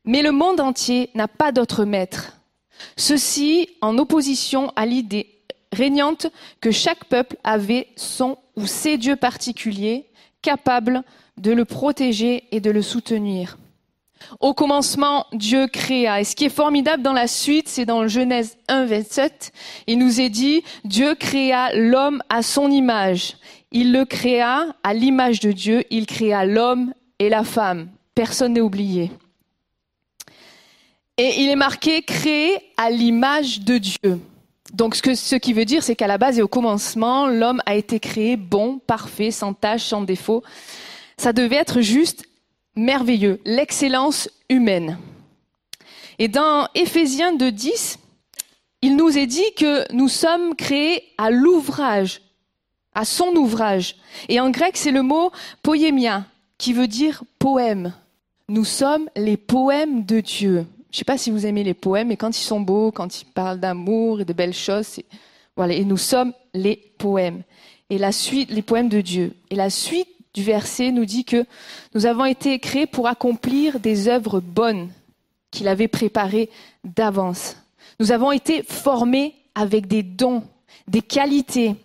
[0.05, 2.33] mais le monde entier n'a pas d'autre maître.
[2.95, 5.36] Ceci en opposition à l'idée
[5.71, 6.27] régnante
[6.61, 10.05] que chaque peuple avait son ou ses dieux particuliers
[10.41, 11.03] capables
[11.37, 13.57] de le protéger et de le soutenir.
[14.39, 16.19] Au commencement, Dieu créa.
[16.21, 19.51] Et ce qui est formidable dans la suite, c'est dans Genèse 1, 27,
[19.87, 23.37] il nous est dit, Dieu créa l'homme à son image.
[23.71, 27.89] Il le créa à l'image de Dieu, il créa l'homme et la femme.
[28.15, 29.11] Personne n'est oublié.
[31.17, 34.19] Et il est marqué créé à l'image de Dieu.
[34.73, 37.61] Donc ce, que, ce qui veut dire, c'est qu'à la base et au commencement, l'homme
[37.65, 40.43] a été créé bon, parfait, sans tâche, sans défaut.
[41.17, 42.25] Ça devait être juste
[42.75, 44.97] merveilleux, l'excellence humaine.
[46.19, 47.97] Et dans Éphésiens 2.10,
[48.81, 52.21] il nous est dit que nous sommes créés à l'ouvrage,
[52.93, 53.95] à son ouvrage.
[54.29, 55.31] Et en grec, c'est le mot
[55.63, 56.25] poémia,
[56.57, 57.93] qui veut dire poème.
[58.49, 60.65] Nous sommes les poèmes de Dieu.
[60.91, 63.21] Je ne sais pas si vous aimez les poèmes, mais quand ils sont beaux, quand
[63.21, 64.99] ils parlent d'amour et de belles choses,
[65.55, 65.73] voilà.
[65.73, 67.43] Et nous sommes les poèmes.
[67.89, 69.33] Et la suite, les poèmes de Dieu.
[69.49, 71.45] Et la suite du verset nous dit que
[71.95, 74.89] nous avons été créés pour accomplir des œuvres bonnes
[75.51, 76.49] qu'il avait préparées
[76.83, 77.57] d'avance.
[77.99, 80.43] Nous avons été formés avec des dons,
[80.87, 81.75] des qualités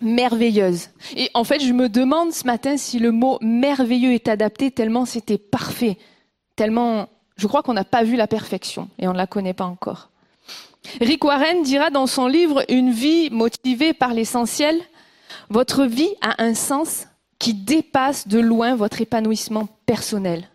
[0.00, 0.90] merveilleuses.
[1.16, 5.06] Et en fait, je me demande ce matin si le mot merveilleux est adapté tellement
[5.06, 5.96] c'était parfait,
[6.54, 9.64] tellement je crois qu'on n'a pas vu la perfection et on ne la connaît pas
[9.64, 10.10] encore.
[11.00, 14.80] Rick Warren dira dans son livre Une vie motivée par l'essentiel,
[15.50, 17.06] votre vie a un sens
[17.38, 20.48] qui dépasse de loin votre épanouissement personnel,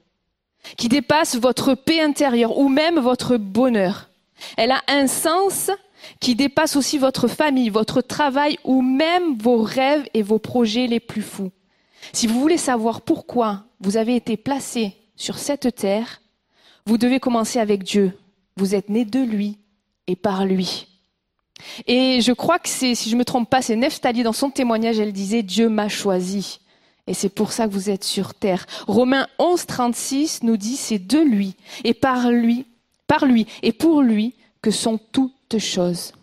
[0.78, 4.10] qui dépasse votre paix intérieure ou même votre bonheur.
[4.58, 5.70] Elle a un sens
[6.20, 11.00] qui dépasse aussi votre famille, votre travail ou même vos rêves et vos projets les
[11.00, 11.52] plus fous.
[12.14, 16.21] Si vous voulez savoir pourquoi vous avez été placé sur cette terre,
[16.86, 18.18] vous devez commencer avec Dieu.
[18.58, 19.58] Vous êtes né de lui
[20.08, 20.88] et par lui.
[21.88, 25.00] Et je crois que c'est, si je me trompe pas, c'est Neftali dans son témoignage,
[25.00, 26.60] elle disait Dieu m'a choisi.
[27.08, 28.66] Et c'est pour ça que vous êtes sur terre.
[28.88, 32.66] Romains 11, 36 nous dit c'est de lui et par lui,
[33.08, 36.14] par lui et pour lui que sont toutes choses.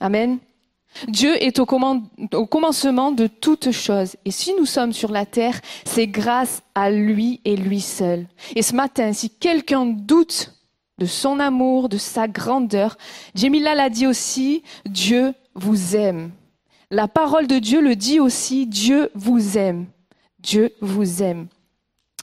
[0.00, 0.38] Amen.
[1.08, 4.16] Dieu est au, commencement de toutes choses.
[4.24, 8.26] Et si nous sommes sur la terre, c'est grâce à lui et lui seul.
[8.54, 10.52] Et ce matin, si quelqu'un doute
[10.98, 12.96] de son amour, de sa grandeur,
[13.34, 16.30] Jemila l'a dit aussi, Dieu vous aime.
[16.90, 19.86] La parole de Dieu le dit aussi, Dieu vous aime.
[20.38, 21.48] Dieu vous aime.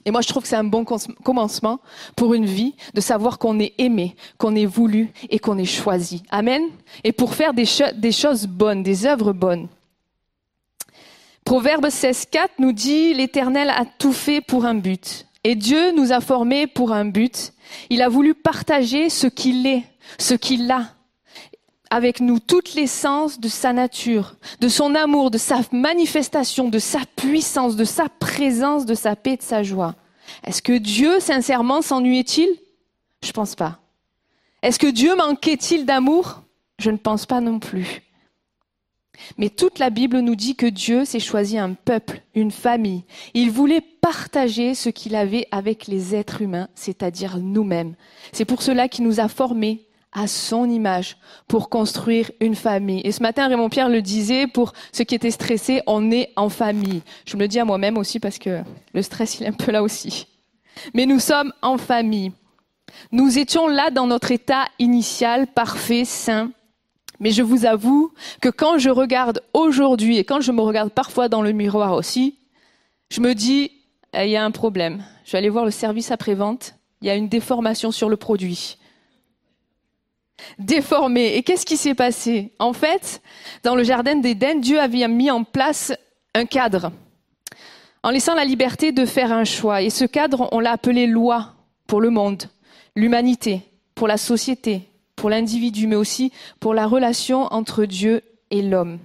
[0.06, 0.86] Et moi, je trouve que c'est un bon
[1.24, 1.80] commencement
[2.16, 6.24] pour une vie de savoir qu'on est aimé, qu'on est voulu et qu'on est choisi.
[6.32, 6.64] Amen.
[7.04, 9.68] Et pour faire des, choses bonnes, des œuvres bonnes.
[11.46, 15.28] Proverbe 16.4 nous dit, l'Éternel a tout fait pour un but.
[15.44, 17.54] Et Dieu nous a formés pour un but.
[17.90, 19.84] Il a voulu partager ce qu'il est,
[20.18, 20.94] ce qu'il a
[21.92, 27.02] avec nous, toute l'essence de sa nature, de son amour, de sa manifestation, de sa
[27.18, 29.96] puissance, de sa présence, de sa paix, de sa joie.
[30.46, 32.48] Est-ce que Dieu, sincèrement, s'ennuyait-il?
[33.24, 33.80] Je pense pas.
[34.64, 36.44] Est-ce que Dieu manquait-il d'amour?
[36.80, 38.02] Je ne pense pas non plus.
[39.38, 43.04] Mais toute la Bible nous dit que Dieu s'est choisi un peuple, une famille.
[43.34, 47.96] Il voulait partager ce qu'il avait avec les êtres humains, c'est-à-dire nous-mêmes.
[48.32, 51.18] C'est pour cela qu'il nous a formés à son image
[51.48, 53.02] pour construire une famille.
[53.04, 56.50] Et ce matin, Raymond Pierre le disait, pour ceux qui étaient stressés, on est en
[56.50, 57.02] famille.
[57.26, 58.62] Je me le dis à moi-même aussi parce que
[58.94, 60.28] le stress, il est un peu là aussi.
[60.94, 62.32] Mais nous sommes en famille.
[63.12, 66.52] Nous étions là dans notre état initial, parfait, sain,
[67.22, 68.12] mais je vous avoue
[68.42, 72.40] que quand je regarde aujourd'hui et quand je me regarde parfois dans le miroir aussi,
[73.10, 73.72] je me dis,
[74.14, 75.04] eh, il y a un problème.
[75.24, 76.74] Je vais aller voir le service après-vente.
[77.02, 78.78] Il y a une déformation sur le produit.
[80.60, 81.36] Déformé.
[81.36, 83.22] Et qu'est-ce qui s'est passé En fait,
[83.64, 85.94] dans le jardin d'Éden, Dieu avait mis en place
[86.34, 86.92] un cadre
[88.04, 89.82] en laissant la liberté de faire un choix.
[89.82, 91.54] Et ce cadre, on l'a appelé loi
[91.88, 92.44] pour le monde,
[92.96, 93.62] l'humanité,
[93.96, 99.00] pour la société, pour l'individu, mais aussi pour la relation entre Dieu et l'homme.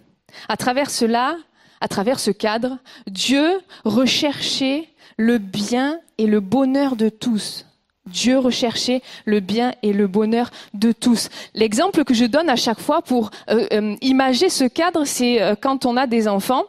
[0.48, 1.36] À travers cela,
[1.80, 7.65] à travers ce cadre, Dieu recherchait le bien et le bonheur de tous.
[8.06, 11.28] Dieu recherchait le bien et le bonheur de tous.
[11.54, 15.54] L'exemple que je donne à chaque fois pour euh, euh, imager ce cadre, c'est euh,
[15.60, 16.64] quand on a des enfants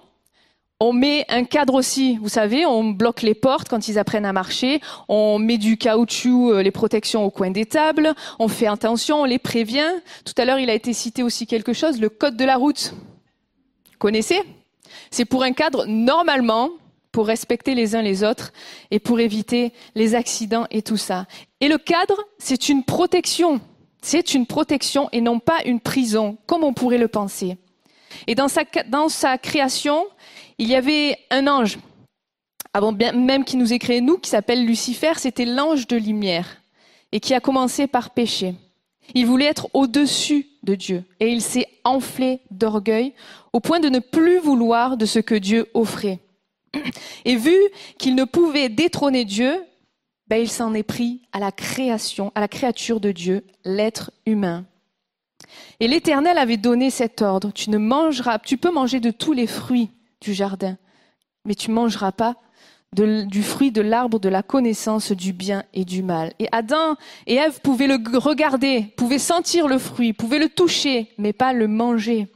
[0.80, 4.34] on met un cadre aussi, vous savez, on bloque les portes quand ils apprennent à
[4.34, 9.22] marcher, on met du caoutchouc, euh, les protections au coin des tables, on fait attention,
[9.22, 9.90] on les prévient.
[10.24, 12.94] Tout à l'heure, il a été cité aussi quelque chose, le code de la route.
[13.98, 14.40] Connaissez?
[15.10, 16.70] C'est pour un cadre normalement
[17.18, 18.54] pour respecter les uns les autres
[18.92, 21.26] et pour éviter les accidents et tout ça.
[21.62, 23.60] Et le cadre, c'est une protection.
[24.04, 27.58] C'est une protection et non pas une prison, comme on pourrait le penser.
[28.28, 30.06] Et dans sa, création,
[30.60, 31.80] il y avait un ange,
[32.72, 36.62] avant même qui nous ait créé nous, qui s'appelle Lucifer, c'était l'ange de lumière,
[37.12, 38.54] et qui a commencé par pécher.
[39.16, 43.14] Il voulait être au-dessus de Dieu, et il s'est enflé d'orgueil
[43.54, 46.20] au point de ne plus vouloir de ce que Dieu offrait.
[47.26, 47.56] Et vu
[47.98, 49.64] qu'il ne pouvait détrôner Dieu,
[50.28, 54.66] ben il s'en est pris à la création, à la créature de Dieu, l'être humain.
[55.80, 59.48] Et l'Éternel avait donné cet ordre, tu ne mangeras, tu peux manger de tous les
[59.48, 59.90] fruits
[60.20, 60.78] du jardin,
[61.46, 62.36] mais tu mangeras pas
[62.94, 66.34] du fruit de l'arbre de la connaissance du bien et du mal.
[66.40, 66.96] Et Adam
[67.28, 71.68] et Ève pouvaient le regarder, pouvaient sentir le fruit, pouvaient le toucher, mais pas le
[71.68, 72.28] manger.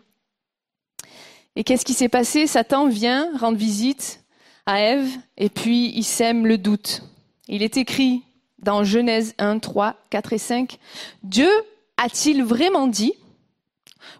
[1.56, 2.48] Et qu'est-ce qui s'est passé?
[2.48, 4.21] Satan vient rendre visite
[4.66, 7.04] à Ève et puis il sème le doute.
[7.48, 8.24] Il est écrit
[8.62, 10.78] dans Genèse 1, 3, 4 et 5,
[11.24, 11.50] Dieu
[11.98, 13.14] a-t-il vraiment dit,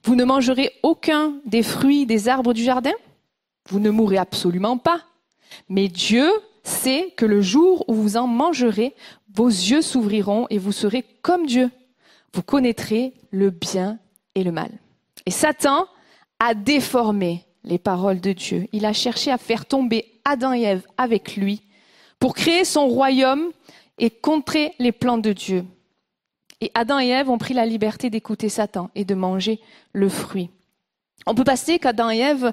[0.04, 2.94] vous ne mangerez aucun des fruits des arbres du jardin?
[3.70, 5.02] Vous ne mourrez absolument pas.
[5.70, 6.30] Mais Dieu
[6.64, 8.96] sait que le jour où vous en mangerez,
[9.34, 11.70] vos yeux s'ouvriront et vous serez comme Dieu.
[12.34, 14.00] Vous connaîtrez le bien
[14.36, 14.72] et le mal.
[15.26, 15.88] Et Satan
[16.40, 18.68] a déformé les paroles de Dieu.
[18.72, 21.62] Il a cherché à faire tomber Adam et Ève avec lui
[22.20, 23.52] pour créer son royaume
[23.98, 25.66] et contrer les plans de Dieu.
[26.62, 29.60] Et Adam et Ève ont pris la liberté d'écouter Satan et de manger
[29.94, 30.50] le fruit.
[31.26, 32.52] On peut passer qu'Adam et Ève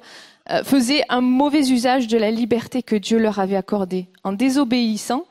[0.51, 4.09] euh, faisaient un mauvais usage de la liberté que Dieu leur avait accordée.
[4.25, 5.25] En désobéissant,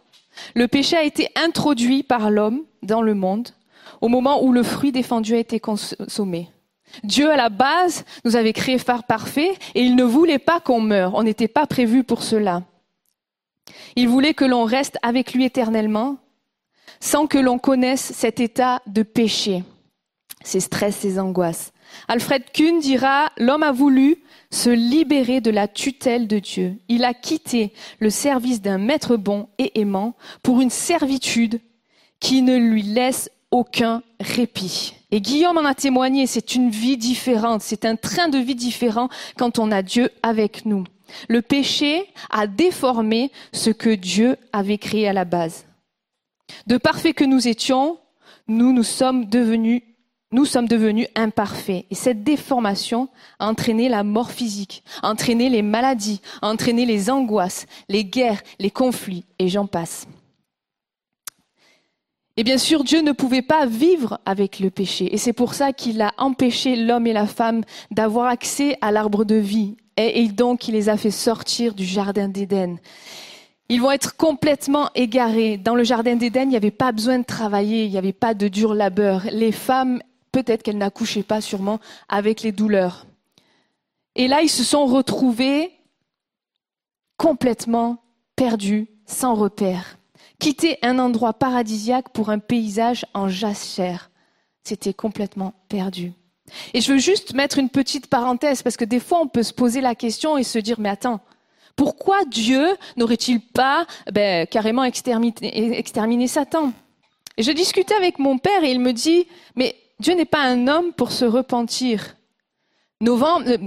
[0.55, 3.49] le péché a été introduit par l'homme dans le monde
[4.01, 6.49] au moment où le fruit défendu a été consommé.
[7.03, 10.79] Dieu, à la base, nous avait créés phare parfait et il ne voulait pas qu'on
[10.79, 11.15] meure.
[11.15, 12.63] On n'était pas prévu pour cela.
[13.95, 16.17] Il voulait que l'on reste avec lui éternellement
[16.99, 19.63] sans que l'on connaisse cet état de péché,
[20.43, 21.71] ses stress, ses angoisses.
[22.07, 24.17] Alfred Kuhn dira, l'homme a voulu
[24.51, 26.77] se libérer de la tutelle de Dieu.
[26.87, 31.59] Il a quitté le service d'un maître bon et aimant pour une servitude
[32.19, 34.96] qui ne lui laisse aucun répit.
[35.11, 39.09] Et Guillaume en a témoigné, c'est une vie différente, c'est un train de vie différent
[39.37, 40.83] quand on a Dieu avec nous.
[41.29, 45.65] Le péché a déformé ce que Dieu avait créé à la base.
[46.65, 47.97] De parfaits que nous étions,
[48.47, 49.81] nous nous sommes devenus
[50.33, 51.85] nous sommes devenus imparfaits.
[51.89, 53.07] Et cette déformation
[53.39, 58.41] a entraîné la mort physique, a entraîné les maladies, a entraîné les angoisses, les guerres,
[58.59, 60.05] les conflits, et j'en passe.
[62.39, 65.11] Et bien sûr, Dieu ne pouvait pas vivre avec le péché.
[65.11, 69.25] Et c'est pour ça qu'il a empêché l'homme et la femme d'avoir accès à l'arbre
[69.25, 69.75] de vie.
[69.97, 72.77] Et donc, il les a fait sortir du jardin d'Éden.
[73.69, 75.57] Ils vont être complètement égarés.
[75.57, 78.35] Dans le jardin d'Éden, il n'y avait pas besoin de travailler, il n'y avait pas
[78.35, 79.23] de dur labeur.
[79.31, 80.01] Les femmes,
[80.31, 83.07] peut-être qu'elles n'accouchaient pas sûrement avec les douleurs.
[84.15, 85.71] Et là, ils se sont retrouvés
[87.17, 87.97] complètement
[88.35, 89.96] perdus, sans repère.
[90.39, 94.11] Quitter un endroit paradisiaque pour un paysage en jachère.
[94.63, 96.13] C'était complètement perdu.
[96.73, 99.53] Et je veux juste mettre une petite parenthèse parce que des fois on peut se
[99.53, 101.19] poser la question et se dire mais attends,
[101.75, 102.65] pourquoi Dieu
[102.95, 106.71] n'aurait-il pas ben, carrément exterminé, Satan?
[107.37, 110.93] Je discutais avec mon père et il me dit mais Dieu n'est pas un homme
[110.93, 112.15] pour se repentir.
[112.99, 113.57] Novembre, euh,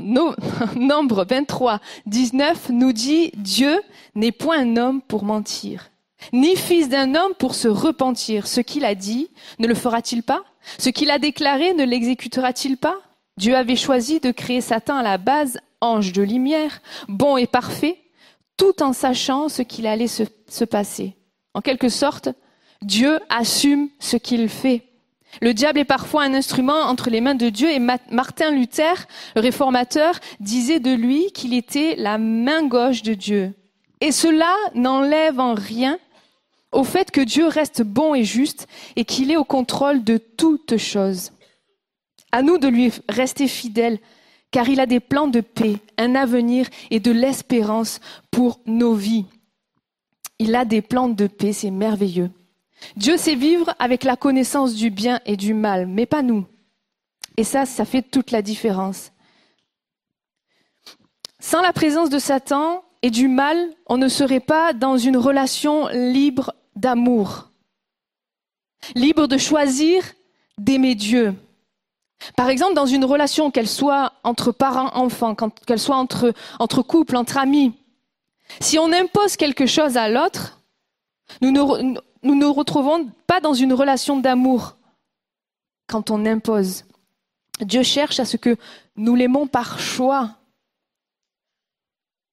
[0.00, 0.34] no,
[0.76, 3.80] Nombre 23, 19 nous dit Dieu
[4.14, 5.90] n'est point un homme pour mentir,
[6.32, 8.46] ni fils d'un homme pour se repentir.
[8.46, 9.28] Ce qu'il a dit,
[9.58, 10.42] ne le fera-t-il pas?
[10.78, 12.96] Ce qu'il a déclaré, ne l'exécutera-t-il pas?
[13.36, 17.98] Dieu avait choisi de créer Satan à la base ange de lumière, bon et parfait,
[18.56, 21.16] tout en sachant ce qu'il allait se, se passer.
[21.54, 22.30] En quelque sorte,
[22.82, 24.82] Dieu assume ce qu'il fait.
[25.42, 29.42] Le diable est parfois un instrument entre les mains de Dieu et Martin Luther, le
[29.42, 33.52] réformateur, disait de lui qu'il était la main gauche de Dieu.
[34.00, 35.98] Et cela n'enlève en rien
[36.72, 38.66] au fait que Dieu reste bon et juste
[38.96, 41.32] et qu'il est au contrôle de toutes choses.
[42.32, 43.98] À nous de lui rester fidèles,
[44.50, 49.26] car il a des plans de paix, un avenir et de l'espérance pour nos vies.
[50.38, 52.30] Il a des plans de paix, c'est merveilleux.
[52.96, 56.44] Dieu sait vivre avec la connaissance du bien et du mal, mais pas nous.
[57.36, 59.12] Et ça, ça fait toute la différence.
[61.38, 65.88] Sans la présence de Satan et du mal, on ne serait pas dans une relation
[65.88, 67.50] libre d'amour,
[68.94, 70.02] libre de choisir
[70.58, 71.34] d'aimer Dieu.
[72.36, 75.34] Par exemple, dans une relation, qu'elle soit entre parents-enfants,
[75.66, 77.74] qu'elle soit entre, couples, entre amis,
[78.60, 80.60] si on impose quelque chose à l'autre,
[81.42, 84.76] nous ne, nous retrouvons pas dans une relation d'amour
[85.86, 86.84] quand on impose.
[87.60, 88.56] Dieu cherche à ce que
[88.96, 90.30] nous l'aimons par choix.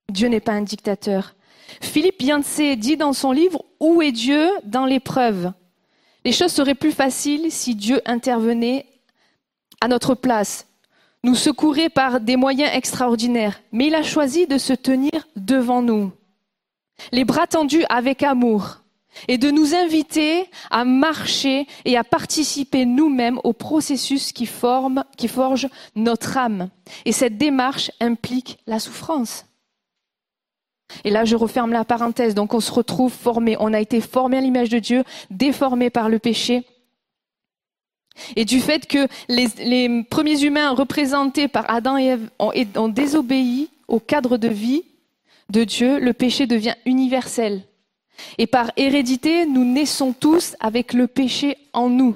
[0.10, 1.36] Dieu n'est pas un dictateur.
[1.82, 5.52] Philippe Yancey dit dans son livre Où est Dieu dans l'épreuve?
[6.26, 8.86] Les choses seraient plus faciles si Dieu intervenait
[9.82, 10.68] à notre place,
[11.24, 16.12] nous secourait par des moyens extraordinaires, mais il a choisi de se tenir devant nous,
[17.12, 18.84] les bras tendus avec amour
[19.28, 26.38] et de nous inviter à marcher et à participer nous-mêmes au processus qui, forge notre
[26.38, 26.70] âme.
[27.06, 29.46] Et cette démarche implique la souffrance.
[31.04, 32.36] Et là, je referme la parenthèse.
[32.36, 33.56] Donc, on se retrouve formé.
[33.60, 36.66] On a été formé à l'image de Dieu, déformé par le péché.
[38.36, 44.00] Et du fait que les, premiers humains représentés par Adam et Ève ont désobéi au
[44.00, 44.84] cadre de vie
[45.50, 47.64] de Dieu, le péché devient universel.
[48.38, 52.16] Et par hérédité, nous naissons tous avec le péché en nous.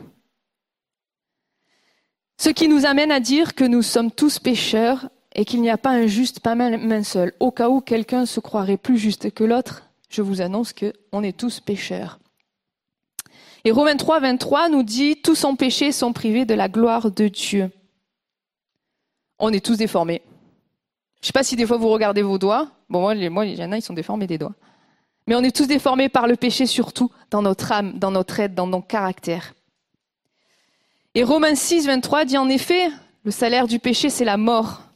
[2.37, 5.77] Ce qui nous amène à dire que nous sommes tous pécheurs et qu'il n'y a
[5.77, 7.31] pas un juste, pas même un seul.
[7.39, 11.37] Au cas où quelqu'un se croirait plus juste que l'autre, je vous annonce qu'on est
[11.37, 12.19] tous pécheurs.
[13.63, 17.27] Et Romains 3, 23 nous dit Tous sont péchés, sont privés de la gloire de
[17.27, 17.69] Dieu.
[19.37, 20.23] On est tous déformés.
[21.21, 22.71] Je ne sais pas si des fois vous regardez vos doigts.
[22.89, 24.55] Bon, moi, moi, il y en a, ils sont déformés des doigts.
[25.27, 28.55] Mais on est tous déformés par le péché, surtout dans notre âme, dans notre être,
[28.55, 29.53] dans nos caractères.
[31.13, 32.87] Et Romains 6, 23 dit en effet,
[33.23, 34.86] le salaire du péché, c'est la mort.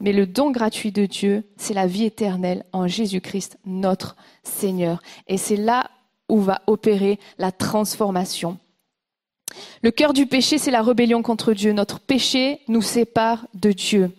[0.00, 5.02] Mais le don gratuit de Dieu, c'est la vie éternelle en Jésus-Christ, notre Seigneur.
[5.26, 5.90] Et c'est là
[6.28, 8.58] où va opérer la transformation.
[9.82, 11.72] Le cœur du péché, c'est la rébellion contre Dieu.
[11.72, 14.12] Notre péché nous sépare de Dieu.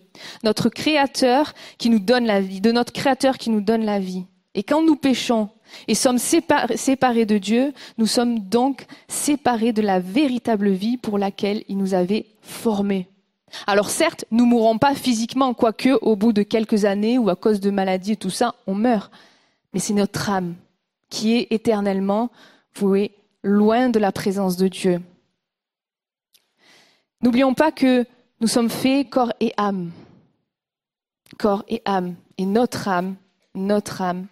[0.43, 4.25] Notre Créateur qui nous donne la vie, de notre Créateur qui nous donne la vie.
[4.55, 5.49] Et quand nous péchons,
[5.87, 11.63] et sommes séparés de Dieu, nous sommes donc séparés de la véritable vie pour laquelle
[11.67, 13.07] il nous avait formés.
[13.67, 17.59] Alors certes, nous mourrons pas physiquement, quoique au bout de quelques années ou à cause
[17.59, 19.11] de maladies et tout ça, on meurt.
[19.73, 20.55] Mais c'est notre âme
[21.09, 22.29] qui est éternellement
[22.75, 23.11] vouée
[23.43, 25.01] loin de la présence de Dieu.
[27.21, 28.05] N'oublions pas que
[28.39, 29.91] nous sommes faits corps et âme.
[31.37, 32.15] Corps et âme.
[32.37, 33.15] Et notre âme,
[33.55, 34.27] notre âme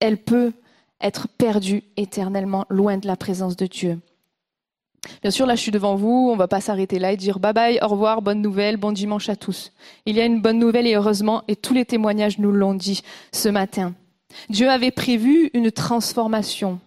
[0.00, 0.52] elle peut
[1.00, 4.00] être perdue éternellement loin de la présence de Dieu.
[5.22, 7.52] Bien sûr, là, je suis devant vous, on va pas s'arrêter là et dire bye
[7.52, 9.72] bye, au revoir, bonne nouvelle, bon dimanche à tous.
[10.04, 13.02] Il y a une bonne nouvelle et heureusement, et tous les témoignages nous l'ont dit
[13.32, 13.94] ce matin.
[14.48, 16.80] Dieu avait prévu une transformation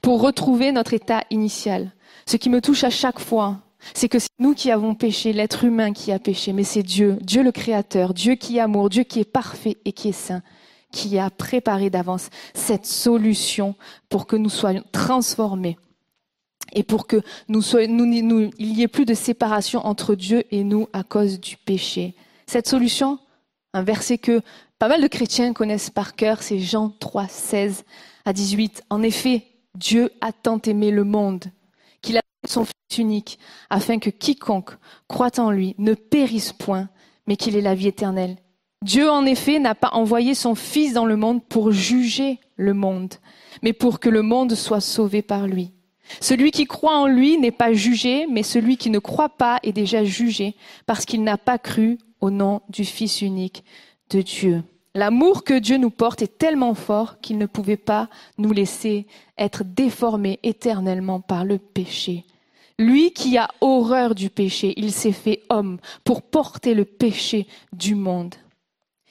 [0.00, 1.92] pour retrouver notre état initial.
[2.26, 3.58] Ce qui me touche à chaque fois,
[3.94, 7.18] c'est que c'est nous qui avons péché, l'être humain qui a péché, mais c'est Dieu,
[7.20, 10.42] Dieu le Créateur, Dieu qui est amour, Dieu qui est parfait et qui est saint,
[10.92, 13.74] qui a préparé d'avance cette solution
[14.08, 15.78] pour que nous soyons transformés
[16.72, 20.88] et pour que nous nous, il n'y ait plus de séparation entre Dieu et nous
[20.92, 22.14] à cause du péché.
[22.46, 23.18] Cette solution,
[23.74, 24.40] un verset que
[24.78, 27.84] pas mal de chrétiens connaissent par cœur, c'est Jean 3, 16
[28.24, 28.82] à 18.
[28.90, 29.44] En effet,
[29.76, 31.44] Dieu a tant aimé le monde
[32.00, 33.38] qu'il a donné son Fils unique,
[33.70, 34.72] afin que quiconque
[35.08, 36.88] croit en lui ne périsse point,
[37.26, 38.36] mais qu'il ait la vie éternelle.
[38.82, 43.14] Dieu, en effet, n'a pas envoyé son Fils dans le monde pour juger le monde,
[43.62, 45.72] mais pour que le monde soit sauvé par lui.
[46.20, 49.72] Celui qui croit en lui n'est pas jugé, mais celui qui ne croit pas est
[49.72, 50.54] déjà jugé,
[50.86, 53.64] parce qu'il n'a pas cru au nom du Fils unique
[54.10, 54.62] de Dieu.
[54.94, 59.06] L'amour que Dieu nous porte est tellement fort qu'il ne pouvait pas nous laisser
[59.38, 62.26] être déformés éternellement par le péché.
[62.78, 67.94] Lui qui a horreur du péché, il s'est fait homme pour porter le péché du
[67.94, 68.34] monde.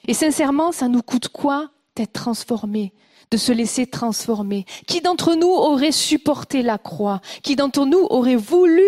[0.06, 2.92] Et sincèrement, ça nous coûte quoi d'être transformés,
[3.32, 4.66] de se laisser transformer.
[4.86, 7.20] Qui d'entre nous aurait supporté la croix?
[7.42, 8.84] Qui d'entre nous aurait voulu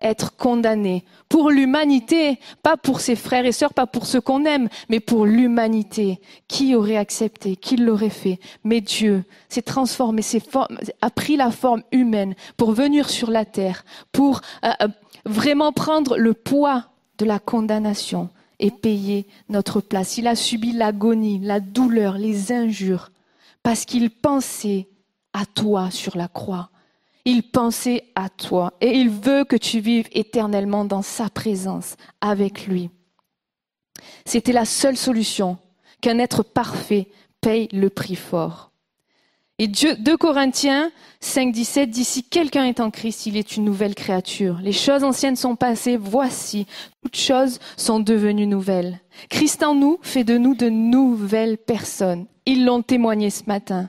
[0.00, 1.04] être condamné?
[1.28, 5.26] Pour l'humanité, pas pour ses frères et sœurs, pas pour ceux qu'on aime, mais pour
[5.26, 6.20] l'humanité.
[6.48, 8.40] Qui aurait accepté, qui l'aurait fait?
[8.64, 10.22] Mais Dieu s'est transformé,
[11.00, 14.88] a pris la forme humaine pour venir sur la terre, pour euh, euh,
[15.24, 16.86] vraiment prendre le poids
[17.18, 18.28] de la condamnation
[18.58, 20.18] et payer notre place.
[20.18, 23.10] Il a subi l'agonie, la douleur, les injures,
[23.66, 24.86] parce qu'il pensait
[25.32, 26.70] à toi sur la croix.
[27.24, 32.68] Il pensait à toi et il veut que tu vives éternellement dans sa présence avec
[32.68, 32.90] lui.
[34.24, 35.58] C'était la seule solution
[36.00, 37.08] qu'un être parfait
[37.40, 38.70] paye le prix fort.
[39.58, 43.64] Et Dieu, 2 Corinthiens 5, 17 dit si quelqu'un est en Christ, il est une
[43.64, 44.58] nouvelle créature.
[44.62, 46.66] Les choses anciennes sont passées, voici,
[47.02, 49.00] toutes choses sont devenues nouvelles.
[49.30, 52.26] Christ en nous fait de nous de nouvelles personnes.
[52.44, 53.88] Ils l'ont témoigné ce matin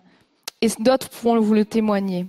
[0.61, 2.27] et d'autres pourront vous le témoigner.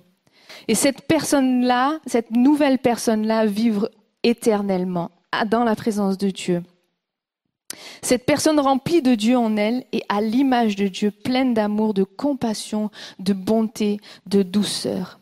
[0.67, 3.89] Et cette personne-là, cette nouvelle personne-là, vivre
[4.25, 5.13] éternellement
[5.47, 6.63] dans la présence de Dieu.
[8.03, 12.05] Cette personne remplie de Dieu en elle et à l'image de Dieu, pleine d'amour, de
[12.05, 15.19] compassion, de bonté, de douceur.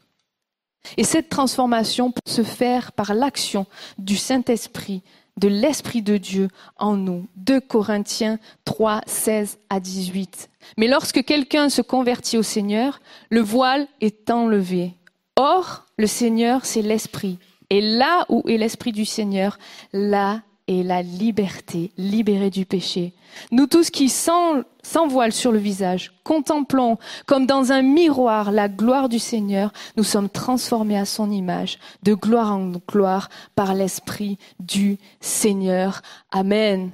[0.97, 3.67] Et cette transformation peut se faire par l'action
[3.99, 5.03] du Saint-Esprit,
[5.37, 7.27] de l'Esprit de Dieu en nous.
[7.37, 10.49] 2 Corinthiens 3, 16 à 18.
[10.79, 13.01] Mais lorsque quelqu'un se convertit au Seigneur,
[13.31, 14.95] le voile est enlevé.
[15.37, 17.39] Or, le Seigneur, c'est l'Esprit.
[17.69, 19.59] Et là où est l'Esprit du Seigneur,
[19.93, 23.13] là est la liberté, libérée du péché.
[23.51, 24.63] Nous tous qui, sans,
[25.09, 30.29] voile sur le visage, contemplons comme dans un miroir la gloire du Seigneur, nous sommes
[30.29, 36.03] transformés à son image, de gloire en gloire, par l'Esprit du Seigneur.
[36.31, 36.91] Amen.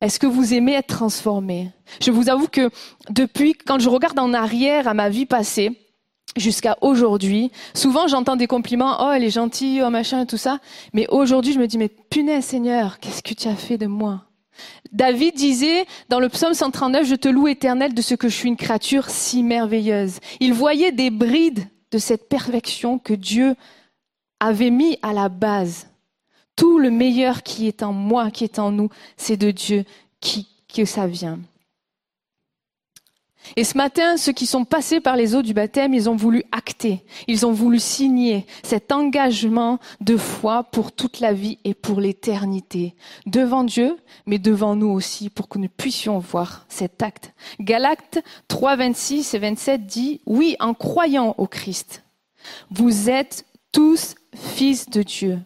[0.00, 1.70] Est-ce que vous aimez être transformé?
[2.02, 2.70] Je vous avoue que
[3.08, 5.85] depuis, quand je regarde en arrière à ma vie passée,
[6.36, 7.50] jusqu'à aujourd'hui.
[7.74, 10.58] Souvent, j'entends des compliments, oh, elle est gentille, oh, machin, tout ça.
[10.92, 14.22] Mais aujourd'hui, je me dis, mais punaise, Seigneur, qu'est-ce que tu as fait de moi?
[14.92, 18.48] David disait dans le psaume 139, je te loue éternel de ce que je suis
[18.48, 20.20] une créature si merveilleuse.
[20.40, 23.54] Il voyait des brides de cette perfection que Dieu
[24.40, 25.88] avait mis à la base.
[26.56, 29.84] Tout le meilleur qui est en moi, qui est en nous, c'est de Dieu
[30.20, 31.38] qui, que ça vient.
[33.56, 36.42] Et ce matin, ceux qui sont passés par les eaux du baptême, ils ont voulu
[36.52, 42.00] acter, ils ont voulu signer cet engagement de foi pour toute la vie et pour
[42.00, 42.94] l'éternité,
[43.26, 43.96] devant Dieu,
[44.26, 47.32] mais devant nous aussi, pour que nous puissions voir cet acte.
[47.60, 52.02] Galacte 3, 26 et 27 dit, oui, en croyant au Christ,
[52.70, 55.38] vous êtes tous fils de Dieu.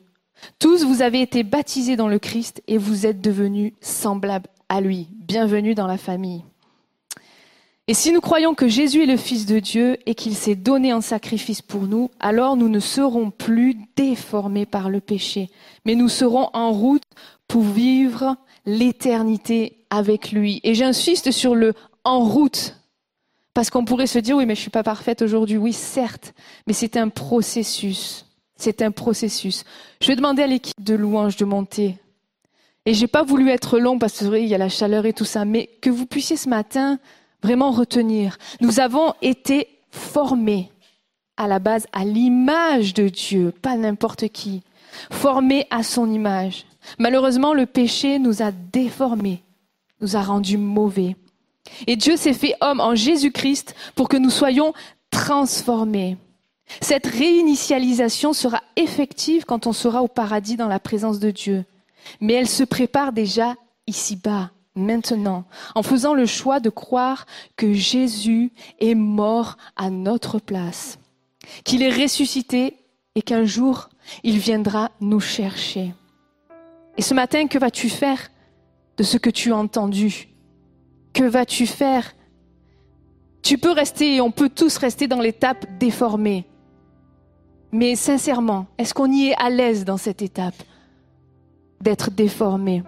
[0.58, 5.08] Tous vous avez été baptisés dans le Christ et vous êtes devenus semblables à lui.
[5.12, 6.44] Bienvenue dans la famille.
[7.90, 10.92] Et si nous croyons que Jésus est le Fils de Dieu et qu'il s'est donné
[10.92, 15.50] en sacrifice pour nous, alors nous ne serons plus déformés par le péché,
[15.84, 17.02] mais nous serons en route
[17.48, 20.60] pour vivre l'éternité avec lui.
[20.62, 22.76] Et j'insiste sur le en route,
[23.54, 25.56] parce qu'on pourrait se dire, oui, mais je suis pas parfaite aujourd'hui.
[25.56, 26.32] Oui, certes,
[26.68, 28.24] mais c'est un processus.
[28.54, 29.64] C'est un processus.
[30.00, 31.96] Je vais demander à l'équipe de louange de monter.
[32.86, 35.24] Et j'ai pas voulu être long parce que il y a la chaleur et tout
[35.24, 37.00] ça, mais que vous puissiez ce matin
[37.42, 38.38] vraiment retenir.
[38.60, 40.70] Nous avons été formés
[41.36, 44.62] à la base à l'image de Dieu, pas n'importe qui,
[45.10, 46.66] formés à son image.
[46.98, 49.42] Malheureusement, le péché nous a déformés,
[50.00, 51.16] nous a rendus mauvais.
[51.86, 54.72] Et Dieu s'est fait homme en Jésus-Christ pour que nous soyons
[55.10, 56.16] transformés.
[56.80, 61.64] Cette réinitialisation sera effective quand on sera au paradis dans la présence de Dieu.
[62.20, 63.54] Mais elle se prépare déjà
[63.86, 64.50] ici-bas,
[64.80, 65.44] maintenant,
[65.74, 67.26] en faisant le choix de croire
[67.56, 70.98] que Jésus est mort à notre place,
[71.64, 72.76] qu'il est ressuscité
[73.14, 73.88] et qu'un jour,
[74.22, 75.94] il viendra nous chercher.
[76.96, 78.30] Et ce matin, que vas-tu faire
[78.96, 80.28] de ce que tu as entendu?
[81.12, 82.14] Que vas-tu faire?
[83.42, 86.46] Tu peux rester, on peut tous rester dans l'étape déformée.
[87.72, 90.62] Mais sincèrement, est-ce qu'on y est à l'aise dans cette étape
[91.80, 92.82] d'être déformé?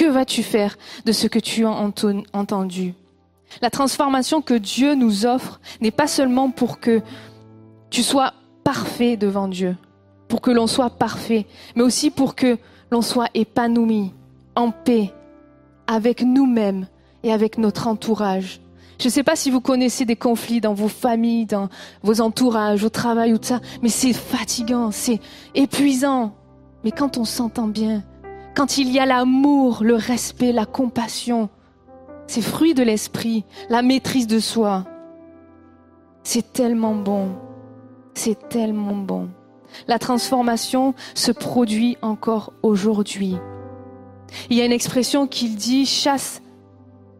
[0.00, 1.92] Que vas-tu faire de ce que tu as
[2.32, 2.94] entendu?
[3.60, 7.02] La transformation que Dieu nous offre n'est pas seulement pour que
[7.90, 8.32] tu sois
[8.64, 9.76] parfait devant Dieu,
[10.26, 11.44] pour que l'on soit parfait,
[11.76, 12.56] mais aussi pour que
[12.90, 14.14] l'on soit épanoui,
[14.56, 15.12] en paix,
[15.86, 16.86] avec nous-mêmes
[17.22, 18.62] et avec notre entourage.
[18.98, 21.68] Je ne sais pas si vous connaissez des conflits dans vos familles, dans
[22.02, 25.20] vos entourages, au travail ou tout ça, mais c'est fatigant, c'est
[25.54, 26.32] épuisant.
[26.84, 28.02] Mais quand on s'entend bien,
[28.54, 31.48] quand il y a l'amour, le respect, la compassion,
[32.26, 34.84] c'est fruit de l'esprit, la maîtrise de soi,
[36.22, 37.30] c'est tellement bon.
[38.14, 39.30] C'est tellement bon.
[39.88, 43.36] La transformation se produit encore aujourd'hui.
[44.48, 46.42] Il y a une expression qui dit chasse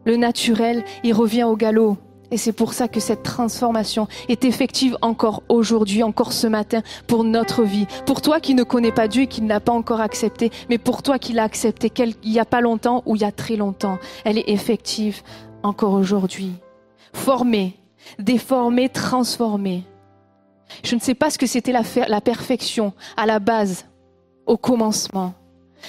[0.05, 1.97] le naturel, il revient au galop.
[2.31, 7.25] Et c'est pour ça que cette transformation est effective encore aujourd'hui, encore ce matin, pour
[7.25, 7.85] notre vie.
[8.05, 10.77] Pour toi qui ne connais pas Dieu et qui ne l'a pas encore accepté, mais
[10.77, 11.91] pour toi qui l'as accepté
[12.23, 15.21] il n'y a pas longtemps ou il y a très longtemps, elle est effective
[15.61, 16.53] encore aujourd'hui.
[17.13, 17.77] Formée,
[18.17, 19.83] déformée, transformée.
[20.83, 23.85] Je ne sais pas ce que c'était la, la perfection à la base,
[24.45, 25.33] au commencement.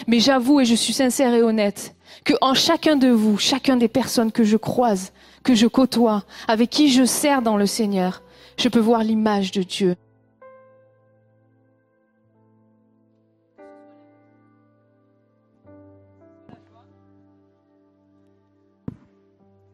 [0.09, 1.94] Mais j'avoue et je suis sincère et honnête
[2.24, 5.12] que en chacun de vous, chacun des personnes que je croise,
[5.43, 8.23] que je côtoie, avec qui je sers dans le Seigneur,
[8.56, 9.97] je peux voir l'image de Dieu.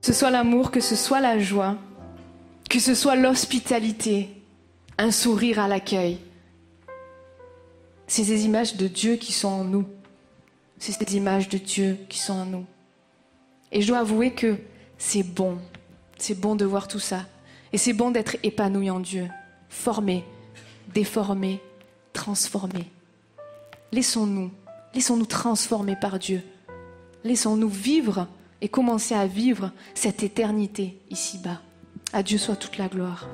[0.01, 1.77] Que ce soit l'amour, que ce soit la joie,
[2.71, 4.31] que ce soit l'hospitalité,
[4.97, 6.19] un sourire à l'accueil.
[8.07, 9.87] C'est ces images de Dieu qui sont en nous.
[10.79, 12.65] C'est ces images de Dieu qui sont en nous.
[13.71, 14.57] Et je dois avouer que
[14.99, 15.59] c'est bon.
[16.19, 17.25] C'est bon de voir tout ça.
[17.73, 19.29] Et c'est bon d'être épanoui en Dieu,
[19.69, 20.25] formé,
[20.93, 21.61] déformé,
[22.13, 22.91] transformé.
[23.93, 24.51] Laissons-nous,
[24.95, 26.43] laissons-nous transformer par Dieu.
[27.25, 28.27] Laissons-nous vivre
[28.61, 31.61] et commencer à vivre cette éternité ici-bas.
[32.13, 33.29] À Dieu soit toute la gloire.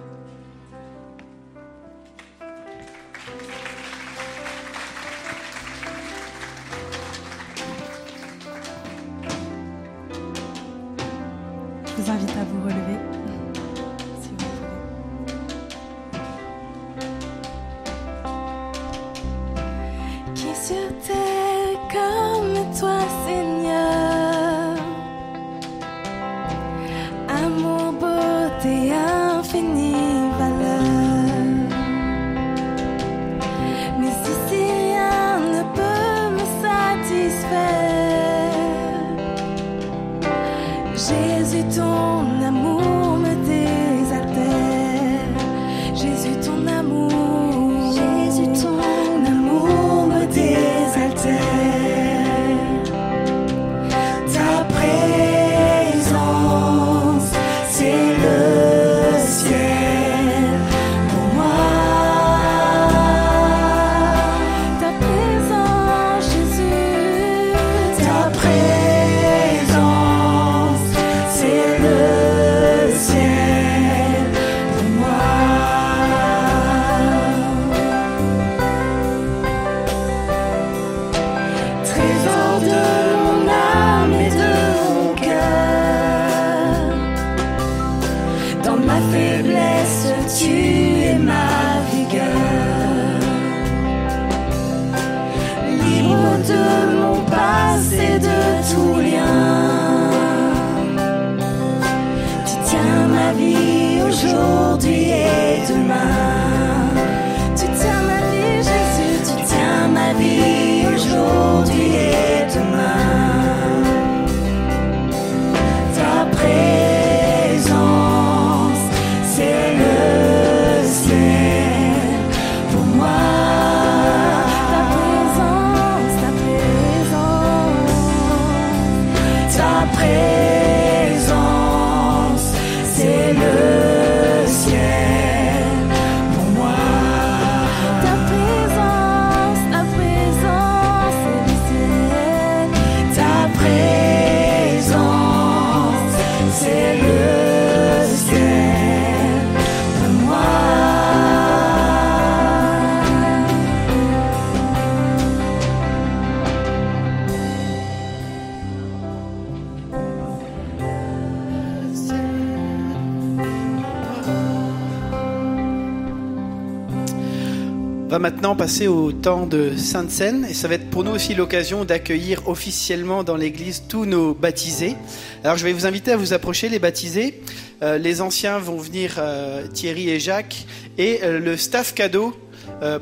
[168.55, 172.49] Passer au temps de Sainte Seine et ça va être pour nous aussi l'occasion d'accueillir
[172.49, 174.97] officiellement dans l'église tous nos baptisés.
[175.43, 177.41] Alors je vais vous inviter à vous approcher les baptisés.
[177.83, 180.67] Euh, les anciens vont venir, euh, Thierry et Jacques,
[180.99, 182.35] et euh, le staff cadeau,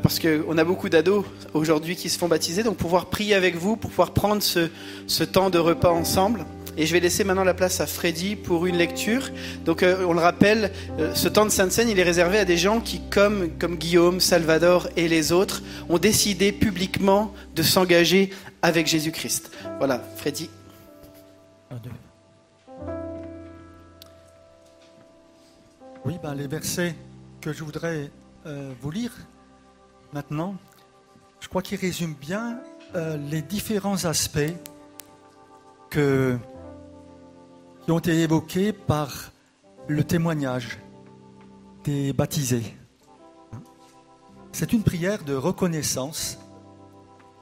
[0.03, 1.25] parce qu'on a beaucoup d'ados
[1.55, 5.59] aujourd'hui qui se font baptiser, donc pouvoir prier avec vous, pouvoir prendre ce temps de
[5.59, 6.45] repas ensemble.
[6.77, 9.29] Et je vais laisser maintenant la place à Freddy pour une lecture.
[9.65, 12.47] Donc euh, on le rappelle, euh, ce temps de Sainte Seine, il est réservé à
[12.47, 18.31] des gens qui, comme, comme Guillaume, Salvador et les autres, ont décidé publiquement de s'engager
[18.63, 19.51] avec Jésus-Christ.
[19.79, 20.49] Voilà, Freddy.
[26.05, 26.95] Oui, ben, les versets
[27.41, 28.11] que je voudrais
[28.47, 29.13] euh, vous lire
[30.13, 30.57] maintenant,
[31.41, 32.61] je crois qu'ils résument bien
[33.31, 34.53] les différents aspects
[35.89, 36.37] que,
[37.85, 39.33] qui ont été évoqués par
[39.89, 40.79] le témoignage
[41.85, 42.77] des baptisés.
[44.53, 46.39] C'est une prière de reconnaissance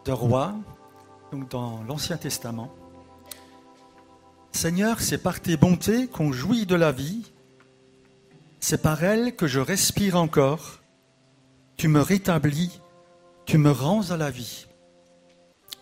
[0.04, 0.54] de roi,
[1.32, 2.72] donc dans l'Ancien Testament.
[4.52, 7.30] Seigneur, c'est par tes bontés qu'on jouit de la vie,
[8.60, 10.80] c'est par elles que je respire encore.
[11.76, 12.80] Tu me rétablis,
[13.46, 14.66] tu me rends à la vie.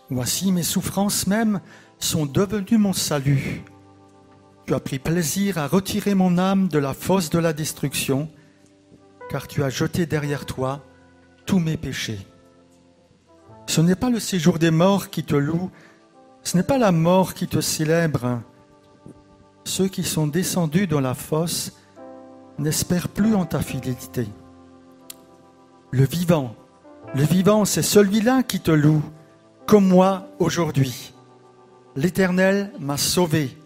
[0.09, 1.61] Voici mes souffrances même
[1.99, 3.63] sont devenues mon salut.
[4.69, 8.29] Tu as pris plaisir à retirer mon âme de la fosse de la destruction,
[9.27, 10.85] car tu as jeté derrière toi
[11.47, 12.19] tous mes péchés.
[13.65, 15.71] Ce n'est pas le séjour des morts qui te loue,
[16.43, 18.43] ce n'est pas la mort qui te célèbre.
[19.63, 21.71] Ceux qui sont descendus dans la fosse
[22.59, 24.27] n'espèrent plus en ta fidélité.
[25.89, 26.55] Le vivant,
[27.15, 29.01] le vivant, c'est celui-là qui te loue,
[29.65, 31.15] comme moi aujourd'hui.
[31.95, 33.58] L'Éternel m'a sauvé.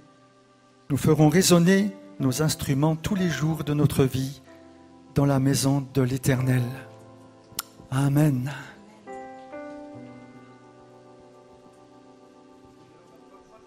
[0.93, 1.89] Nous ferons résonner
[2.19, 4.43] nos instruments tous les jours de notre vie
[5.15, 6.61] dans la maison de l'Éternel.
[7.89, 8.53] Amen.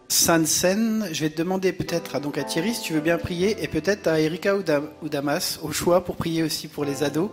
[0.06, 3.18] Sainte Seine, je vais te demander peut-être à, donc à Thierry si tu veux bien
[3.18, 6.84] prier et peut-être à Erika ou, Dam- ou Damas au choix pour prier aussi pour
[6.84, 7.30] les ados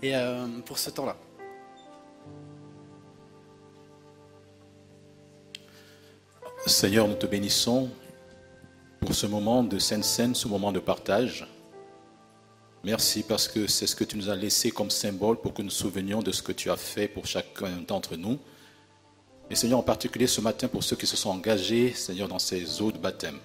[0.00, 1.16] et euh, pour ce temps-là.
[6.66, 7.90] Seigneur, nous te bénissons
[9.04, 11.46] pour ce moment de Sainte Seine, ce moment de partage.
[12.82, 15.70] Merci parce que c'est ce que tu nous as laissé comme symbole pour que nous
[15.70, 18.38] souvenions de ce que tu as fait pour chacun d'entre nous.
[19.50, 22.80] Et Seigneur, en particulier ce matin pour ceux qui se sont engagés, Seigneur, dans ces
[22.80, 23.38] eaux de baptême.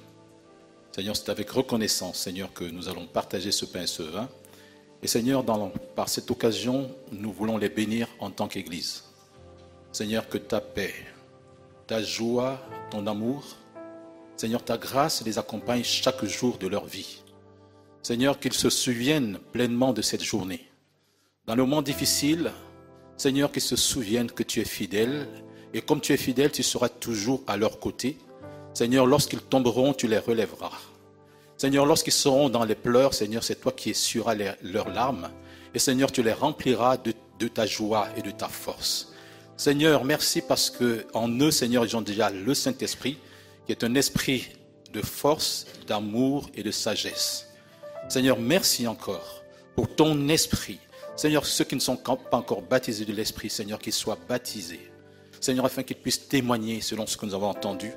[0.94, 4.30] Seigneur, c'est avec reconnaissance, Seigneur, que nous allons partager ce pain et ce vin.
[5.04, 9.04] Et Seigneur, dans- par cette occasion, nous voulons les bénir en tant qu'Église.
[9.92, 10.94] Seigneur, que ta paix,
[11.88, 12.60] ta joie,
[12.92, 13.44] ton amour,
[14.40, 17.24] Seigneur, ta grâce les accompagne chaque jour de leur vie.
[18.02, 20.66] Seigneur, qu'ils se souviennent pleinement de cette journée.
[21.46, 22.54] Dans le moment difficile,
[23.18, 25.28] Seigneur, qu'ils se souviennent que tu es fidèle.
[25.74, 28.18] Et comme tu es fidèle, tu seras toujours à leur côté.
[28.74, 30.72] Seigneur, lorsqu'ils tomberont, tu les relèveras.
[31.58, 35.32] Seigneur, lorsqu'ils seront dans les pleurs, Seigneur, c'est toi qui essuieras leurs larmes.
[35.74, 39.12] Et Seigneur, tu les rempliras de, de ta joie et de ta force.
[39.58, 43.18] Seigneur, merci parce que en eux, Seigneur, ils ont déjà le Saint-Esprit,
[43.70, 44.48] qui est un esprit
[44.94, 47.46] de force, d'amour et de sagesse.
[48.08, 49.44] Seigneur, merci encore
[49.76, 50.80] pour ton esprit.
[51.16, 54.92] Seigneur, ceux qui ne sont pas encore baptisés de l'esprit, Seigneur, qu'ils soient baptisés.
[55.40, 57.92] Seigneur, afin qu'ils puissent témoigner, selon ce que nous avons entendu,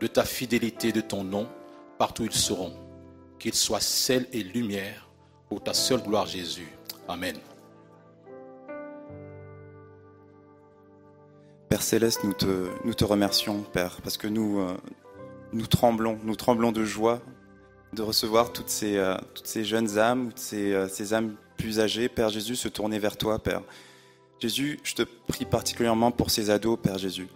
[0.00, 1.48] de ta fidélité, de ton nom,
[1.98, 2.72] partout où ils seront.
[3.40, 5.08] Qu'ils soient sel et lumière
[5.48, 6.68] pour ta seule gloire, Jésus.
[7.08, 7.36] Amen.
[11.68, 14.76] Père Céleste, nous te, nous te remercions, Père, parce que nous, euh,
[15.52, 17.20] nous tremblons, nous tremblons de joie
[17.92, 19.16] de recevoir toutes ces, euh,
[19.62, 23.62] jeunes âmes, ces, euh, ces âmes plus âgées, Père Jésus, se tourner vers toi, Père.
[24.38, 27.28] Jésus, je te prie particulièrement pour ces ados, Père Jésus,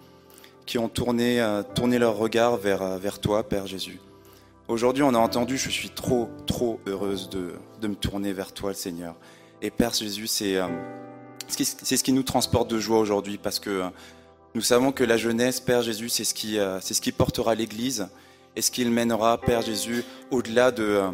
[0.66, 1.62] qui ont tourné, euh,
[1.99, 3.99] leur regard vers, toi, Père Jésus.
[4.69, 8.70] Aujourd'hui, on a entendu, je suis trop, trop heureuse de, de me tourner vers toi,
[8.70, 9.16] le Seigneur.
[9.62, 10.59] Et Père Jésus, c'est
[11.49, 13.82] ce qui- nous transporte de joie aujourd'hui, parce que
[14.55, 16.81] nous savons que la jeunesse, Père Jésus, c'est ce qui, euh,
[17.16, 18.09] portera l'Église
[18.56, 21.10] et ce qui mènera, Père Jésus, au-delà de, euh,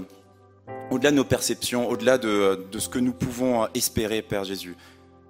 [0.90, 4.74] au-delà de nos perceptions, au-delà de, de ce que nous pouvons euh, espérer, Père Jésus.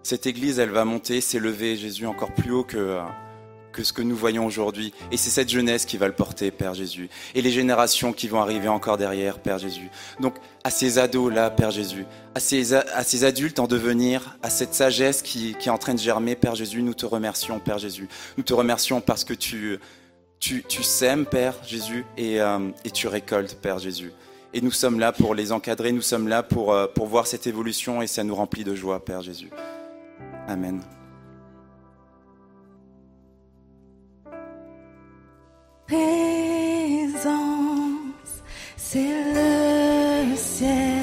[0.02, 3.02] Cette Église, elle va monter, s'élever, Jésus, encore plus haut que, euh,
[3.76, 4.94] que ce que nous voyons aujourd'hui.
[5.12, 7.10] Et c'est cette jeunesse qui va le porter, Père Jésus.
[7.34, 9.90] Et les générations qui vont arriver encore derrière, Père Jésus.
[10.18, 14.72] Donc, à ces ados-là, Père Jésus, à ces, à ces adultes en devenir, à cette
[14.72, 18.08] sagesse qui, qui est en train de germer, Père Jésus, nous te remercions, Père Jésus.
[18.38, 19.78] Nous te remercions parce que tu,
[20.40, 24.10] tu, tu sèmes, Père Jésus, et, euh, et tu récoltes, Père Jésus.
[24.54, 27.46] Et nous sommes là pour les encadrer, nous sommes là pour, euh, pour voir cette
[27.46, 29.50] évolution et ça nous remplit de joie, Père Jésus.
[30.48, 30.80] Amen.
[35.86, 37.22] Présence,
[38.76, 40.95] c'est le ciel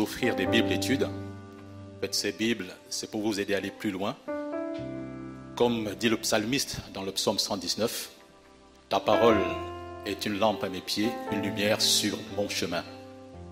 [0.00, 1.04] offrir des Bibles études.
[1.04, 4.16] En ces Bibles, c'est pour vous aider à aller plus loin.
[5.56, 8.10] Comme dit le psalmiste dans le psaume 119,
[8.88, 9.40] ta parole
[10.06, 12.82] est une lampe à mes pieds, une lumière sur mon chemin.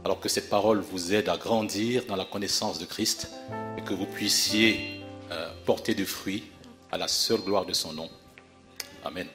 [0.04, 3.30] Alors que cette parole vous aide à grandir dans la connaissance de Christ
[3.78, 5.00] et que vous puissiez
[5.30, 6.44] euh, porter du fruit
[6.90, 8.08] à la seule gloire de son nom.
[9.04, 9.28] Amen.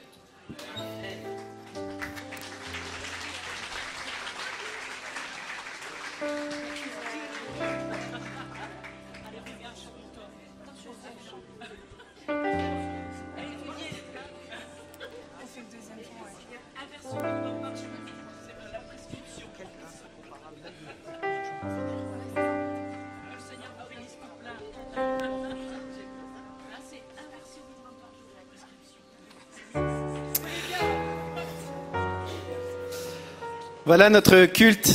[33.86, 34.92] Voilà, notre culte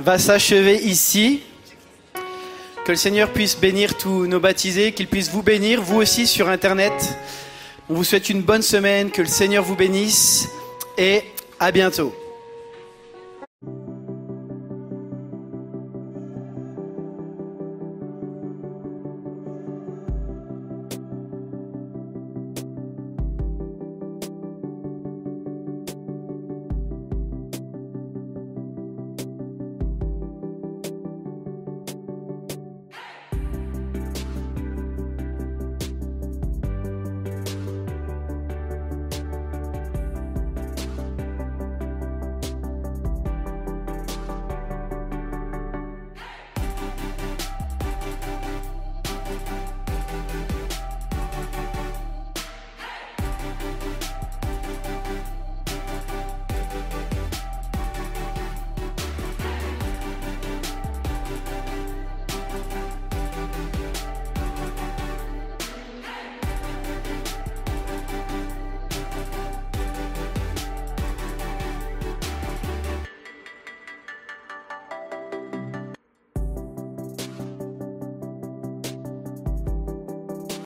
[0.00, 1.42] va s'achever ici.
[2.86, 6.48] Que le Seigneur puisse bénir tous nos baptisés, qu'il puisse vous bénir, vous aussi sur
[6.48, 6.94] Internet.
[7.90, 10.48] On vous souhaite une bonne semaine, que le Seigneur vous bénisse
[10.96, 11.20] et
[11.60, 12.14] à bientôt.